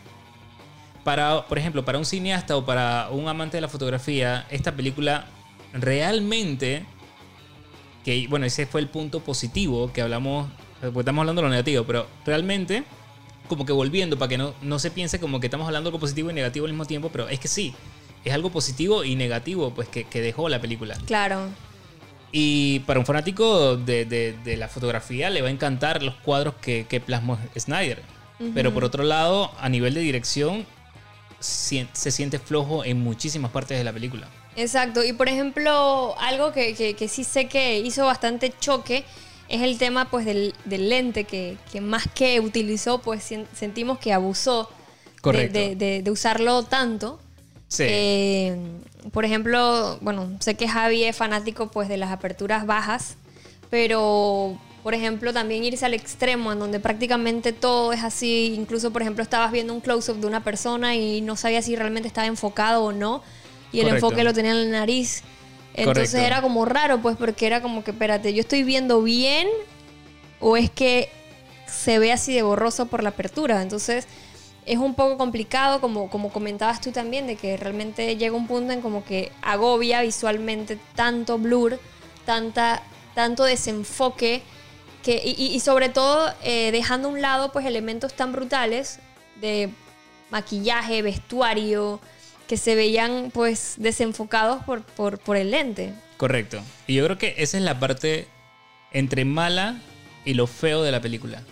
Para, 1.10 1.44
por 1.48 1.58
ejemplo, 1.58 1.84
para 1.84 1.98
un 1.98 2.04
cineasta 2.04 2.56
o 2.56 2.64
para 2.64 3.08
un 3.10 3.26
amante 3.26 3.56
de 3.56 3.60
la 3.62 3.66
fotografía, 3.68 4.46
esta 4.48 4.70
película 4.76 5.26
realmente, 5.72 6.84
que 8.04 8.28
bueno, 8.28 8.46
ese 8.46 8.64
fue 8.64 8.80
el 8.80 8.86
punto 8.86 9.18
positivo 9.18 9.92
que 9.92 10.02
hablamos, 10.02 10.48
porque 10.80 11.00
estamos 11.00 11.22
hablando 11.22 11.42
de 11.42 11.48
lo 11.48 11.50
negativo, 11.50 11.82
pero 11.82 12.06
realmente, 12.24 12.84
como 13.48 13.66
que 13.66 13.72
volviendo, 13.72 14.20
para 14.20 14.28
que 14.28 14.38
no, 14.38 14.54
no 14.62 14.78
se 14.78 14.92
piense 14.92 15.18
como 15.18 15.40
que 15.40 15.48
estamos 15.48 15.66
hablando 15.66 15.90
de 15.90 15.94
algo 15.94 15.98
positivo 15.98 16.30
y 16.30 16.34
negativo 16.34 16.66
al 16.66 16.72
mismo 16.74 16.84
tiempo, 16.84 17.08
pero 17.10 17.28
es 17.28 17.40
que 17.40 17.48
sí, 17.48 17.74
es 18.24 18.32
algo 18.32 18.50
positivo 18.50 19.02
y 19.02 19.16
negativo, 19.16 19.72
pues 19.74 19.88
que, 19.88 20.04
que 20.04 20.20
dejó 20.20 20.48
la 20.48 20.60
película. 20.60 20.96
Claro. 21.06 21.48
Y 22.30 22.78
para 22.86 23.00
un 23.00 23.06
fanático 23.06 23.76
de, 23.76 24.04
de- 24.04 24.36
de 24.44 24.56
la 24.56 24.68
fotografía 24.68 25.28
le 25.28 25.42
va 25.42 25.48
a 25.48 25.50
encantar 25.50 26.04
los 26.04 26.14
cuadros 26.14 26.54
que, 26.62 26.86
que 26.88 27.00
plasmó 27.00 27.36
Snyder. 27.58 28.00
Pero 28.54 28.72
por 28.72 28.84
otro 28.84 29.02
lado, 29.02 29.50
a 29.60 29.68
nivel 29.68 29.92
de 29.92 30.00
dirección, 30.00 30.64
se 31.40 32.10
siente 32.10 32.38
flojo 32.38 32.84
en 32.84 33.00
muchísimas 33.00 33.50
partes 33.50 33.78
de 33.78 33.84
la 33.84 33.92
película. 33.92 34.28
Exacto. 34.56 35.02
Y 35.04 35.12
por 35.12 35.28
ejemplo, 35.28 36.14
algo 36.18 36.52
que, 36.52 36.74
que- 36.74 36.94
que 36.94 37.08
sí 37.08 37.24
sé 37.24 37.48
que 37.48 37.78
hizo 37.80 38.04
bastante 38.04 38.52
choque 38.60 39.04
es 39.48 39.62
el 39.62 39.78
tema 39.78 40.10
pues 40.10 40.24
del, 40.26 40.54
del 40.64 40.88
lente 40.88 41.24
que, 41.24 41.56
que 41.72 41.80
más 41.80 42.06
que 42.14 42.38
utilizó, 42.40 43.00
pues 43.00 43.32
sentimos 43.54 43.98
que 43.98 44.12
abusó 44.12 44.68
de, 45.24 45.74
de- 45.76 46.02
de 46.02 46.10
usarlo 46.10 46.62
tanto. 46.62 47.18
Sí. 47.68 47.84
Eh, 47.86 48.56
por 49.12 49.24
ejemplo, 49.24 49.98
bueno, 50.02 50.28
sé 50.40 50.56
que 50.56 50.68
Javi 50.68 51.04
es 51.04 51.16
fanático 51.16 51.70
pues 51.70 51.88
de 51.88 51.96
las 51.96 52.10
aperturas 52.10 52.66
bajas, 52.66 53.16
pero 53.70 54.58
por 54.82 54.94
ejemplo 54.94 55.32
también 55.32 55.64
irse 55.64 55.84
al 55.84 55.94
extremo 55.94 56.52
en 56.52 56.58
donde 56.58 56.80
prácticamente 56.80 57.52
todo 57.52 57.92
es 57.92 58.02
así, 58.02 58.54
incluso 58.56 58.92
por 58.92 59.02
ejemplo 59.02 59.22
estabas 59.22 59.52
viendo 59.52 59.74
un 59.74 59.80
close-up 59.80 60.16
de 60.18 60.26
una 60.26 60.42
persona 60.42 60.94
y 60.94 61.20
no 61.20 61.36
sabías 61.36 61.66
si 61.66 61.76
realmente 61.76 62.08
estaba 62.08 62.26
enfocado 62.26 62.84
o 62.84 62.92
no, 62.92 63.22
y 63.72 63.80
el 63.80 63.86
Correcto. 63.86 64.06
enfoque 64.06 64.24
lo 64.24 64.32
tenía 64.32 64.52
en 64.52 64.70
la 64.70 64.78
nariz. 64.80 65.22
Entonces 65.74 66.10
Correcto. 66.10 66.26
era 66.26 66.42
como 66.42 66.64
raro 66.64 67.00
pues 67.00 67.16
porque 67.16 67.46
era 67.46 67.62
como 67.62 67.84
que, 67.84 67.92
espérate, 67.92 68.34
yo 68.34 68.40
estoy 68.40 68.64
viendo 68.64 69.02
bien 69.02 69.48
o 70.40 70.56
es 70.56 70.70
que 70.70 71.10
se 71.66 71.98
ve 71.98 72.12
así 72.12 72.34
de 72.34 72.42
borroso 72.42 72.86
por 72.86 73.02
la 73.02 73.10
apertura. 73.10 73.62
Entonces 73.62 74.06
es 74.66 74.78
un 74.78 74.94
poco 74.94 75.16
complicado, 75.16 75.80
como, 75.80 76.10
como 76.10 76.30
comentabas 76.30 76.80
tú 76.80 76.90
también, 76.90 77.26
de 77.26 77.36
que 77.36 77.56
realmente 77.56 78.16
llega 78.16 78.36
un 78.36 78.46
punto 78.46 78.72
en 78.72 78.80
como 78.80 79.04
que 79.04 79.32
agobia 79.42 80.02
visualmente 80.02 80.78
tanto 80.94 81.38
blur, 81.38 81.78
tanta, 82.24 82.82
tanto 83.14 83.44
desenfoque, 83.44 84.42
que, 85.02 85.22
y, 85.24 85.46
y- 85.46 85.60
sobre 85.60 85.88
todo 85.88 86.32
eh, 86.42 86.70
dejando 86.72 87.08
a 87.08 87.10
un 87.12 87.20
lado 87.20 87.52
pues 87.52 87.66
elementos 87.66 88.12
tan 88.14 88.32
brutales 88.32 88.98
de 89.40 89.70
maquillaje, 90.30 91.02
vestuario, 91.02 92.00
que 92.46 92.56
se 92.56 92.74
veían 92.74 93.30
pues 93.32 93.74
desenfocados 93.78 94.62
por, 94.64 94.82
por, 94.82 95.18
por 95.18 95.36
el 95.36 95.50
lente. 95.52 95.94
Correcto. 96.16 96.60
Y 96.86 96.94
yo 96.94 97.04
creo 97.04 97.16
que 97.18 97.34
esa 97.38 97.56
es 97.56 97.62
la 97.64 97.78
parte 97.78 98.26
entre 98.92 99.24
mala 99.24 99.76
y 100.24 100.34
lo 100.34 100.46
feo 100.46 100.82
de 100.82 100.92
la 100.92 101.00
película. 101.00 101.42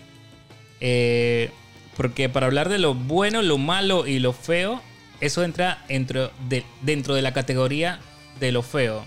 Eh, 0.81 1.51
porque 1.97 2.29
para 2.29 2.47
hablar 2.47 2.69
de 2.69 2.79
lo 2.79 2.95
bueno, 2.95 3.43
lo 3.43 3.59
malo 3.59 4.07
y 4.07 4.19
lo 4.19 4.33
feo, 4.33 4.81
eso 5.21 5.43
entra 5.43 5.85
dentro 5.89 6.31
de, 6.49 6.65
dentro 6.83 7.15
de 7.15 7.23
la 7.23 7.33
categoría 7.33 7.99
de 8.39 8.53
lo 8.53 8.63
feo. 8.63 9.05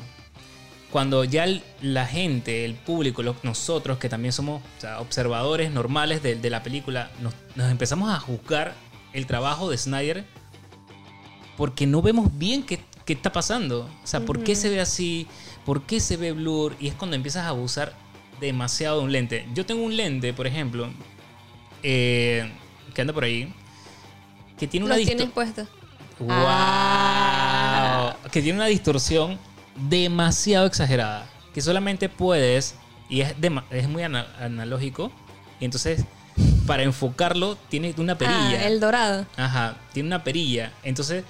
Cuando 0.91 1.23
ya 1.23 1.45
el- 1.45 1.63
la 1.81 2.05
gente, 2.05 2.65
el 2.65 2.75
público, 2.75 3.23
los- 3.23 3.43
nosotros 3.43 3.97
que 3.97 4.09
también 4.09 4.33
somos 4.33 4.61
o 4.77 4.81
sea, 4.81 4.99
observadores 4.99 5.71
normales 5.71 6.21
de, 6.21 6.35
de 6.35 6.49
la 6.49 6.61
película, 6.63 7.09
nos, 7.21 7.33
nos 7.55 7.71
empezamos 7.71 8.09
a 8.11 8.19
juzgar 8.19 8.73
el 9.13 9.25
trabajo 9.25 9.69
de 9.69 9.77
Snyder 9.77 10.25
porque 11.57 11.85
no 11.87 12.01
vemos 12.01 12.37
bien 12.37 12.63
qué, 12.63 12.81
qué 13.05 13.13
está 13.13 13.31
pasando. 13.31 13.89
O 14.03 14.07
sea, 14.07 14.19
¿por 14.21 14.43
qué 14.43 14.55
se 14.55 14.69
ve 14.69 14.79
así? 14.81 15.27
¿Por 15.65 15.83
qué 15.83 15.99
se 15.99 16.17
ve 16.17 16.31
blur? 16.33 16.75
Y 16.79 16.87
es 16.87 16.93
cuando 16.95 17.15
empiezas 17.15 17.45
a 17.45 17.49
abusar 17.49 17.93
demasiado 18.39 18.99
de 18.99 19.03
un 19.05 19.11
lente. 19.11 19.47
Yo 19.53 19.65
tengo 19.65 19.83
un 19.83 19.95
lente, 19.95 20.33
por 20.33 20.47
ejemplo, 20.47 20.89
eh, 21.83 22.51
que 22.93 23.01
anda 23.01 23.13
por 23.13 23.23
ahí, 23.23 23.53
que 24.57 24.67
tiene 24.67 24.85
una 24.87 24.95
disto- 24.95 25.15
tienes 25.15 25.31
puestos. 25.33 25.67
¡Wow! 26.19 26.29
Ah. 26.31 28.15
Que 28.31 28.41
tiene 28.41 28.57
una 28.57 28.67
distorsión 28.67 29.37
demasiado 29.89 30.65
exagerada. 30.65 31.27
Que 31.53 31.61
solamente 31.61 32.09
puedes, 32.09 32.75
y 33.09 33.21
es, 33.21 33.35
es 33.71 33.89
muy 33.89 34.03
ana- 34.03 34.27
analógico, 34.39 35.11
y 35.59 35.65
entonces 35.65 36.05
para 36.65 36.83
enfocarlo 36.83 37.55
tiene 37.69 37.93
una 37.97 38.17
perilla. 38.17 38.59
Ah, 38.61 38.67
el 38.67 38.79
dorado. 38.79 39.25
Ajá, 39.35 39.75
tiene 39.93 40.07
una 40.07 40.23
perilla. 40.23 40.71
Entonces, 40.83 41.25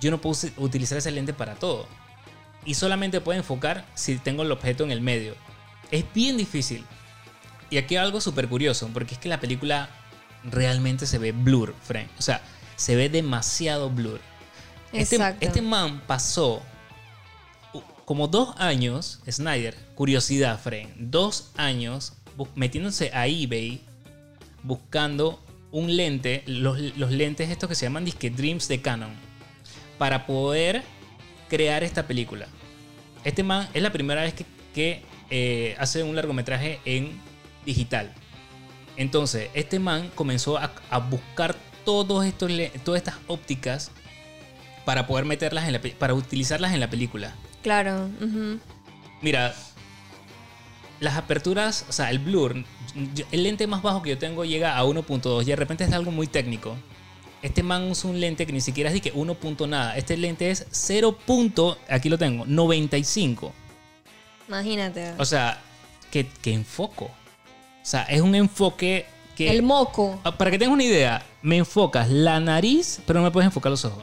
yo 0.00 0.10
no 0.10 0.20
puedo 0.20 0.36
utilizar 0.56 0.96
ese 0.98 1.10
lente 1.10 1.32
para 1.34 1.54
todo. 1.54 1.86
Y 2.64 2.74
solamente 2.74 3.20
puedo 3.20 3.38
enfocar 3.38 3.84
si 3.94 4.16
tengo 4.18 4.42
el 4.42 4.52
objeto 4.52 4.84
en 4.84 4.90
el 4.90 5.00
medio. 5.00 5.34
Es 5.90 6.04
bien 6.14 6.36
difícil. 6.36 6.84
Y 7.68 7.76
aquí 7.78 7.96
hay 7.96 8.04
algo 8.04 8.20
súper 8.20 8.48
curioso, 8.48 8.88
porque 8.92 9.14
es 9.14 9.20
que 9.20 9.28
la 9.28 9.40
película 9.40 9.88
realmente 10.44 11.06
se 11.06 11.18
ve 11.18 11.32
blur, 11.32 11.74
Frank. 11.82 12.08
O 12.18 12.22
sea, 12.22 12.40
se 12.76 12.96
ve 12.96 13.08
demasiado 13.08 13.90
blur. 13.90 14.20
Este, 14.92 15.16
Exacto. 15.16 15.46
este 15.46 15.62
man 15.62 16.02
pasó 16.06 16.62
como 18.10 18.26
dos 18.26 18.56
años, 18.58 19.20
Snyder, 19.30 19.76
curiosidad, 19.94 20.58
Frank, 20.58 20.88
dos 20.96 21.52
años 21.56 22.14
metiéndose 22.56 23.12
a 23.14 23.28
eBay 23.28 23.82
buscando 24.64 25.40
un 25.70 25.96
lente, 25.96 26.42
los, 26.48 26.76
lentes 26.80 27.50
estos 27.50 27.68
que 27.68 27.76
se 27.76 27.86
llaman 27.86 28.04
Disque 28.04 28.28
Dreams 28.28 28.66
de 28.66 28.82
Canon, 28.82 29.12
para 29.96 30.26
poder 30.26 30.82
crear 31.48 31.84
esta 31.84 32.08
película. 32.08 32.48
Este 33.22 33.44
man 33.44 33.68
es 33.74 33.80
la 33.80 33.92
primera 33.92 34.22
vez 34.22 34.34
que, 34.74 35.02
eh, 35.30 35.76
hace 35.78 36.02
un 36.02 36.16
largometraje 36.16 36.80
en 36.84 37.12
digital. 37.64 38.12
Entonces, 38.96 39.50
este 39.54 39.78
man 39.78 40.10
comenzó 40.16 40.58
a, 40.58 40.72
a 40.90 40.98
buscar 40.98 41.54
todos 41.84 42.26
estos, 42.26 42.50
todas 42.82 42.98
estas 42.98 43.18
ópticas 43.28 43.92
para 44.84 45.06
poder 45.06 45.26
meterlas 45.26 45.68
en 45.68 45.74
la, 45.74 45.80
para 45.96 46.12
utilizarlas 46.14 46.74
en 46.74 46.80
la 46.80 46.90
película. 46.90 47.36
Claro. 47.62 48.08
Mira, 49.22 49.54
las 51.00 51.16
aperturas, 51.16 51.84
o 51.88 51.92
sea, 51.92 52.10
el 52.10 52.18
blur, 52.18 52.56
el 53.32 53.42
lente 53.42 53.66
más 53.66 53.82
bajo 53.82 54.02
que 54.02 54.10
yo 54.10 54.18
tengo 54.18 54.44
llega 54.44 54.76
a 54.76 54.84
1.2 54.84 55.42
y 55.42 55.46
de 55.46 55.56
repente 55.56 55.84
es 55.84 55.92
algo 55.92 56.10
muy 56.10 56.26
técnico. 56.26 56.76
Este 57.42 57.62
man 57.62 57.90
usa 57.90 58.10
un 58.10 58.20
lente 58.20 58.46
que 58.46 58.52
ni 58.52 58.60
siquiera 58.60 58.90
es 58.90 58.94
de 58.94 59.00
que 59.00 59.12
1. 59.14 59.34
punto 59.34 59.66
nada. 59.66 59.96
Este 59.96 60.16
lente 60.16 60.50
es 60.50 60.66
0. 60.70 61.16
punto- 61.26 61.78
aquí 61.88 62.08
lo 62.10 62.18
tengo, 62.18 62.44
95. 62.46 63.52
Imagínate. 64.48 65.12
O 65.18 65.24
sea, 65.24 65.58
que, 66.10 66.26
que 66.26 66.52
enfoco. 66.52 67.04
O 67.04 67.12
sea, 67.82 68.02
es 68.04 68.20
un 68.20 68.34
enfoque 68.34 69.06
que... 69.36 69.50
el 69.50 69.62
moco. 69.62 70.20
Ah, 70.24 70.36
Para 70.36 70.50
que 70.50 70.58
tengas 70.58 70.74
una 70.74 70.84
idea, 70.84 71.22
me 71.40 71.56
enfocas 71.56 72.10
la 72.10 72.40
nariz, 72.40 73.00
pero 73.06 73.20
no 73.20 73.24
me 73.24 73.30
puedes 73.30 73.46
enfocar 73.46 73.70
los 73.70 73.84
ojos. 73.86 74.02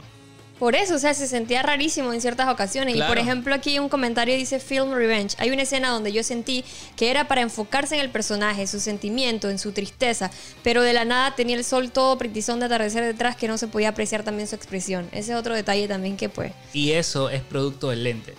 Por 0.58 0.74
eso, 0.74 0.96
o 0.96 0.98
sea, 0.98 1.14
se 1.14 1.26
sentía 1.28 1.62
rarísimo 1.62 2.12
en 2.12 2.20
ciertas 2.20 2.48
ocasiones. 2.48 2.96
Y 2.96 3.02
por 3.02 3.16
ejemplo, 3.18 3.54
aquí 3.54 3.78
un 3.78 3.88
comentario 3.88 4.36
dice 4.36 4.58
Film 4.58 4.92
Revenge. 4.92 5.36
Hay 5.38 5.50
una 5.50 5.62
escena 5.62 5.90
donde 5.90 6.12
yo 6.12 6.22
sentí 6.24 6.64
que 6.96 7.10
era 7.10 7.28
para 7.28 7.42
enfocarse 7.42 7.94
en 7.94 8.00
el 8.00 8.10
personaje, 8.10 8.66
su 8.66 8.80
sentimiento, 8.80 9.50
en 9.50 9.58
su 9.60 9.70
tristeza, 9.72 10.30
pero 10.64 10.82
de 10.82 10.92
la 10.92 11.04
nada 11.04 11.36
tenía 11.36 11.56
el 11.56 11.64
sol 11.64 11.92
todo 11.92 12.18
pretizón 12.18 12.58
de 12.58 12.66
atardecer 12.66 13.04
detrás 13.04 13.36
que 13.36 13.46
no 13.46 13.56
se 13.56 13.68
podía 13.68 13.90
apreciar 13.90 14.24
también 14.24 14.48
su 14.48 14.56
expresión. 14.56 15.08
Ese 15.12 15.32
es 15.32 15.38
otro 15.38 15.54
detalle 15.54 15.86
también 15.86 16.16
que 16.16 16.28
pues... 16.28 16.52
Y 16.72 16.90
eso 16.92 17.30
es 17.30 17.42
producto 17.42 17.90
del 17.90 18.02
lente. 18.02 18.34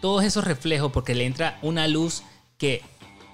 Todos 0.00 0.24
esos 0.24 0.44
reflejos, 0.44 0.92
porque 0.92 1.14
le 1.14 1.24
entra 1.26 1.58
una 1.62 1.88
luz 1.88 2.22
que 2.58 2.80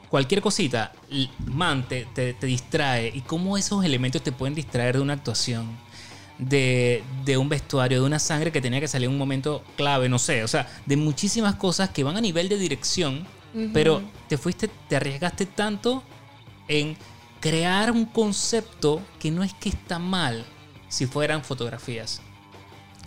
cualquier 0.09 0.41
cosita, 0.41 0.93
l- 1.11 1.29
man, 1.45 1.87
te, 1.87 2.07
te- 2.15 2.33
te 2.35 2.47
distrae. 2.47 3.09
Y 3.15 3.21
cómo 3.21 3.59
esos 3.59 3.85
elementos 3.85 4.23
te 4.23 4.33
pueden 4.33 4.55
distraer 4.55 4.97
de 4.97 5.03
una 5.03 5.13
actuación, 5.13 5.79
de, 6.39 7.03
de 7.25 7.37
un 7.37 7.49
vestuario, 7.49 8.01
de 8.01 8.07
una 8.07 8.19
sangre 8.19 8.53
que 8.53 8.61
tenía 8.61 8.81
que 8.81 8.89
salir 8.89 9.07
en 9.07 9.13
un 9.13 9.19
momento 9.19 9.63
clave, 9.77 10.09
no 10.09 10.19
sé. 10.19 10.45
O 10.45 10.49
sea, 10.49 10.69
de 10.87 10.97
muchísimas 10.97 11.55
cosas 11.57 11.91
que 11.91 12.05
van 12.05 12.17
a 12.17 12.21
nivel 12.21 12.49
de 12.49 12.59
dirección, 12.59 13.27
pero 13.73 14.03
te 14.29 14.37
fuiste, 14.37 14.69
te 14.89 14.97
arriesgaste 14.97 15.47
tanto 15.47 16.03
en 16.69 16.95
crear 17.41 17.91
un 17.91 18.05
concepto 18.05 19.01
que 19.19 19.31
no 19.31 19.43
es 19.43 19.55
que 19.55 19.71
está 19.71 19.99
mal 19.99 20.45
si 20.89 21.07
fueran 21.07 21.43
fotografías. 21.43 22.21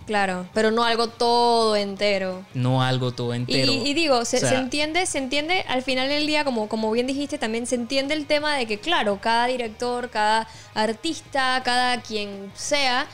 Claro, 0.09 0.47
pero 0.55 0.71
no 0.71 0.83
algo 0.83 1.07
todo 1.07 1.75
entero. 1.75 2.43
no 2.55 2.81
algo 2.81 3.11
todo 3.11 3.31
Y, 3.35 3.37
entero. 3.37 3.71
y 3.71 3.93
digo, 3.93 4.25
se, 4.25 4.37
O 4.37 4.39
sea, 4.39 4.49
se 4.49 4.55
entiende, 4.55 5.05
se 5.05 5.19
entiende 5.19 5.63
al 5.67 5.83
final 5.83 6.09
del 6.09 6.25
día, 6.25 6.43
como, 6.43 6.67
como 6.67 6.89
bien 6.89 7.05
dijiste, 7.05 7.37
también 7.37 7.67
se 7.67 7.75
entiende 7.75 8.15
el 8.15 8.25
tema 8.25 8.55
de 8.55 8.65
que, 8.65 8.79
claro, 8.79 9.19
cada 9.21 9.45
director, 9.45 10.09
cada 10.09 10.47
artista, 10.73 11.61
cada 11.63 12.01
quien 12.01 12.51
sea, 12.55 13.05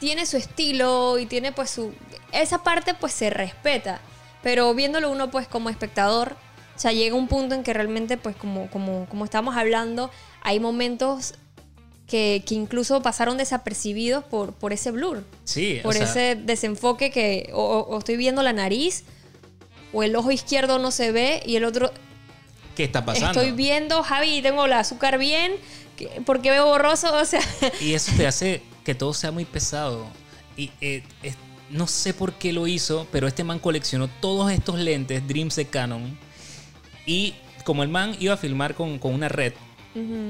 tiene 0.00 0.24
su 0.24 0.38
estilo 0.38 1.18
y 1.18 1.26
tiene 1.26 1.52
pues 1.52 1.68
su... 1.68 1.92
Esa 2.32 2.62
parte 2.62 2.94
pues 2.94 3.12
se 3.12 3.28
respeta. 3.28 4.00
Pero 4.42 4.72
viéndolo 4.72 5.10
uno 5.10 5.30
pues 5.30 5.48
como 5.48 5.68
espectador, 5.68 6.34
o 6.74 6.78
sea, 6.80 6.92
llega 6.92 7.14
un 7.14 7.28
punto 7.28 7.54
en 7.56 7.62
que 7.62 7.74
realmente 7.74 8.16
pues 8.16 8.36
como, 8.36 8.70
como, 8.70 9.04
como 9.10 9.26
estamos 9.26 9.54
hablando, 9.54 10.10
hay 10.40 10.60
momentos 10.60 11.34
que, 12.08 12.42
que 12.46 12.54
incluso 12.54 13.00
pasaron 13.02 13.36
desapercibidos 13.36 14.24
por, 14.24 14.52
por 14.54 14.72
ese 14.72 14.90
blur 14.90 15.24
Sí, 15.44 15.78
por 15.82 15.94
o 15.94 15.98
sea, 15.98 16.06
ese 16.06 16.34
desenfoque 16.42 17.10
que 17.10 17.50
o, 17.52 17.96
estoy 17.98 18.16
viendo 18.16 18.42
la 18.42 18.52
nariz 18.52 19.04
o 19.92 20.02
el 20.02 20.16
ojo 20.16 20.30
izquierdo 20.32 20.78
no 20.78 20.90
se 20.90 21.12
ve 21.12 21.42
y 21.46 21.56
el 21.56 21.64
otro 21.64 21.92
¿qué 22.74 22.84
está 22.84 23.04
pasando? 23.04 23.40
estoy 23.40 23.52
viendo 23.54 24.02
Javi 24.02 24.40
tengo 24.42 24.64
el 24.64 24.72
azúcar 24.72 25.18
bien 25.18 25.52
que- 25.96 26.22
porque 26.24 26.50
veo 26.50 26.64
borroso 26.66 27.14
o 27.20 27.24
sea 27.24 27.40
Y 27.80 27.92
eso 27.92 28.10
te 28.16 28.26
hace 28.26 28.62
que 28.84 28.94
todo 28.94 29.12
sea 29.12 29.30
muy 29.30 29.44
pesado. 29.44 30.06
Y 30.56 30.70
eh, 30.80 31.02
es- 31.22 31.36
no 31.68 31.86
sé 31.86 32.14
por 32.14 32.32
qué 32.32 32.54
lo 32.54 32.66
hizo, 32.66 33.06
pero 33.12 33.28
este 33.28 33.44
man 33.44 33.58
coleccionó 33.58 34.08
todos 34.08 34.50
estos 34.50 34.78
lentes 34.78 35.28
Dreams 35.28 35.54
de 35.56 35.66
Canon. 35.66 36.18
Y 37.04 37.34
como 37.64 37.82
el 37.82 37.90
man 37.90 38.16
iba 38.18 38.32
a 38.32 38.36
filmar 38.38 38.74
con, 38.74 38.98
con 38.98 39.12
una 39.12 39.28
red, 39.28 39.52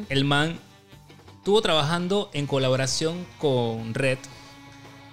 el 0.08 0.24
man 0.24 0.58
estuvo 1.48 1.62
trabajando 1.62 2.28
en 2.34 2.46
colaboración 2.46 3.26
con 3.38 3.94
Red 3.94 4.18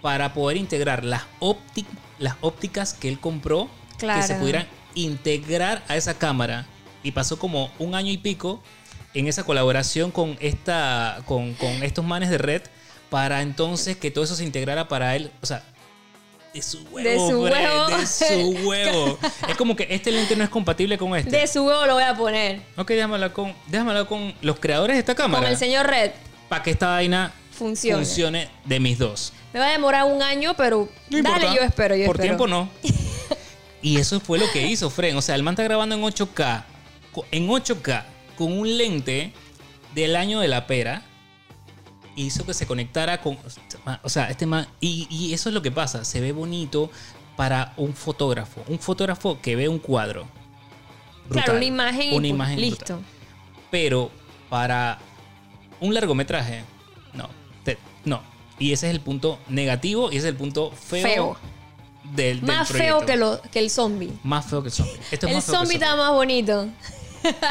para 0.01 0.33
poder 0.33 0.57
integrar 0.57 1.05
las, 1.05 1.21
ópti- 1.39 1.85
las 2.19 2.35
ópticas 2.41 2.93
que 2.93 3.07
él 3.07 3.21
compró 3.21 3.69
que 4.17 4.21
se 4.27 4.33
pudieran 4.41 4.67
integrar 4.95 5.81
a 5.87 5.95
esa 5.95 6.17
cámara. 6.17 6.65
Y 7.03 7.11
pasó 7.11 7.39
como 7.39 7.71
un 7.79 7.95
año 7.95 8.11
y 8.11 8.17
pico 8.17 8.61
en 9.13 9.27
esa 9.29 9.45
colaboración 9.45 10.11
con, 10.11 10.35
esta, 10.41 11.21
con, 11.25 11.53
con 11.53 11.71
estos 11.83 12.03
manes 12.03 12.29
de 12.29 12.37
Red 12.37 12.63
para 13.09 13.41
entonces 13.41 13.95
que 13.95 14.11
todo 14.11 14.25
eso 14.25 14.35
se 14.35 14.43
integrara 14.43 14.89
para 14.89 15.15
él. 15.15 15.31
O 15.41 15.45
sea, 15.45 15.63
de 16.55 16.61
su 16.61 16.79
huevo. 16.89 17.09
De 17.09 17.17
su 17.17 17.41
bre, 17.41 17.51
huevo. 17.51 17.87
De 17.97 18.07
su 18.07 18.49
huevo. 18.67 19.19
es 19.49 19.55
como 19.57 19.75
que 19.75 19.87
este 19.89 20.09
lente 20.11 20.35
no 20.37 20.43
es 20.45 20.49
compatible 20.49 20.97
con 20.97 21.13
este. 21.15 21.35
de 21.37 21.47
su 21.47 21.65
huevo 21.65 21.85
lo 21.85 21.95
voy 21.95 22.03
a 22.03 22.15
poner 22.15 22.61
Ok, 22.77 22.89
déjame 22.91 23.15
hablar 23.15 23.33
con, 23.33 23.53
déjame 23.67 23.91
hablar 23.91 24.07
con 24.07 24.33
los 24.41 24.57
creadores 24.59 24.95
de 24.95 24.99
esta 25.01 25.15
cámara. 25.15 25.43
con 25.43 25.51
el 25.51 25.57
señor 25.57 25.85
Red 25.87 26.11
Para 26.47 26.63
que 26.63 26.71
esta 26.71 26.87
vaina 26.87 27.33
Funcione. 27.51 28.03
funcione 28.05 28.49
de 28.63 28.79
mis 28.79 28.97
dos. 28.97 29.33
me 29.53 29.59
va 29.59 29.67
a 29.67 29.71
demorar 29.71 30.05
un 30.05 30.21
año 30.23 30.53
pero 30.55 30.89
No 31.09 31.21
dale 31.21 31.35
importa. 31.45 31.55
yo 31.55 31.61
espero 31.61 31.95
yo 31.95 32.05
Por 32.05 32.15
espero. 32.15 32.37
tiempo 32.37 32.47
no. 32.47 32.69
y 33.81 33.97
eso 33.97 34.19
fue 34.21 34.39
lo 34.39 34.49
que 34.51 34.65
hizo 34.65 34.89
Fren. 34.89 35.15
O 35.17 35.21
sea, 35.21 35.35
el 35.35 35.43
man 35.43 35.53
está 35.53 35.63
grabando 35.63 35.93
en 35.95 36.01
8K. 36.01 36.63
co- 37.11 37.25
En 37.31 37.47
8K. 37.49 38.03
Con 38.37 38.57
un 38.57 38.77
lente 38.77 39.31
del 39.93 40.15
año 40.15 40.39
de 40.39 40.47
la 40.47 40.67
pera. 40.67 41.03
Hizo 42.15 42.45
que 42.45 42.53
se 42.53 42.65
conectara 42.65 43.21
con. 43.21 43.37
O 44.03 44.09
sea, 44.09 44.29
este 44.29 44.45
man. 44.45 44.67
Y, 44.79 45.07
y 45.09 45.33
eso 45.33 45.49
es 45.49 45.55
lo 45.55 45.61
que 45.61 45.71
pasa. 45.71 46.05
Se 46.05 46.21
ve 46.21 46.31
bonito 46.31 46.89
para 47.35 47.73
un 47.77 47.93
fotógrafo. 47.93 48.63
Un 48.67 48.79
fotógrafo 48.79 49.39
que 49.41 49.55
ve 49.55 49.67
un 49.67 49.79
cuadro. 49.79 50.25
claro 51.29 51.55
una 51.55 51.65
imagen 51.65 52.13
Una 52.13 52.27
imagen 52.27 52.55
brutal. 52.57 52.69
listo 52.79 52.99
Pero 53.71 54.11
para 54.49 54.99
un 55.81 55.93
largometraje, 55.93 56.63
no. 57.13 57.27
Te- 57.65 57.77
no. 58.05 58.21
Y 58.57 58.71
ese 58.71 58.87
es 58.87 58.93
el 58.95 59.01
punto 59.01 59.37
negativo 59.49 60.09
y 60.11 60.17
ese 60.17 60.27
es 60.27 60.31
el 60.31 60.37
punto 60.37 60.71
feo, 60.71 61.03
Feo. 61.03 61.37
Del, 62.15 62.39
del 62.39 62.47
más 62.47 62.69
proyecto. 62.69 62.99
feo 62.99 63.05
que, 63.05 63.15
lo, 63.17 63.41
que 63.51 63.59
el 63.59 63.69
zombie 63.69 64.13
Más 64.23 64.45
feo 64.45 64.61
que 64.61 64.69
el 64.69 64.73
zombie. 64.73 64.93
Esto 65.11 65.25
es 65.25 65.31
el 65.31 65.35
más 65.35 65.43
zombie 65.43 65.75
el 65.75 65.81
está 65.83 65.95
más 65.97 66.11
bonito 66.13 66.69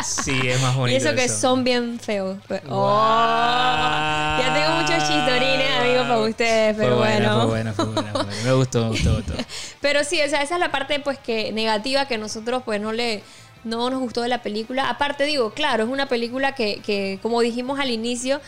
Sí, 0.04 0.38
es 0.44 0.60
más 0.62 0.74
bonito. 0.76 0.94
Y 0.94 0.96
eso 1.06 1.14
que 1.16 1.28
son 1.28 1.64
bien 1.64 1.98
feos. 2.00 2.38
Pues- 2.48 2.62
Oh, 2.68 4.36
ya 4.40 4.52
tengo 4.54 4.80
muchos 4.80 5.08
chistorines, 5.08 5.70
amigos, 5.80 6.02
para 6.06 6.20
ustedes, 6.20 6.76
pero 6.76 6.96
fue 6.96 7.06
bueno. 7.06 7.36
Fue 7.36 7.46
buena, 7.46 7.72
fue 7.72 7.84
buena. 7.86 8.12
Me 8.44 8.52
gustó, 8.52 8.82
me 8.84 8.88
gustó, 8.90 9.10
me 9.10 9.16
gustó. 9.16 9.32
Pero 9.80 10.04
sí, 10.04 10.20
o 10.22 10.28
sea, 10.28 10.42
esa 10.42 10.54
es 10.54 10.60
la 10.60 10.70
parte 10.70 10.98
pues 11.00 11.18
que 11.18 11.52
negativa 11.52 12.06
que 12.06 12.18
nosotros 12.18 12.62
pues 12.64 12.80
no 12.80 12.92
le 12.92 13.22
no 13.64 13.88
nos 13.90 14.00
gustó 14.00 14.20
de 14.22 14.28
la 14.28 14.42
película. 14.42 14.88
Aparte 14.90 15.24
digo, 15.24 15.50
claro, 15.52 15.84
es 15.84 15.90
una 15.90 16.06
película 16.06 16.54
que, 16.54 16.80
que 16.82 17.18
como 17.22 17.40
dijimos 17.40 17.80
al 17.80 17.90
inicio, 17.90 18.40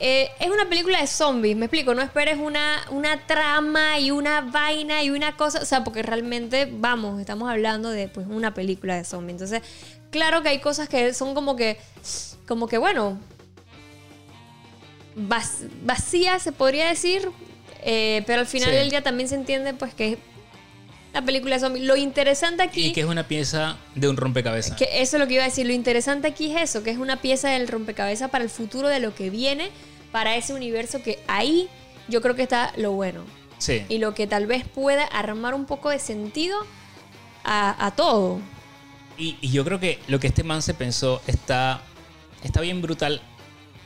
eh, 0.00 0.30
es 0.38 0.48
una 0.48 0.68
película 0.68 1.00
de 1.00 1.06
zombies, 1.06 1.56
me 1.56 1.66
explico, 1.66 1.94
no 1.94 2.02
esperes 2.02 2.38
una, 2.38 2.84
una 2.90 3.26
trama 3.26 3.98
y 3.98 4.10
una 4.10 4.40
vaina 4.42 5.02
y 5.02 5.10
una 5.10 5.36
cosa, 5.36 5.60
o 5.60 5.64
sea, 5.64 5.82
porque 5.84 6.02
realmente, 6.02 6.68
vamos, 6.70 7.20
estamos 7.20 7.50
hablando 7.50 7.90
de 7.90 8.08
pues 8.08 8.26
una 8.28 8.54
película 8.54 8.96
de 8.96 9.04
zombies. 9.04 9.34
Entonces, 9.40 9.62
claro 10.14 10.42
que 10.44 10.48
hay 10.50 10.60
cosas 10.60 10.88
que 10.88 11.12
son 11.12 11.34
como 11.34 11.56
que, 11.56 11.76
como 12.46 12.68
que 12.68 12.78
bueno, 12.78 13.18
vac- 15.16 15.68
vacía, 15.82 16.38
se 16.38 16.52
podría 16.52 16.86
decir. 16.88 17.28
eh, 17.86 18.22
pero 18.26 18.40
al 18.40 18.46
final 18.46 18.70
Sí. 18.70 18.76
del 18.76 18.88
día 18.88 19.02
también 19.02 19.28
se 19.28 19.34
entiende 19.34 19.74
pues 19.74 19.92
que 19.92 20.16
la 21.12 21.20
película 21.22 21.56
de 21.56 21.60
zombies. 21.60 21.84
Lo 21.84 21.96
interesante 21.96 22.62
aquí, 22.62 22.86
Y 22.86 22.92
que 22.92 23.00
es 23.02 23.06
una 23.06 23.28
pieza 23.28 23.76
de 23.94 24.08
un 24.08 24.16
rompecabezas. 24.16 24.74
que 24.78 24.88
eso 25.02 25.16
es 25.16 25.20
lo 25.20 25.26
que 25.28 25.34
iba 25.34 25.42
a 25.42 25.46
decir, 25.48 25.66
lo 25.66 25.72
interesante 25.74 26.28
aquí 26.28 26.50
es 26.54 26.62
eso, 26.70 26.82
que 26.82 26.90
es 26.90 26.96
una 26.98 27.20
pieza 27.20 27.50
del 27.50 27.68
rompecabezas 27.68 28.30
para 28.30 28.42
el 28.42 28.48
futuro 28.48 28.88
de 28.88 29.00
lo 29.00 29.14
que 29.14 29.28
viene, 29.28 29.70
para 30.12 30.34
ese 30.36 30.54
universo 30.54 31.02
que 31.02 31.18
ahí 31.26 31.68
yo 32.08 32.22
creo 32.22 32.34
que 32.36 32.42
está 32.44 32.72
lo 32.76 32.92
bueno. 32.92 33.24
Sí. 33.58 33.84
Y 33.90 33.98
lo 33.98 34.14
que 34.14 34.26
tal 34.26 34.46
vez 34.46 34.66
pueda 34.66 35.04
armar 35.04 35.52
un 35.54 35.66
poco 35.66 35.90
de 35.90 35.98
sentido 35.98 36.56
a, 37.44 37.86
a 37.86 37.90
todo. 37.90 38.40
Y, 39.16 39.36
y 39.40 39.50
yo 39.50 39.64
creo 39.64 39.78
que 39.80 39.98
lo 40.08 40.18
que 40.20 40.26
este 40.26 40.42
man 40.42 40.62
se 40.62 40.74
pensó 40.74 41.22
está, 41.26 41.80
está 42.42 42.60
bien 42.60 42.82
brutal 42.82 43.20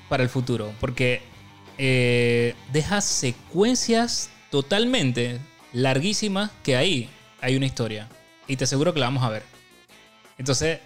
para 0.09 0.23
el 0.23 0.29
futuro. 0.29 0.73
Porque 0.81 1.23
eh, 1.79 2.55
deja 2.73 3.01
secuencias 3.01 4.31
totalmente 4.51 5.39
larguísimas 5.73 6.51
que 6.63 6.77
ahí 6.77 7.09
hay 7.41 7.57
una 7.57 7.67
historia. 7.67 8.09
Y 8.47 8.57
te 8.57 8.65
aseguro 8.65 8.95
que 8.95 9.01
la 9.01 9.07
vamos 9.07 9.23
a 9.25 9.29
ver. 9.29 9.43
Entonces, 10.39 10.79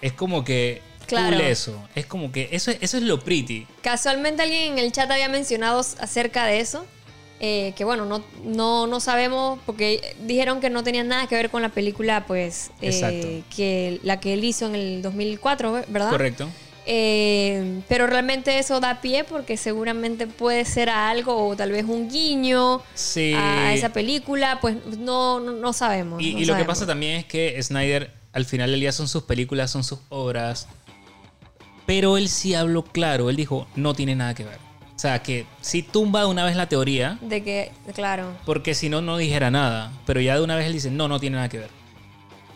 es 0.00 0.12
como 0.12 0.44
que... 0.44 0.82
Claro. 1.06 1.30
cool 1.36 1.40
eso. 1.40 1.88
Es 1.96 2.06
como 2.06 2.30
que 2.30 2.50
eso, 2.52 2.70
es- 2.70 2.78
eso 2.80 2.96
es 2.96 3.02
lo 3.02 3.18
pretty. 3.18 3.66
Casualmente 3.82 4.42
alguien 4.44 4.74
en 4.74 4.78
el 4.78 4.92
chat 4.92 5.10
había 5.10 5.28
mencionado 5.28 5.80
acerca 5.80 6.44
de 6.46 6.60
eso. 6.60 6.86
Eh, 7.40 7.72
que 7.76 7.84
bueno, 7.84 8.04
no, 8.04 8.22
no, 8.44 8.86
no 8.86 9.00
sabemos, 9.00 9.58
porque 9.64 10.14
dijeron 10.20 10.60
que 10.60 10.68
no 10.68 10.82
tenían 10.84 11.08
nada 11.08 11.26
que 11.26 11.34
ver 11.36 11.50
con 11.50 11.62
la 11.62 11.70
película, 11.70 12.26
pues, 12.26 12.70
eh, 12.82 13.42
que 13.54 13.98
la 14.02 14.20
que 14.20 14.34
él 14.34 14.44
hizo 14.44 14.66
en 14.66 14.74
el 14.74 15.02
2004, 15.02 15.84
¿verdad? 15.88 16.10
Correcto. 16.10 16.48
Eh, 16.86 17.82
pero 17.88 18.06
realmente 18.06 18.58
eso 18.58 18.80
da 18.80 19.00
pie 19.00 19.24
porque 19.24 19.56
seguramente 19.56 20.26
puede 20.26 20.64
ser 20.64 20.90
a 20.90 21.08
algo 21.10 21.48
o 21.48 21.54
tal 21.56 21.70
vez 21.72 21.84
un 21.84 22.08
guiño 22.10 22.82
Sí. 22.94 23.32
a 23.36 23.72
esa 23.74 23.90
película, 23.92 24.58
pues 24.60 24.76
no, 24.98 25.40
no, 25.40 25.52
no 25.52 25.72
sabemos. 25.72 26.20
Y, 26.22 26.34
no 26.34 26.40
y 26.40 26.44
lo 26.44 26.56
que 26.56 26.64
pasa 26.64 26.86
también 26.86 27.16
es 27.16 27.24
que 27.26 27.62
Snyder, 27.62 28.12
al 28.32 28.44
final 28.44 28.70
del 28.70 28.80
día, 28.80 28.92
son 28.92 29.08
sus 29.08 29.22
películas, 29.22 29.70
son 29.70 29.84
sus 29.84 30.00
obras. 30.08 30.68
Pero 31.86 32.16
él 32.16 32.28
sí 32.28 32.54
habló 32.54 32.82
claro. 32.84 33.30
Él 33.30 33.36
dijo, 33.36 33.66
no 33.76 33.94
tiene 33.94 34.14
nada 34.14 34.34
que 34.34 34.44
ver. 34.44 34.58
O 35.00 35.02
sea, 35.02 35.22
que 35.22 35.46
si 35.62 35.82
tumba 35.82 36.20
de 36.20 36.26
una 36.26 36.44
vez 36.44 36.56
la 36.56 36.68
teoría, 36.68 37.16
De 37.22 37.42
que, 37.42 37.72
claro. 37.94 38.36
porque 38.44 38.74
si 38.74 38.90
no, 38.90 39.00
no 39.00 39.16
dijera 39.16 39.50
nada. 39.50 39.90
Pero 40.04 40.20
ya 40.20 40.34
de 40.34 40.42
una 40.42 40.56
vez 40.56 40.66
él 40.66 40.74
dice, 40.74 40.90
no, 40.90 41.08
no 41.08 41.18
tiene 41.18 41.36
nada 41.36 41.48
que 41.48 41.56
ver. 41.56 41.70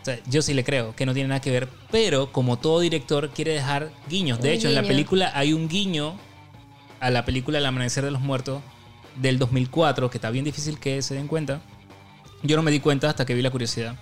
O 0.02 0.04
sea, 0.04 0.18
yo 0.28 0.42
sí 0.42 0.52
le 0.52 0.62
creo 0.62 0.94
que 0.94 1.06
no 1.06 1.14
tiene 1.14 1.30
nada 1.30 1.40
que 1.40 1.50
ver. 1.50 1.70
Pero 1.90 2.32
como 2.32 2.58
todo 2.58 2.80
director 2.80 3.30
quiere 3.30 3.54
dejar 3.54 3.90
guiños. 4.10 4.42
De 4.42 4.50
Un 4.50 4.54
hecho, 4.56 4.68
en 4.68 4.74
la 4.74 4.82
película 4.82 5.32
hay 5.34 5.54
un 5.54 5.68
guiño 5.68 6.18
a 7.00 7.08
la 7.08 7.24
película 7.24 7.56
El 7.56 7.64
Amanecer 7.64 8.04
de 8.04 8.10
los 8.10 8.20
Muertos. 8.20 8.60
del 9.16 9.38
2004, 9.38 10.10
que 10.10 10.18
está 10.18 10.28
bien 10.28 10.44
difícil 10.44 10.78
que 10.78 11.00
se 11.00 11.14
den 11.14 11.28
cuenta. 11.28 11.62
Yo 12.42 12.56
no 12.56 12.62
me 12.62 12.70
di 12.70 12.80
cuenta 12.80 13.08
hasta 13.08 13.24
que 13.24 13.32
vi 13.32 13.40
la 13.40 13.50
curiosidad. 13.50 13.94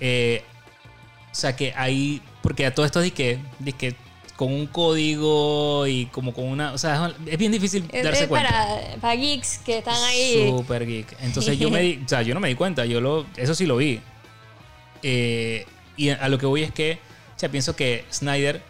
Eh, 0.00 0.42
o 1.32 1.34
sea 1.34 1.56
que 1.56 1.72
ahí, 1.76 2.20
porque 2.42 2.66
a 2.66 2.74
todo 2.74 2.84
esto 2.84 3.00
dije 3.00 3.14
que, 3.14 3.72
que 3.78 3.96
con 4.36 4.52
un 4.52 4.66
código 4.66 5.86
y 5.86 6.06
como 6.06 6.34
con 6.34 6.46
una, 6.46 6.72
o 6.72 6.78
sea, 6.78 7.14
es 7.26 7.38
bien 7.38 7.52
difícil 7.52 7.88
Es, 7.92 8.04
darse 8.04 8.24
es 8.24 8.28
cuenta. 8.28 8.50
para, 8.50 8.96
para 9.00 9.14
geeks 9.14 9.58
que 9.58 9.78
están 9.78 10.02
ahí. 10.02 10.52
Super 10.56 10.86
geek. 10.86 11.16
Entonces 11.20 11.58
yo 11.58 11.70
me 11.70 11.80
di, 11.80 12.02
o 12.04 12.08
sea, 12.08 12.22
yo 12.22 12.34
no 12.34 12.40
me 12.40 12.48
di 12.48 12.54
cuenta, 12.56 12.84
yo 12.84 13.00
lo, 13.00 13.26
eso 13.36 13.54
sí 13.54 13.64
lo 13.66 13.76
vi. 13.76 14.00
Eh, 15.02 15.66
y 15.96 16.08
a 16.10 16.28
lo 16.28 16.38
que 16.38 16.46
voy 16.46 16.62
es 16.62 16.72
que, 16.72 16.98
o 17.36 17.38
sea, 17.38 17.48
pienso 17.48 17.76
que 17.76 18.04
Snyder 18.12 18.62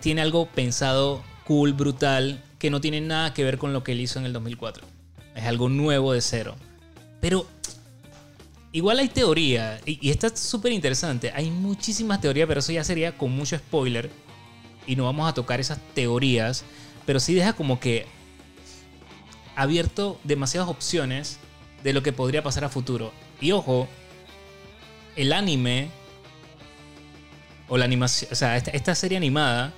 tiene 0.00 0.20
algo 0.20 0.46
pensado 0.46 1.22
cool, 1.44 1.72
brutal, 1.72 2.42
que 2.58 2.68
no 2.70 2.80
tiene 2.80 3.00
nada 3.00 3.32
que 3.32 3.44
ver 3.44 3.58
con 3.58 3.72
lo 3.72 3.82
que 3.82 3.92
él 3.92 4.00
hizo 4.00 4.18
en 4.18 4.26
el 4.26 4.32
2004. 4.32 4.86
Es 5.34 5.44
algo 5.44 5.68
nuevo 5.70 6.12
de 6.12 6.20
cero. 6.20 6.56
Pero 7.20 7.46
igual 8.72 8.98
hay 8.98 9.08
teoría, 9.08 9.80
y, 9.86 9.98
y 10.06 10.10
esta 10.10 10.26
es 10.26 10.38
súper 10.38 10.72
interesante. 10.72 11.32
Hay 11.34 11.50
muchísimas 11.50 12.20
teorías, 12.20 12.46
pero 12.46 12.60
eso 12.60 12.72
ya 12.72 12.84
sería 12.84 13.16
con 13.16 13.30
mucho 13.30 13.56
spoiler. 13.56 14.10
Y 14.86 14.96
no 14.96 15.04
vamos 15.04 15.28
a 15.28 15.34
tocar 15.34 15.60
esas 15.60 15.78
teorías, 15.94 16.64
pero 17.06 17.20
sí 17.20 17.34
deja 17.34 17.52
como 17.52 17.78
que 17.80 18.06
abierto 19.56 20.18
demasiadas 20.24 20.68
opciones 20.68 21.38
de 21.82 21.92
lo 21.92 22.02
que 22.02 22.12
podría 22.12 22.42
pasar 22.42 22.64
a 22.64 22.68
futuro. 22.68 23.12
Y 23.40 23.52
ojo, 23.52 23.88
el 25.16 25.32
anime 25.32 25.88
o 27.68 27.76
la 27.76 27.84
animación, 27.84 28.32
o 28.32 28.34
sea, 28.34 28.56
esta, 28.56 28.70
esta 28.72 28.94
serie 28.94 29.16
animada 29.16 29.72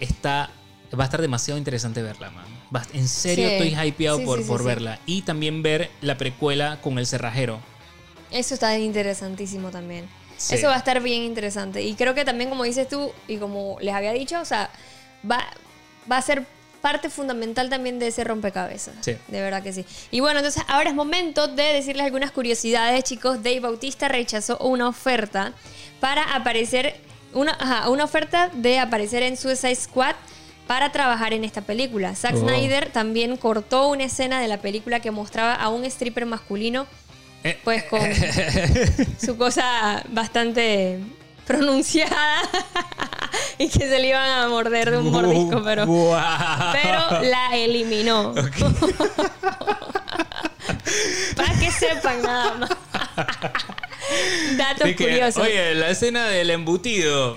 está 0.00 0.50
va 0.98 1.04
a 1.04 1.06
estar 1.06 1.20
demasiado 1.20 1.58
interesante 1.58 2.02
verla, 2.02 2.30
man. 2.30 2.46
Va- 2.74 2.82
en 2.94 3.06
serio 3.08 3.46
Sí. 3.48 3.54
estoy 3.54 3.88
hypeado 3.88 4.18
Sí, 4.18 4.24
por, 4.24 4.38
sí, 4.40 4.44
por 4.48 4.64
verla 4.64 4.98
y 5.06 5.22
también 5.22 5.62
ver 5.62 5.90
la 6.00 6.16
precuela 6.16 6.80
con 6.80 6.98
el 6.98 7.06
cerrajero. 7.06 7.60
Eso 8.30 8.54
está 8.54 8.76
interesantísimo 8.78 9.70
también. 9.70 10.06
Sí. 10.38 10.54
Eso 10.54 10.68
va 10.68 10.74
a 10.74 10.78
estar 10.78 11.00
bien 11.02 11.22
interesante. 11.24 11.82
Y 11.82 11.94
creo 11.94 12.14
que 12.14 12.24
también, 12.24 12.48
como 12.48 12.64
dices 12.64 12.88
tú, 12.88 13.12
y 13.26 13.36
como 13.36 13.76
les 13.80 13.94
había 13.94 14.12
dicho, 14.12 14.40
o 14.40 14.44
sea, 14.44 14.70
va, 15.30 15.44
va 16.10 16.16
a 16.16 16.22
ser 16.22 16.46
parte 16.80 17.10
fundamental 17.10 17.68
también 17.68 17.98
de 17.98 18.06
ese 18.06 18.22
rompecabezas. 18.24 18.94
Sí. 19.00 19.16
De 19.26 19.40
verdad 19.42 19.62
que 19.62 19.72
sí. 19.72 19.84
Y 20.10 20.20
bueno, 20.20 20.38
entonces 20.38 20.62
ahora 20.68 20.90
es 20.90 20.94
momento 20.94 21.48
de 21.48 21.64
decirles 21.74 22.06
algunas 22.06 22.30
curiosidades, 22.30 23.02
chicos. 23.04 23.42
Dave 23.42 23.60
Bautista 23.60 24.08
rechazó 24.08 24.56
una 24.58 24.88
oferta 24.88 25.52
para 26.00 26.22
aparecer, 26.34 27.00
una, 27.34 27.52
ajá, 27.58 27.90
una 27.90 28.04
oferta 28.04 28.48
de 28.54 28.78
aparecer 28.78 29.24
en 29.24 29.36
Suicide 29.36 29.74
Squad 29.74 30.14
para 30.68 30.92
trabajar 30.92 31.32
en 31.32 31.44
esta 31.44 31.62
película. 31.62 32.14
Zack 32.14 32.36
Oh. 32.36 32.40
Snyder 32.40 32.90
también 32.92 33.36
cortó 33.38 33.88
una 33.88 34.04
escena 34.04 34.40
de 34.40 34.46
la 34.48 34.58
película 34.58 35.00
que 35.00 35.10
mostraba 35.10 35.54
a 35.54 35.68
un 35.70 35.84
stripper 35.84 36.26
masculino 36.26 36.86
pues 37.64 37.84
con 37.84 38.00
su 39.18 39.36
cosa 39.36 40.02
bastante 40.08 41.00
pronunciada 41.48 42.42
y 43.58 43.68
que 43.70 43.88
se 43.88 43.98
le 43.98 44.08
iban 44.08 44.28
a 44.28 44.48
morder 44.48 44.90
de 44.90 44.98
un 44.98 45.10
mordisco, 45.10 45.62
pero, 45.64 45.86
pero 45.86 47.22
la 47.22 47.56
eliminó. 47.56 48.34
Para 51.36 51.54
que 51.58 51.70
sepan 51.70 52.22
nada 52.22 52.54
más. 52.54 52.70
Datos 54.56 54.88
que, 54.88 54.96
curiosos. 54.96 55.42
Oye, 55.42 55.74
la 55.74 55.88
escena 55.88 56.26
del 56.26 56.50
embutido. 56.50 57.36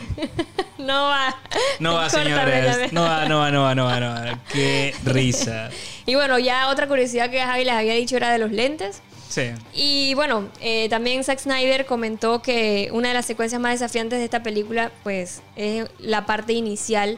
no 0.77 1.07
va. 1.07 1.37
No 1.79 1.93
va, 1.95 2.09
señores. 2.09 2.91
No 2.91 3.03
va, 3.03 3.25
no 3.25 3.39
va, 3.39 3.51
no 3.51 3.63
va, 3.63 3.75
no 3.75 3.85
va, 3.85 3.99
no 3.99 4.09
va. 4.09 4.39
Qué 4.51 4.93
risa. 5.05 5.69
Y 6.05 6.15
bueno, 6.15 6.37
ya 6.39 6.67
otra 6.69 6.87
curiosidad 6.87 7.29
que 7.29 7.41
Javi 7.41 7.63
les 7.65 7.73
había 7.73 7.93
dicho 7.93 8.17
era 8.17 8.31
de 8.31 8.39
los 8.39 8.51
lentes. 8.51 9.01
Sí. 9.31 9.51
Y 9.73 10.13
bueno, 10.13 10.49
eh, 10.59 10.89
también 10.89 11.23
Zack 11.23 11.39
Snyder 11.39 11.85
comentó 11.85 12.41
que 12.41 12.89
una 12.91 13.07
de 13.07 13.13
las 13.13 13.25
secuencias 13.25 13.61
más 13.61 13.71
desafiantes 13.79 14.19
de 14.19 14.25
esta 14.25 14.43
película, 14.43 14.91
pues, 15.03 15.41
es 15.55 15.87
la 15.99 16.25
parte 16.25 16.51
inicial, 16.51 17.17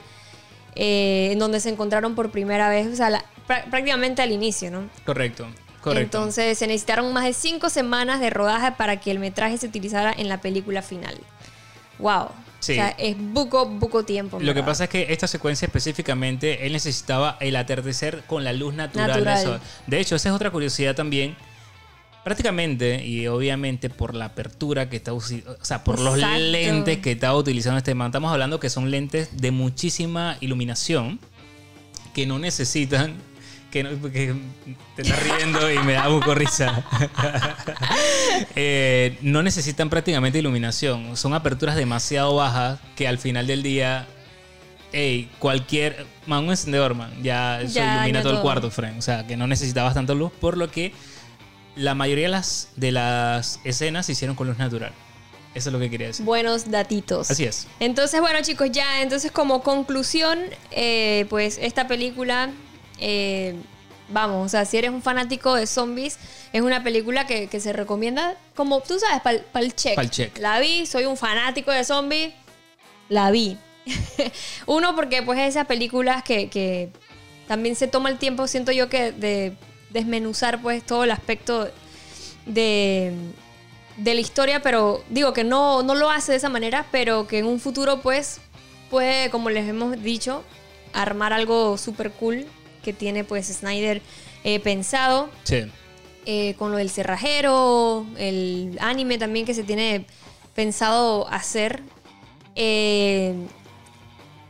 eh, 0.76 1.30
en 1.32 1.39
donde 1.39 1.59
se 1.59 1.70
encontraron 1.70 2.14
por 2.16 2.30
primera 2.32 2.70
vez, 2.70 2.88
o 2.88 2.95
sea, 2.95 3.09
la- 3.09 3.26
prá- 3.47 3.64
prácticamente 3.70 4.22
al 4.22 4.32
inicio, 4.32 4.70
¿no? 4.72 4.89
Correcto. 5.05 5.47
Correcto. 5.82 6.18
Entonces 6.20 6.57
se 6.57 6.68
necesitaron 6.68 7.11
más 7.14 7.26
de 7.26 7.34
cinco 7.34 7.70
semanas 7.70 8.22
de 8.22 8.30
rodaje 8.30 8.72
para 8.72 8.99
que 9.01 9.11
el 9.11 9.20
metraje 9.20 9.57
se 9.57 9.66
utilizara 9.68 10.14
en 10.16 10.30
la 10.30 10.39
película 10.39 10.82
final. 10.82 11.18
Wow. 11.99 12.30
Sí. 12.59 12.72
O 12.72 12.76
sea, 12.76 12.89
es 12.97 13.16
buco, 13.20 13.66
buco 13.66 14.03
tiempo. 14.05 14.39
Lo 14.39 14.53
que 14.53 14.64
pasa 14.64 14.86
es 14.86 14.89
que 14.89 15.07
esta 15.11 15.28
secuencia 15.28 15.66
específicamente, 15.66 16.66
él 16.66 16.72
necesitaba 16.72 17.36
el 17.41 17.57
atardecer 17.57 18.24
con 18.28 18.45
la 18.45 18.53
luz 18.53 18.74
natural, 18.74 19.07
Natural. 19.09 19.43
sol. 19.43 19.61
De 19.88 19.99
hecho, 19.99 20.16
esa 20.16 20.30
es 20.30 20.36
otra 20.36 20.49
curiosidad 20.51 20.95
también. 20.95 21.36
Prácticamente, 22.24 23.05
y 23.05 23.28
obviamente 23.28 23.89
por 23.89 24.15
la 24.15 24.26
apertura 24.26 24.89
que 24.89 24.95
está 24.95 25.11
usi- 25.13 25.43
o 25.45 25.63
sea, 25.65 25.84
por 25.84 25.99
los 25.99 26.17
lentes 26.17 26.99
que 26.99 27.11
estaba 27.11 27.36
utilizando 27.38 27.78
este 27.78 27.95
man, 27.95 28.07
estamos 28.07 28.32
hablando 28.32 28.59
que 28.59 28.69
son 28.69 28.89
lentes 28.91 29.30
de 29.36 29.51
muchísima 29.51 30.38
iluminación 30.39 31.19
que 32.13 32.26
no 32.26 32.39
necesitan. 32.39 33.15
Que, 33.71 33.84
no- 33.84 33.89
que 34.11 34.36
te 34.95 35.01
estás 35.01 35.24
riendo 35.24 35.69
y 35.71 35.80
me 35.80 35.93
da 35.93 36.05
poco 36.07 36.34
risa. 36.36 36.84
Eh, 38.55 39.17
no 39.21 39.43
necesitan 39.43 39.89
prácticamente 39.89 40.39
iluminación. 40.39 41.15
Son 41.17 41.34
aperturas 41.34 41.76
demasiado 41.76 42.36
bajas 42.36 42.80
que 42.95 43.07
al 43.07 43.17
final 43.17 43.47
del 43.47 43.63
día 43.63 44.07
Ey, 44.91 45.30
cualquier. 45.39 46.05
Man, 46.28 46.43
un 46.43 46.51
encendedor, 46.51 46.93
man. 46.93 47.11
Ya 47.24 47.61
eso 47.61 47.80
ilumina 47.80 48.19
ya 48.19 48.21
todo 48.24 48.34
el 48.34 48.41
cuarto, 48.41 48.69
friend. 48.69 48.99
O 48.99 49.01
sea, 49.01 49.26
que 49.26 49.36
no 49.38 49.47
necesitabas 49.47 49.93
tanta 49.95 50.13
luz, 50.13 50.32
por 50.39 50.55
lo 50.57 50.69
que 50.69 50.93
la 51.76 51.95
mayoría 51.95 52.26
de 52.26 52.32
las, 52.32 52.69
de 52.76 52.91
las 52.91 53.59
escenas 53.63 54.05
se 54.05 54.13
hicieron 54.13 54.36
con 54.36 54.47
luz 54.47 54.57
natural. 54.57 54.93
Eso 55.55 55.69
es 55.69 55.74
lo 55.74 55.80
que 55.80 55.89
quería 55.89 56.07
decir. 56.07 56.26
Buenos 56.26 56.71
datitos. 56.71 57.30
Así 57.30 57.43
es. 57.43 57.67
Entonces, 57.80 58.19
bueno, 58.21 58.39
chicos, 58.41 58.69
ya, 58.71 59.01
entonces 59.01 59.32
como 59.32 59.61
conclusión, 59.61 60.39
eh, 60.71 61.26
pues 61.30 61.59
esta 61.61 61.88
película, 61.88 62.49
eh, 62.99 63.55
vamos, 64.09 64.47
o 64.47 64.49
sea, 64.49 64.65
si 64.65 64.78
eres 64.78 64.89
un 64.89 65.03
fanático 65.03 65.53
de 65.53 65.67
zombies, 65.67 66.17
es 66.53 66.61
una 66.61 66.84
película 66.84 67.28
que, 67.28 67.47
que 67.47 67.59
se 67.59 67.71
recomienda, 67.71 68.36
como 68.55 68.82
tú 68.82 68.99
sabes, 68.99 69.21
para 69.21 69.65
el 69.65 69.76
check. 69.76 69.95
Pa'l 69.95 70.09
check. 70.09 70.38
La 70.39 70.59
vi, 70.59 70.88
soy 70.88 71.05
un 71.05 71.17
fanático 71.17 71.71
de 71.71 71.84
zombies, 71.84 72.34
la 73.09 73.30
vi. 73.30 73.57
Uno, 74.65 74.95
porque 74.95 75.21
pues 75.21 75.38
es 75.39 75.49
esas 75.49 75.67
películas 75.67 76.24
que, 76.24 76.49
que 76.49 76.89
también 77.47 77.76
se 77.76 77.88
toma 77.88 78.09
el 78.09 78.17
tiempo, 78.17 78.47
siento 78.47 78.71
yo, 78.71 78.89
que 78.89 79.11
de 79.11 79.55
desmenuzar 79.94 80.62
pues 80.62 80.84
todo 80.86 81.04
el 81.04 81.12
aspecto 81.12 81.70
de, 82.46 83.14
de 83.98 84.14
la 84.14 84.20
historia, 84.20 84.62
pero 84.62 85.04
digo 85.10 85.34
que 85.34 85.44
no, 85.44 85.84
no 85.84 85.96
lo 85.96 86.10
hace 86.10 86.32
de 86.34 86.38
esa 86.39 86.50
manera, 86.50 86.86
pero 86.91 87.28
que 87.28 87.39
en 87.39 87.46
un 87.46 87.60
futuro 87.60 88.02
pues 88.02 88.39
puede, 88.89 89.30
como 89.30 89.50
les 89.50 89.68
hemos 89.70 90.02
dicho, 90.02 90.44
armar 90.94 91.32
algo 91.34 91.78
súper 91.78 92.12
cool 92.12 92.46
que 92.84 92.91
tiene 92.94 93.24
pues 93.24 93.48
Snyder 93.48 94.02
eh, 94.44 94.60
pensado 94.60 95.30
Sí. 95.44 95.64
eh, 96.26 96.56
con 96.58 96.72
lo 96.72 96.78
del 96.78 96.89
cerrajero, 96.89 98.06
el 98.18 98.78
anime 98.82 99.18
también 99.18 99.46
que 99.46 99.54
se 99.54 99.64
tiene 99.64 100.06
pensado 100.54 101.28
hacer. 101.30 101.82
Eh, 102.56 103.34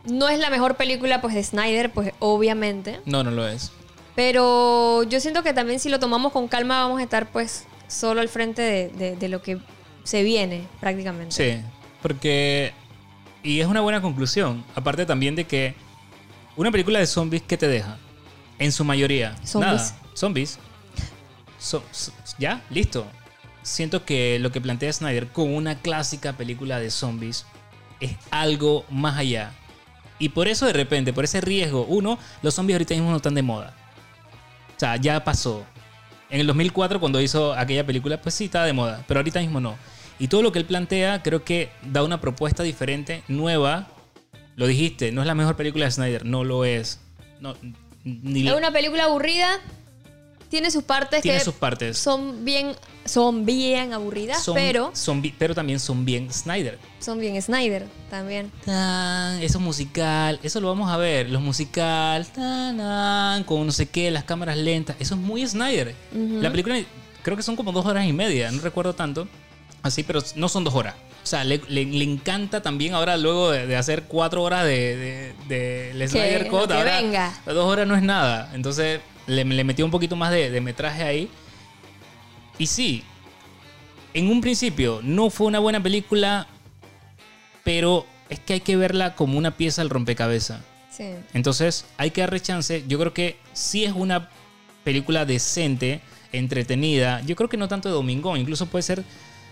no 0.05 0.27
es 0.27 0.39
la 0.39 0.49
mejor 0.49 0.75
película 0.75 1.21
pues 1.21 1.33
de 1.35 1.43
Snyder, 1.43 1.91
pues 1.91 2.11
obviamente. 2.19 2.99
No, 3.05 3.23
no 3.23 3.31
lo 3.31 3.47
es. 3.47 3.71
Pero 4.15 5.03
yo 5.03 5.19
siento 5.19 5.43
que 5.43 5.53
también 5.53 5.79
si 5.79 5.89
lo 5.89 5.99
tomamos 5.99 6.31
con 6.31 6.47
calma 6.47 6.83
vamos 6.83 6.99
a 6.99 7.03
estar 7.03 7.31
pues 7.31 7.65
solo 7.87 8.21
al 8.21 8.29
frente 8.29 8.61
de, 8.61 8.87
de- 8.89 9.15
de 9.15 9.27
lo 9.29 9.41
que 9.41 9.59
se 10.03 10.23
viene 10.23 10.67
prácticamente. 10.79 11.33
Sí. 11.35 11.61
Porque. 12.01 12.73
Y 13.41 13.59
es 13.59 13.67
una 13.67 13.81
buena 13.81 14.01
conclusión. 14.01 14.63
Aparte 14.75 15.05
también 15.05 15.35
de 15.35 15.45
que. 15.45 15.75
Una 16.55 16.71
película 16.71 16.99
de 16.99 17.07
zombies 17.07 17.41
que 17.41 17.57
te 17.57 17.67
deja. 17.67 17.97
En 18.59 18.71
su 18.71 18.83
mayoría. 18.83 19.35
Zombies. 19.43 19.73
Nada. 19.93 19.95
Zombies. 20.13 20.59
So- 21.57 21.83
so- 21.91 22.11
ya, 22.37 22.61
listo. 22.69 23.07
Siento 23.63 24.05
que 24.05 24.37
lo 24.39 24.51
que 24.51 24.61
plantea 24.61 24.91
Snyder 24.93 25.27
con 25.29 25.53
una 25.53 25.79
clásica 25.79 26.33
película 26.33 26.79
de 26.79 26.91
zombies 26.91 27.45
es 28.01 28.11
algo 28.29 28.85
más 28.89 29.17
allá. 29.17 29.51
Y 30.19 30.29
por 30.29 30.47
eso 30.47 30.65
de 30.67 30.73
repente, 30.73 31.13
por 31.13 31.23
ese 31.23 31.41
riesgo, 31.41 31.85
uno, 31.85 32.19
los 32.41 32.53
zombies 32.53 32.75
ahorita 32.75 32.93
mismo 32.93 33.09
no 33.09 33.17
están 33.17 33.33
de 33.35 33.41
moda. 33.41 33.73
O 34.75 34.79
sea, 34.79 34.95
ya 34.97 35.23
pasó. 35.23 35.65
En 36.29 36.39
el 36.39 36.47
2004 36.47 36.99
cuando 36.99 37.21
hizo 37.21 37.53
aquella 37.53 37.85
película, 37.85 38.21
pues 38.21 38.35
sí, 38.35 38.45
estaba 38.45 38.65
de 38.65 38.73
moda, 38.73 39.03
pero 39.07 39.19
ahorita 39.19 39.39
mismo 39.39 39.59
no. 39.59 39.77
Y 40.19 40.27
todo 40.27 40.41
lo 40.41 40.51
que 40.51 40.59
él 40.59 40.65
plantea 40.65 41.21
creo 41.21 41.43
que 41.43 41.69
da 41.83 42.03
una 42.03 42.21
propuesta 42.21 42.63
diferente, 42.63 43.23
nueva. 43.27 43.87
Lo 44.55 44.67
dijiste, 44.67 45.11
no 45.11 45.21
es 45.21 45.27
la 45.27 45.35
mejor 45.35 45.55
película 45.55 45.85
de 45.85 45.91
Snyder, 45.91 46.25
no 46.25 46.43
lo 46.43 46.65
es. 46.65 46.99
No, 47.39 47.55
ni 48.03 48.47
Es 48.47 48.53
una 48.53 48.71
película 48.71 49.05
aburrida, 49.05 49.59
tiene 50.53 50.69
sus 50.69 50.83
partes 50.83 51.23
Tiene 51.23 51.39
que 51.39 51.43
sus 51.43 51.55
partes. 51.55 51.97
son 51.97 52.45
bien, 52.45 52.75
son 53.05 53.43
bien 53.43 53.91
aburridas, 53.91 54.43
Son- 54.43 54.53
pero 54.53 54.91
son 54.93 55.23
pero 55.39 55.55
también 55.55 55.79
son 55.79 56.05
bien 56.05 56.31
Snyder. 56.31 56.77
son 56.99 57.19
bien 57.19 57.41
Snyder 57.41 57.87
también. 58.11 58.51
Tan, 58.63 59.41
eso 59.41 59.59
musical, 59.59 60.39
eso 60.43 60.61
lo 60.61 60.67
vamos 60.67 60.91
a 60.91 60.97
ver. 60.97 61.27
Los 61.31 61.41
musical, 61.41 62.27
tan, 62.27 62.77
tan, 62.77 63.43
con 63.45 63.65
no 63.65 63.71
sé 63.71 63.87
qué, 63.89 64.11
las 64.11 64.25
cámaras 64.25 64.55
lentas. 64.57 64.95
Eso 64.99 65.15
es 65.15 65.21
muy 65.21 65.43
Snyder. 65.47 65.95
La 66.13 66.51
película 66.51 66.79
creo 67.23 67.35
que 67.35 67.41
son 67.41 67.55
como 67.55 67.71
dos 67.71 67.87
horas 67.87 68.05
y 68.05 68.13
media, 68.13 68.51
no 68.51 68.61
recuerdo 68.61 68.93
tanto. 68.93 69.27
Así, 69.81 70.03
pero 70.03 70.21
no 70.35 70.47
son 70.49 70.63
dos 70.63 70.75
horas. 70.75 70.93
O 71.23 71.25
sea, 71.25 71.43
le, 71.43 71.61
le- 71.67 71.85
le 71.85 72.03
encanta 72.03 72.61
también 72.61 72.93
ahora, 72.93 73.17
luego 73.17 73.49
de, 73.49 73.65
de 73.65 73.75
hacer 73.75 74.03
cuatro 74.03 74.43
horas 74.43 74.65
de, 74.65 75.33
de, 75.47 75.93
de 75.95 76.07
Snyder 76.07 76.47
Cut, 76.47 76.69
ahora 76.71 77.01
venga. 77.01 77.33
dos 77.45 77.65
horas 77.65 77.87
no 77.87 77.95
es 77.95 78.03
nada. 78.03 78.51
Entonces 78.53 78.99
le, 79.27 79.43
le 79.45 79.63
metió 79.63 79.85
un 79.85 79.91
poquito 79.91 80.15
más 80.15 80.31
de, 80.31 80.49
de 80.49 80.61
metraje 80.61 81.03
ahí. 81.03 81.29
Y 82.57 82.67
sí, 82.67 83.03
en 84.13 84.29
un 84.29 84.41
principio 84.41 84.99
no 85.03 85.29
fue 85.29 85.47
una 85.47 85.59
buena 85.59 85.81
película, 85.81 86.47
pero 87.63 88.05
es 88.29 88.39
que 88.39 88.53
hay 88.53 88.59
que 88.61 88.75
verla 88.75 89.15
como 89.15 89.37
una 89.37 89.51
pieza 89.57 89.81
al 89.81 89.89
rompecabezas. 89.89 90.61
Sí. 90.91 91.05
Entonces 91.33 91.85
hay 91.97 92.11
que 92.11 92.21
darle 92.21 92.39
chance. 92.39 92.83
Yo 92.87 92.99
creo 92.99 93.13
que 93.13 93.37
sí 93.53 93.83
es 93.85 93.93
una 93.93 94.29
película 94.83 95.25
decente, 95.25 96.01
entretenida. 96.31 97.21
Yo 97.21 97.35
creo 97.35 97.49
que 97.49 97.57
no 97.57 97.67
tanto 97.67 97.89
de 97.89 97.95
domingo, 97.95 98.35
incluso 98.37 98.67
puede 98.67 98.83
ser 98.83 99.03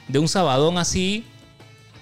de 0.07 0.19
un 0.19 0.27
sabadón 0.27 0.77
así. 0.77 1.23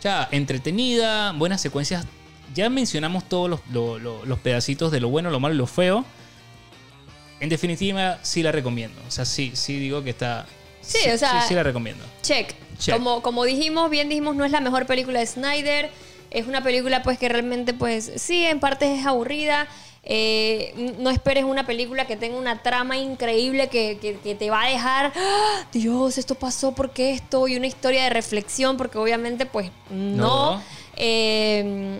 Ya, 0.02 0.28
entretenida, 0.32 1.32
buenas 1.34 1.62
secuencias. 1.62 2.06
Ya 2.54 2.70
mencionamos 2.70 3.28
todos 3.30 3.50
los, 3.50 3.60
lo- 3.72 4.00
lo- 4.00 4.26
los 4.26 4.40
pedacitos 4.40 4.92
de 4.92 5.00
lo 5.00 5.10
bueno, 5.10 5.30
lo 5.30 5.40
malo 5.40 5.54
y 5.56 5.58
lo 5.58 5.68
feo. 5.68 6.04
En 7.40 7.50
definitiva, 7.50 8.20
sí 8.22 8.44
la 8.44 8.52
recomiendo. 8.52 9.02
O 9.08 9.12
sea, 9.12 9.26
sí, 9.26 9.52
sí 9.56 9.78
digo 9.80 10.04
que 10.04 10.10
está. 10.12 10.46
Sí, 10.82 10.98
o 11.14 11.18
sea- 11.18 11.42
Sí, 11.42 11.48
sí 11.50 11.54
la 11.56 11.64
recomiendo. 11.64 12.04
Check. 12.22 12.54
Check. 12.78 12.96
Como, 12.96 13.22
como 13.22 13.44
dijimos, 13.46 13.90
bien 13.90 14.10
dijimos, 14.10 14.36
no 14.36 14.46
es 14.46 14.52
la 14.52 14.60
mejor 14.62 14.86
película 14.86 15.20
de 15.20 15.26
Snyder. 15.28 15.90
Es 16.32 16.48
una 16.48 16.62
película 16.64 17.02
pues 17.04 17.18
que 17.18 17.28
realmente 17.30 17.74
pues 17.74 18.12
sí, 18.18 18.46
en 18.46 18.60
partes 18.60 19.00
es 19.00 19.06
aburrida. 19.06 19.68
Eh, 20.04 20.96
no 21.00 21.10
esperes 21.10 21.44
una 21.44 21.66
película 21.66 22.08
que 22.08 22.16
tenga 22.16 22.38
una 22.38 22.64
trama 22.64 22.98
increíble 22.98 23.68
que, 23.68 23.98
que- 24.02 24.18
que 24.18 24.34
te 24.34 24.50
va 24.50 24.64
a 24.64 24.70
dejar, 24.70 25.12
¡Ah! 25.16 25.66
Dios, 25.74 26.18
esto 26.18 26.36
pasó 26.36 26.74
porque 26.74 27.12
esto, 27.12 27.48
y 27.48 27.58
una 27.58 27.68
historia 27.68 28.04
de 28.06 28.10
reflexión, 28.10 28.78
porque 28.78 28.98
obviamente 28.98 29.46
pues 29.46 29.72
no. 29.90 30.56
No. 30.56 30.64
Eh, 30.96 32.00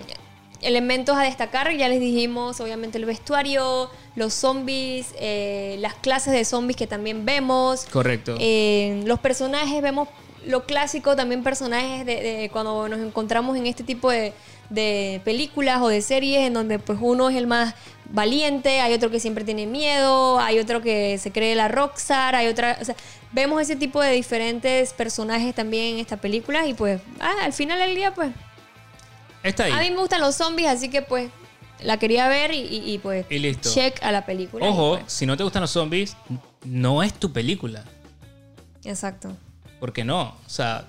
elementos 0.62 1.18
a 1.18 1.24
destacar, 1.24 1.72
ya 1.76 1.88
les 1.90 2.00
dijimos, 2.00 2.60
obviamente 2.60 2.98
el 2.98 3.06
vestuario, 3.06 3.90
los 4.16 4.34
zombies, 4.34 5.14
eh, 5.20 5.78
las 5.80 5.94
clases 5.96 6.34
de 6.34 6.46
zombies 6.46 6.78
que 6.78 6.88
también 6.88 7.26
vemos. 7.26 7.86
Correcto. 7.86 8.36
Eh, 8.40 9.02
los 9.06 9.20
personajes, 9.20 9.82
vemos 9.82 10.08
lo 10.46 10.66
clásico, 10.66 11.16
también 11.16 11.44
personajes 11.44 12.06
de, 12.06 12.22
de 12.22 12.50
cuando 12.52 12.88
nos 12.88 13.00
encontramos 13.00 13.58
en 13.58 13.68
este 13.68 13.84
tipo 13.84 14.10
de, 14.10 14.34
de 14.70 15.22
películas 15.24 15.82
o 15.82 15.88
de 15.88 16.02
series 16.02 16.46
en 16.46 16.54
donde 16.54 16.80
pues 16.80 17.00
uno 17.02 17.30
es 17.30 17.36
el 17.36 17.48
más 17.48 17.74
valiente, 18.12 18.82
hay 18.82 18.94
otro 18.94 19.10
que 19.10 19.20
siempre 19.20 19.44
tiene 19.44 19.66
miedo, 19.66 20.40
hay 20.40 20.60
otro 20.60 20.82
que 20.82 21.18
se 21.18 21.32
cree 21.32 21.56
la 21.56 21.68
rockstar, 21.68 22.36
hay 22.36 22.48
otra, 22.48 22.78
o 22.82 22.86
sea, 22.86 22.96
vemos 23.32 23.62
ese 23.62 23.76
tipo 23.76 24.02
de 24.02 24.12
diferentes 24.12 24.94
personajes 24.94 25.54
también 25.54 25.96
en 25.96 26.00
esta 26.00 26.18
película 26.18 26.66
y 26.66 26.74
pues 26.74 27.02
ah, 27.20 27.34
al 27.44 27.54
final 27.54 27.80
del 27.80 27.96
día 27.96 28.14
pues 28.14 28.32
Está 29.44 29.66
ahí. 29.66 29.72
a 29.72 29.80
mí 29.80 29.92
me 29.92 29.98
gustan 29.98 30.22
los 30.22 30.36
zombies, 30.36 30.70
así 30.70 30.90
que 30.90 31.02
pues 31.02 31.30
la 31.82 31.98
quería 31.98 32.28
ver 32.28 32.52
y, 32.54 32.60
y- 32.60 32.92
y, 32.94 32.98
pues 32.98 33.26
Y 33.30 33.40
listo. 33.40 33.70
check 33.74 33.98
a 34.04 34.12
la 34.12 34.26
película. 34.26 34.66
Ojo, 34.68 35.00
pues, 35.00 35.12
si 35.14 35.26
no 35.26 35.38
te 35.38 35.44
gustan 35.44 35.62
los 35.62 35.72
zombies, 35.72 36.16
no 36.66 37.04
es 37.04 37.14
tu 37.14 37.32
película. 37.32 37.84
exacto. 38.84 39.36
¿Por 39.80 39.94
qué 39.94 40.04
no? 40.04 40.22
O 40.46 40.50
sea, 40.50 40.86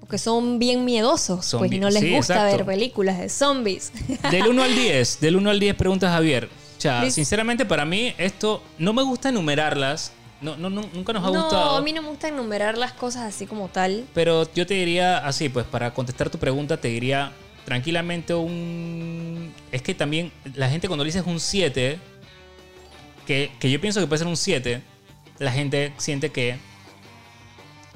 Porque 0.00 0.16
son 0.16 0.58
bien 0.58 0.86
miedosos, 0.86 1.44
Son 1.44 1.58
pues 1.58 1.68
bien- 1.70 1.82
no 1.82 1.90
les 1.90 2.02
sí, 2.02 2.10
gusta 2.16 2.34
exacto. 2.36 2.56
ver 2.56 2.64
películas 2.66 3.18
de 3.18 3.28
zombies. 3.28 3.92
del 4.30 4.46
1 4.48 4.62
al 4.62 4.74
10, 4.74 5.20
del 5.20 5.36
1 5.36 5.50
al 5.50 5.60
10 5.60 5.74
preguntas 5.76 6.10
Javier. 6.10 6.48
O 6.78 6.80
sea, 6.80 7.10
sinceramente 7.10 7.66
para 7.66 7.84
mí 7.84 8.14
esto 8.16 8.62
no 8.78 8.94
me 8.94 9.02
gusta 9.02 9.28
enumerarlas. 9.28 10.12
No, 10.40 10.56
no, 10.56 10.70
no, 10.70 10.82
nunca 10.94 11.12
nos 11.12 11.24
ha 11.24 11.30
no, 11.32 11.42
gustado. 11.42 11.76
a 11.76 11.82
mí 11.82 11.92
no 11.92 12.00
me 12.00 12.08
gusta 12.08 12.28
enumerar 12.28 12.78
las 12.78 12.92
cosas 12.92 13.22
así 13.24 13.44
como 13.44 13.68
tal. 13.68 14.06
Pero 14.14 14.48
yo 14.54 14.66
te 14.66 14.74
diría 14.74 15.18
así, 15.18 15.48
pues 15.50 15.66
para 15.66 15.92
contestar 15.92 16.30
tu 16.30 16.38
pregunta 16.38 16.76
te 16.80 16.88
diría 16.88 17.32
tranquilamente 17.68 18.32
un... 18.32 19.52
Es 19.70 19.82
que 19.82 19.92
también 19.94 20.32
la 20.54 20.70
gente 20.70 20.88
cuando 20.88 21.04
le 21.04 21.08
dices 21.08 21.22
un 21.26 21.38
7, 21.38 21.98
que, 23.26 23.50
que 23.60 23.70
yo 23.70 23.78
pienso 23.78 24.00
que 24.00 24.06
puede 24.06 24.20
ser 24.20 24.26
un 24.26 24.38
7, 24.38 24.80
la 25.38 25.52
gente 25.52 25.92
siente 25.98 26.30
que 26.30 26.56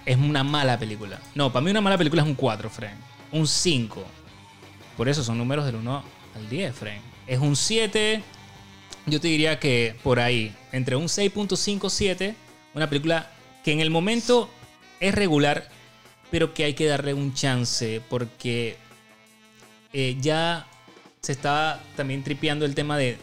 es 0.04 0.16
una 0.18 0.44
mala 0.44 0.78
película. 0.78 1.18
No, 1.34 1.50
para 1.54 1.64
mí 1.64 1.70
una 1.70 1.80
mala 1.80 1.96
película 1.96 2.20
es 2.20 2.28
un 2.28 2.34
4, 2.34 2.68
Fren. 2.68 2.92
Un 3.32 3.46
5. 3.46 4.04
Por 4.94 5.08
eso 5.08 5.24
son 5.24 5.38
números 5.38 5.64
del 5.64 5.76
1 5.76 6.04
al 6.36 6.50
10, 6.50 6.74
Fren. 6.74 7.00
Es 7.26 7.38
un 7.38 7.56
7, 7.56 8.22
yo 9.06 9.20
te 9.22 9.28
diría 9.28 9.58
que 9.58 9.96
por 10.02 10.20
ahí, 10.20 10.54
entre 10.72 10.96
un 10.96 11.06
6.57, 11.06 12.34
una 12.74 12.90
película 12.90 13.30
que 13.64 13.72
en 13.72 13.80
el 13.80 13.88
momento 13.88 14.50
es 15.00 15.14
regular, 15.14 15.66
pero 16.30 16.52
que 16.52 16.64
hay 16.64 16.74
que 16.74 16.84
darle 16.84 17.14
un 17.14 17.32
chance 17.32 18.02
porque 18.10 18.76
eh, 19.92 20.16
ya 20.20 20.66
se 21.20 21.32
está 21.32 21.80
también 21.96 22.22
tripeando 22.22 22.64
el 22.64 22.74
tema 22.74 22.96
de. 22.98 23.18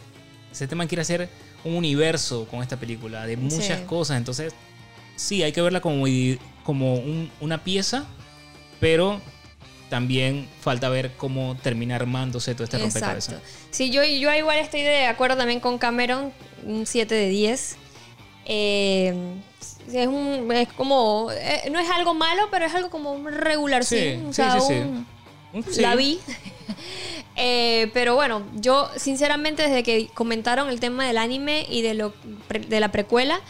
Ese 0.52 0.66
tema 0.66 0.86
quiere 0.86 1.02
hacer 1.02 1.28
un 1.64 1.74
universo 1.74 2.46
con 2.50 2.62
esta 2.62 2.76
película, 2.78 3.26
de 3.26 3.36
muchas 3.36 3.78
Sí. 3.80 3.84
cosas. 3.86 4.16
Entonces, 4.16 4.52
sí, 5.16 5.42
hay 5.42 5.52
que 5.52 5.60
verla 5.62 5.80
como, 5.80 6.06
como 6.64 6.94
un- 6.94 7.30
una 7.40 7.62
pieza, 7.62 8.04
pero 8.80 9.20
también 9.90 10.48
falta 10.60 10.88
ver 10.88 11.12
cómo 11.16 11.56
termina 11.62 11.96
armándose 11.96 12.54
todo 12.54 12.64
este 12.64 12.78
rompecabezas. 12.78 13.34
Exacto. 13.34 13.48
Sí, 13.70 13.90
yo, 13.90 14.02
yo 14.04 14.32
igual 14.34 14.58
estoy 14.58 14.82
de 14.82 15.06
acuerdo 15.06 15.36
también 15.36 15.60
con 15.60 15.78
Cameron, 15.78 16.32
un 16.64 16.86
7 16.86 17.14
de 17.14 17.28
10. 17.28 17.76
Eh, 18.46 19.14
es, 19.92 20.06
un, 20.06 20.50
es 20.52 20.68
como, 20.72 21.28
eh, 21.32 21.68
no 21.70 21.78
es 21.78 21.90
algo 21.90 22.14
malo, 22.14 22.48
pero 22.50 22.64
es 22.66 22.74
algo 22.74 22.90
como 22.90 23.12
un 23.12 23.26
regular, 23.30 23.84
sí. 23.84 23.96
Sí, 23.96 24.16
o 24.24 24.26
sí, 24.28 24.32
sea, 24.34 24.60
sí, 24.60 24.66
sí. 24.68 24.74
un- 24.74 24.80
Un- 24.88 25.06
sí. 25.70 25.80
La 25.80 25.94
vi. 25.96 26.18
Eh, 27.36 27.90
pero 27.94 28.14
bueno, 28.14 28.42
yo 28.56 28.90
sinceramente 28.96 29.62
desde 29.62 29.82
que 29.82 30.08
comentaron 30.08 30.68
el 30.68 30.78
tema 30.78 31.06
del 31.06 31.16
anime 31.16 31.64
y 31.70 31.80
de, 31.80 31.94
lo, 31.94 32.12
de 32.68 32.80
la 32.80 32.92
precuela, 32.92 33.40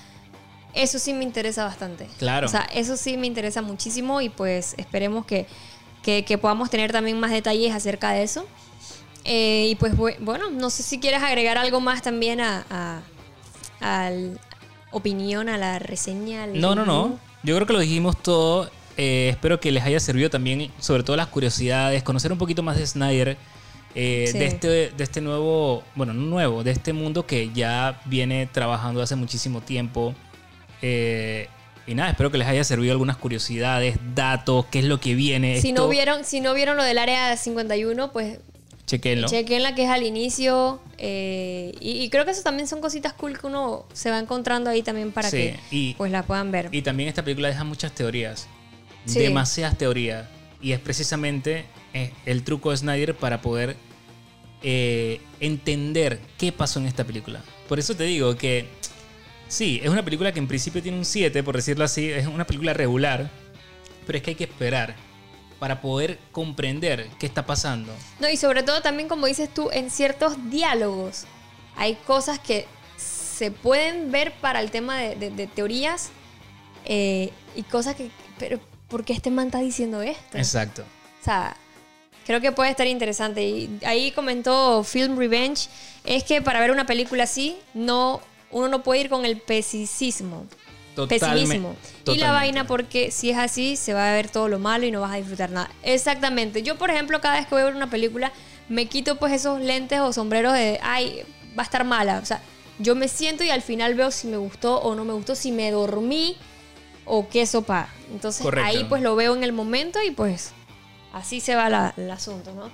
eso 0.75 0.99
sí 1.01 1.13
me 1.13 1.25
interesa 1.25 1.65
bastante. 1.65 2.07
Claro. 2.19 2.47
O 2.47 2.51
sea, 2.51 2.69
eso 2.73 2.97
sí 2.97 3.17
me 3.17 3.27
interesa 3.27 3.63
muchísimo 3.63 4.21
y 4.21 4.29
pues 4.29 4.75
esperemos 4.79 5.27
que, 5.27 5.47
que- 6.05 6.25
que 6.25 6.39
podamos 6.39 6.71
tener 6.71 6.93
también 6.93 7.19
más 7.19 7.33
detalles 7.33 7.75
acerca 7.75 8.13
de 8.13 8.23
eso. 8.23 8.47
Eh, 9.25 9.67
y 9.71 9.75
pues 9.75 9.97
bu- 9.97 10.17
bueno, 10.21 10.51
no 10.51 10.71
sé 10.71 10.83
si 10.85 11.01
quieres 11.01 11.23
agregar 11.23 11.59
algo 11.59 11.81
más 11.81 12.01
también 12.03 12.41
a, 12.41 12.65
a- 12.71 13.03
al 13.81 14.39
opinión, 14.93 15.49
a 15.49 15.59
la 15.59 15.79
reseña. 15.81 16.45
al 16.45 16.61
No, 16.61 16.75
no, 16.77 16.85
no. 16.87 17.19
Yo 17.43 17.55
creo 17.57 17.67
que 17.67 17.73
lo 17.73 17.81
dijimos 17.81 18.23
todo. 18.23 18.71
Eh, 18.97 19.29
espero 19.31 19.61
que 19.61 19.71
les 19.73 19.83
haya 19.85 19.99
servido 20.01 20.29
también, 20.31 20.71
sobre 20.79 21.03
todo 21.03 21.17
las 21.17 21.29
curiosidades, 21.29 22.03
conocer 22.03 22.33
un 22.33 22.39
poquito 22.39 22.63
más 22.63 22.77
de 22.77 22.87
Snyder, 22.87 23.37
eh, 23.95 24.29
Sí. 24.31 24.39
de, 24.39 24.47
este, 24.47 24.69
de 24.69 25.05
este 25.05 25.21
nuevo, 25.21 25.83
bueno, 25.95 26.13
no 26.13 26.23
nuevo, 26.23 26.63
de 26.65 26.71
este 26.73 26.93
mundo 26.93 27.27
que 27.27 27.51
ya 27.55 28.01
viene 28.05 28.47
trabajando 28.47 29.01
hace 29.03 29.17
muchísimo 29.17 29.61
tiempo. 29.63 30.15
Eh, 30.83 31.49
y 31.87 31.95
nada, 31.95 32.11
espero 32.11 32.31
que 32.31 32.39
les 32.39 32.47
haya 32.47 32.63
servido 32.63 32.93
algunas 32.93 33.17
curiosidades, 33.17 33.99
datos, 34.15 34.67
qué 34.71 34.81
es 34.81 34.85
lo 34.85 35.01
que 35.01 35.15
viene. 35.15 35.61
Si 35.61 35.73
no, 35.73 35.89
vieron, 35.89 36.25
si 36.25 36.41
no 36.41 36.55
vieron 36.55 36.77
lo 36.77 36.85
del 36.85 36.99
área 36.99 37.37
51, 37.37 38.13
pues 38.13 38.39
chequenlo. 38.87 39.29
Chequen 39.29 39.63
la 39.63 39.75
que 39.75 39.85
es 39.85 39.89
al 39.91 40.03
inicio. 40.03 40.81
eh, 40.99 41.73
y, 41.81 41.93
y 42.03 42.11
creo 42.11 42.25
que 42.27 42.33
eso 42.33 42.43
también 42.43 42.69
son 42.69 42.81
cositas 42.83 43.15
cool 43.15 43.39
que 43.39 43.47
uno 43.47 43.87
se 43.95 44.11
va 44.11 44.19
encontrando 44.19 44.69
ahí 44.69 44.83
también 44.83 45.11
para 45.13 45.31
Sí, 45.31 45.37
que 45.39 45.61
y- 45.71 45.95
pues 45.95 46.13
la 46.13 46.23
puedan 46.25 46.51
ver. 46.53 46.69
Y 46.73 46.83
también 46.83 47.09
esta 47.09 47.25
película 47.25 47.49
deja 47.49 47.65
muchas 47.65 47.93
teorías. 47.93 48.47
Sí. 49.07 49.19
Demasiadas 49.21 49.77
teorías. 49.79 50.27
Y 50.63 50.73
es 50.73 50.81
precisamente 50.81 51.65
eh, 51.95 52.13
el 52.27 52.43
truco 52.45 52.71
de 52.71 52.77
Snyder 52.77 53.17
para 53.17 53.41
poder 53.41 53.77
eh, 54.63 55.21
entender 55.41 56.21
qué 56.39 56.53
pasó 56.53 56.79
en 56.81 56.87
esta 56.87 57.05
película. 57.05 57.43
Por 57.69 57.79
eso 57.79 57.95
te 57.95 58.05
digo 58.05 58.37
que 58.37 58.67
sí, 59.49 59.81
es 59.83 59.89
una 59.89 60.05
película 60.05 60.33
que 60.33 60.39
en 60.39 60.49
principio 60.49 60.83
tiene 60.83 60.99
un 60.99 61.05
7, 61.05 61.43
por 61.43 61.57
decirlo 61.57 61.85
así. 61.85 62.11
Es 62.11 62.27
una 62.27 62.47
película 62.47 62.75
regular. 62.75 63.31
Pero 64.07 64.19
es 64.19 64.23
que 64.25 64.31
hay 64.33 64.37
que 64.37 64.45
esperar 64.45 64.97
para 65.59 65.81
poder 65.81 66.19
comprender 66.33 67.09
qué 67.19 67.27
está 67.27 67.45
pasando. 67.47 67.93
No, 68.19 68.29
y 68.29 68.37
sobre 68.37 68.63
todo 68.63 68.81
también, 68.83 69.09
como 69.09 69.27
dices 69.27 69.53
tú, 69.53 69.71
en 69.73 69.91
ciertos 69.91 70.51
diálogos 70.51 71.25
hay 71.77 71.95
cosas 72.07 72.39
que 72.39 72.67
se 72.97 73.51
pueden 73.51 74.11
ver 74.11 74.33
para 74.41 74.61
el 74.61 74.71
tema 74.71 74.99
de, 74.99 75.17
de- 75.17 75.31
de 75.31 75.47
teorías 75.47 76.11
eh, 76.85 77.31
y 77.57 77.63
cosas 77.63 77.95
que. 77.95 78.11
Pero, 78.39 78.59
¿por 78.91 79.05
qué 79.05 79.15
este 79.15 79.31
man 79.31 79.47
está 79.47 79.61
diciendo 79.61 80.03
esto? 80.03 80.37
Exacto. 80.37 80.83
O 81.21 81.25
sea, 81.25 81.57
creo 82.27 82.41
que 82.43 82.53
puede 82.53 82.71
estar 82.71 82.87
interesante. 82.87 83.43
Y 83.49 83.79
ahí 83.87 84.11
comentó 84.13 84.85
Film 84.85 85.17
Revenge, 85.19 85.69
es 86.05 86.25
que 86.25 86.43
para 86.43 86.61
ver 86.61 86.71
una 86.71 86.85
película 86.87 87.25
así, 87.25 87.57
no 87.73 88.21
uno 88.51 88.69
no 88.69 88.83
puede 88.83 89.01
ir 89.03 89.09
con 89.09 89.25
el 89.25 89.39
pesicismo. 89.41 90.45
Totalme- 90.97 91.21
Pesimismo. 91.21 91.69
Y 91.71 91.79
la 91.79 92.05
totalmente. 92.05 92.27
vaina 92.33 92.67
porque 92.67 93.11
si 93.13 93.31
es 93.31 93.39
así, 93.39 93.77
se 93.77 93.95
va 93.95 94.11
a 94.11 94.13
ver 94.13 94.29
todo 94.29 94.49
lo 94.49 94.59
malo 94.59 94.85
y 94.85 94.91
no 94.91 95.01
vas 95.01 95.13
a 95.13 95.17
disfrutar 95.17 95.51
nada. 95.51 95.71
Exactamente. 95.85 96.63
Yo, 96.65 96.77
por 96.77 96.91
ejemplo, 96.91 97.21
cada 97.21 97.37
vez 97.37 97.47
que 97.47 97.55
voy 97.55 97.63
a 97.63 97.67
ver 97.67 97.77
una 97.77 97.89
película, 97.89 98.33
me 98.69 98.87
quito 98.87 99.17
pues 99.17 99.33
esos 99.33 99.61
lentes 99.61 100.01
o 100.01 100.13
sombreros 100.13 100.53
de, 100.53 100.81
ay, 100.83 101.23
va 101.57 101.63
a 101.63 101.65
estar 101.65 101.85
mala. 101.85 102.19
O 102.21 102.27
sea, 102.27 102.43
yo 102.81 102.97
me 102.97 103.07
siento 103.07 103.45
y 103.45 103.51
al 103.51 103.63
final 103.63 103.95
veo 103.95 104.11
si 104.11 104.27
me 104.27 104.37
gustó 104.37 104.81
o 104.81 104.95
no 104.97 105.05
me 105.05 105.13
gustó, 105.13 105.37
si 105.37 105.53
me 105.53 105.71
dormí 105.71 106.37
o 107.13 107.29
qué 107.29 107.45
sopa. 107.47 107.89
Entonces 108.13 108.43
Correcto. 108.43 108.69
ahí 108.69 108.85
pues 108.85 109.03
lo 109.03 109.17
veo 109.17 109.35
en 109.35 109.43
el 109.45 109.53
momento 109.53 109.99
y 110.03 110.11
pues 110.13 110.53
así 111.13 111.41
se 111.41 111.55
va 111.57 111.69
la- 111.69 111.93
el 111.97 112.11
asunto, 112.11 112.53
¿no? 112.55 112.71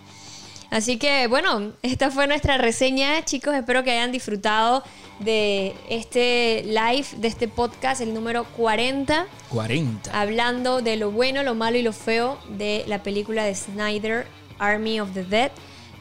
Así 0.71 0.99
que 0.99 1.27
bueno, 1.29 1.73
esta 1.83 2.11
fue 2.11 2.27
nuestra 2.27 2.59
reseña, 2.59 3.25
chicos. 3.25 3.55
Espero 3.55 3.85
que 3.85 3.93
hayan 3.93 4.11
disfrutado 4.13 4.83
de 5.21 5.75
este 5.89 6.65
live, 6.67 7.07
de 7.19 7.29
este 7.29 7.47
podcast, 7.49 8.01
el 8.01 8.13
número 8.13 8.45
40, 8.57 9.27
40. 9.49 10.11
hablando 10.21 10.83
de 10.83 10.97
lo 10.97 11.11
bueno, 11.13 11.43
lo 11.45 11.55
malo 11.55 11.79
y 11.79 11.83
lo 11.83 11.93
feo 11.93 12.37
de 12.51 12.83
la 12.89 13.03
película 13.03 13.45
de 13.45 13.55
Snyder, 13.55 14.27
Army 14.59 15.01
of 15.01 15.11
the 15.15 15.23
Dead. 15.25 15.53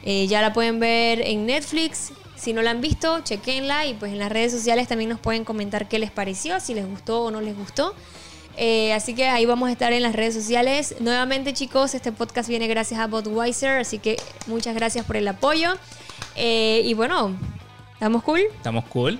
Eh, 0.02 0.26
ya 0.26 0.42
la 0.42 0.52
pueden 0.52 0.78
ver 0.80 1.20
en 1.22 1.46
Netflix. 1.46 2.12
Si 2.36 2.52
no 2.52 2.60
la 2.60 2.70
han 2.72 2.80
visto, 2.80 3.20
chequenla 3.20 3.86
y 3.86 3.94
pues 3.94 4.12
en 4.12 4.18
las 4.18 4.30
redes 4.30 4.52
sociales 4.52 4.88
también 4.88 5.08
nos 5.10 5.20
pueden 5.20 5.44
comentar 5.44 5.88
qué 5.88 5.98
les 5.98 6.10
pareció, 6.10 6.58
si 6.60 6.74
les 6.74 6.86
gustó 6.86 7.22
o 7.22 7.30
no 7.30 7.40
les 7.40 7.56
gustó. 7.56 7.94
Eh, 8.56 8.94
así 8.94 9.14
que 9.14 9.28
ahí 9.28 9.44
vamos 9.44 9.68
a 9.68 9.72
estar 9.72 9.92
en 9.92 10.02
las 10.02 10.14
redes 10.14 10.34
sociales. 10.34 10.96
Nuevamente, 11.00 11.52
chicos, 11.52 11.94
este 11.94 12.10
podcast 12.10 12.48
viene 12.48 12.66
gracias 12.66 12.98
a 12.98 13.06
Budweiser, 13.06 13.78
así 13.78 13.98
que 13.98 14.16
muchas 14.46 14.74
gracias 14.74 15.04
por 15.04 15.16
el 15.16 15.28
apoyo. 15.28 15.74
Eh, 16.34 16.82
y 16.84 16.94
bueno, 16.94 17.36
¿estamos 17.92 18.22
cool? 18.22 18.40
Estamos 18.56 18.84
cool. 18.86 19.18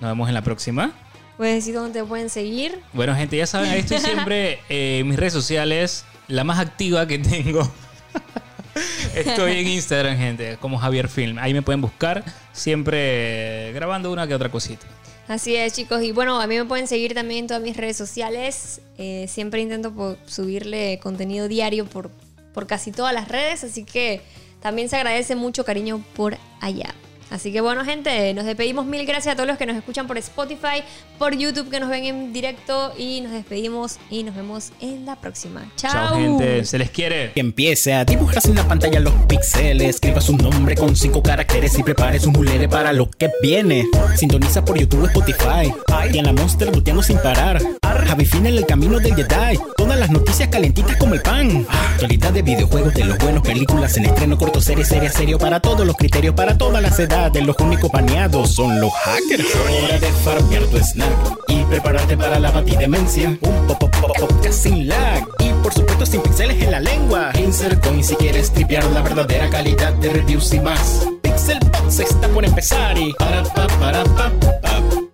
Nos 0.00 0.10
vemos 0.10 0.28
en 0.28 0.34
la 0.34 0.42
próxima. 0.42 0.92
Puedes 1.36 1.56
decir 1.56 1.74
dónde 1.74 2.00
te 2.00 2.06
pueden 2.06 2.30
seguir. 2.30 2.80
Bueno, 2.92 3.14
gente, 3.14 3.36
ya 3.36 3.46
saben, 3.46 3.70
ahí 3.70 3.80
estoy 3.80 3.98
siempre 4.00 4.60
eh, 4.68 4.98
en 5.00 5.08
mis 5.08 5.18
redes 5.18 5.32
sociales, 5.32 6.04
la 6.28 6.44
más 6.44 6.58
activa 6.58 7.06
que 7.06 7.18
tengo. 7.18 7.68
Estoy 9.14 9.58
en 9.58 9.66
Instagram, 9.66 10.16
gente, 10.16 10.56
como 10.60 10.78
Javier 10.78 11.08
Film. 11.08 11.38
Ahí 11.38 11.52
me 11.52 11.62
pueden 11.62 11.80
buscar, 11.80 12.24
siempre 12.52 13.72
grabando 13.72 14.12
una 14.12 14.28
que 14.28 14.34
otra 14.34 14.48
cosita. 14.48 14.86
Así 15.30 15.54
es, 15.54 15.74
chicos. 15.74 16.02
Y 16.02 16.10
bueno, 16.10 16.40
a 16.40 16.48
mí 16.48 16.56
me 16.56 16.64
pueden 16.64 16.88
seguir 16.88 17.14
también 17.14 17.42
en 17.42 17.46
todas 17.46 17.62
mis 17.62 17.76
redes 17.76 17.96
sociales. 17.96 18.80
Eh, 18.98 19.26
siempre 19.28 19.60
intento 19.60 20.18
subirle 20.26 20.98
contenido 21.00 21.46
diario 21.46 21.86
por, 21.86 22.10
por 22.52 22.66
casi 22.66 22.90
todas 22.90 23.14
las 23.14 23.28
redes, 23.28 23.62
así 23.62 23.84
que 23.84 24.22
también 24.58 24.88
se 24.88 24.96
agradece 24.96 25.36
mucho 25.36 25.64
cariño 25.64 26.04
por 26.16 26.36
allá. 26.60 26.96
Así 27.30 27.52
que 27.52 27.60
bueno, 27.60 27.84
gente, 27.84 28.34
nos 28.34 28.44
despedimos. 28.44 28.86
Mil 28.86 29.06
gracias 29.06 29.32
a 29.32 29.36
todos 29.36 29.48
los 29.48 29.56
que 29.56 29.66
nos 29.66 29.76
escuchan 29.76 30.06
por 30.06 30.18
Spotify, 30.18 30.82
por 31.18 31.36
YouTube, 31.36 31.70
que 31.70 31.78
nos 31.78 31.88
ven 31.88 32.04
en 32.04 32.32
directo. 32.32 32.92
Y 32.98 33.20
nos 33.20 33.32
despedimos 33.32 33.98
y 34.10 34.24
nos 34.24 34.34
vemos 34.34 34.72
en 34.80 35.06
la 35.06 35.16
próxima. 35.16 35.70
Chao. 35.76 35.92
Chao, 35.92 36.16
gente. 36.16 36.64
Se 36.64 36.78
les 36.78 36.90
quiere. 36.90 37.32
Que 37.32 37.40
empiece 37.40 37.94
a 37.94 38.04
dibujar 38.04 38.42
en 38.44 38.56
la 38.56 38.66
pantalla 38.66 38.98
los 39.00 39.14
píxeles. 39.28 39.90
Escriba 39.90 40.20
su 40.20 40.36
nombre 40.36 40.74
con 40.74 40.96
cinco 40.96 41.22
caracteres 41.22 41.78
y 41.78 41.82
prepare 41.82 42.18
su 42.18 42.30
mulere 42.32 42.68
para 42.68 42.92
lo 42.92 43.08
que 43.08 43.30
viene. 43.40 43.86
Sintoniza 44.16 44.64
por 44.64 44.78
YouTube, 44.78 45.06
Spotify. 45.06 45.72
Y 46.12 46.18
en 46.18 46.26
la 46.26 46.32
Monster 46.32 46.74
luteando 46.74 47.02
sin 47.02 47.18
parar. 47.18 47.62
Javi 48.06 48.24
Fin 48.24 48.46
en 48.46 48.56
el 48.56 48.66
camino 48.66 48.98
del 48.98 49.14
Jedi. 49.14 49.58
Todas 49.76 49.98
las 49.98 50.10
noticias 50.10 50.48
calentitas 50.48 50.96
como 50.96 51.14
el 51.14 51.22
pan. 51.22 51.64
Actualidad 51.92 52.32
de 52.32 52.42
videojuegos, 52.42 52.94
de 52.94 53.04
los 53.04 53.18
buenos, 53.18 53.42
películas 53.42 53.96
en 53.96 54.06
estreno, 54.06 54.36
corto, 54.36 54.60
serie, 54.60 54.84
serie, 54.84 55.10
serio. 55.10 55.38
Para 55.38 55.60
todos 55.60 55.86
los 55.86 55.96
criterios, 55.96 56.34
para 56.34 56.58
todas 56.58 56.82
las 56.82 56.98
edades. 56.98 57.19
Los 57.28 57.56
únicos 57.60 57.90
baneados 57.92 58.54
son 58.54 58.80
los 58.80 58.92
hackers. 58.92 59.46
Hora 59.54 59.98
de 59.98 60.10
farmear 60.24 60.62
tu 60.64 60.78
snack 60.78 61.38
y 61.48 61.62
prepararte 61.64 62.16
para 62.16 62.38
la 62.38 62.50
batidemencia. 62.50 63.36
Un 63.40 63.66
pop 63.66 63.78
pop 63.78 64.12
pop 64.18 64.46
sin 64.50 64.88
lag 64.88 65.26
y 65.38 65.50
por 65.62 65.72
supuesto 65.72 66.06
sin 66.06 66.22
pixeles 66.22 66.62
en 66.62 66.70
la 66.70 66.80
lengua. 66.80 67.30
Insert 67.38 67.84
coin 67.86 68.02
si 68.02 68.16
quieres 68.16 68.50
tripear 68.50 68.84
la 68.86 69.02
verdadera 69.02 69.50
calidad 69.50 69.92
de 69.94 70.10
reviews 70.10 70.52
y 70.54 70.60
más. 70.60 71.06
Pixel 71.22 71.58
Box 71.60 72.00
está 72.00 72.26
por 72.28 72.44
empezar 72.44 72.96
y 72.96 73.12
para 73.12 73.42
pa 73.44 73.66
para 73.78 74.02
pa 74.04 74.32
pa 74.62 75.09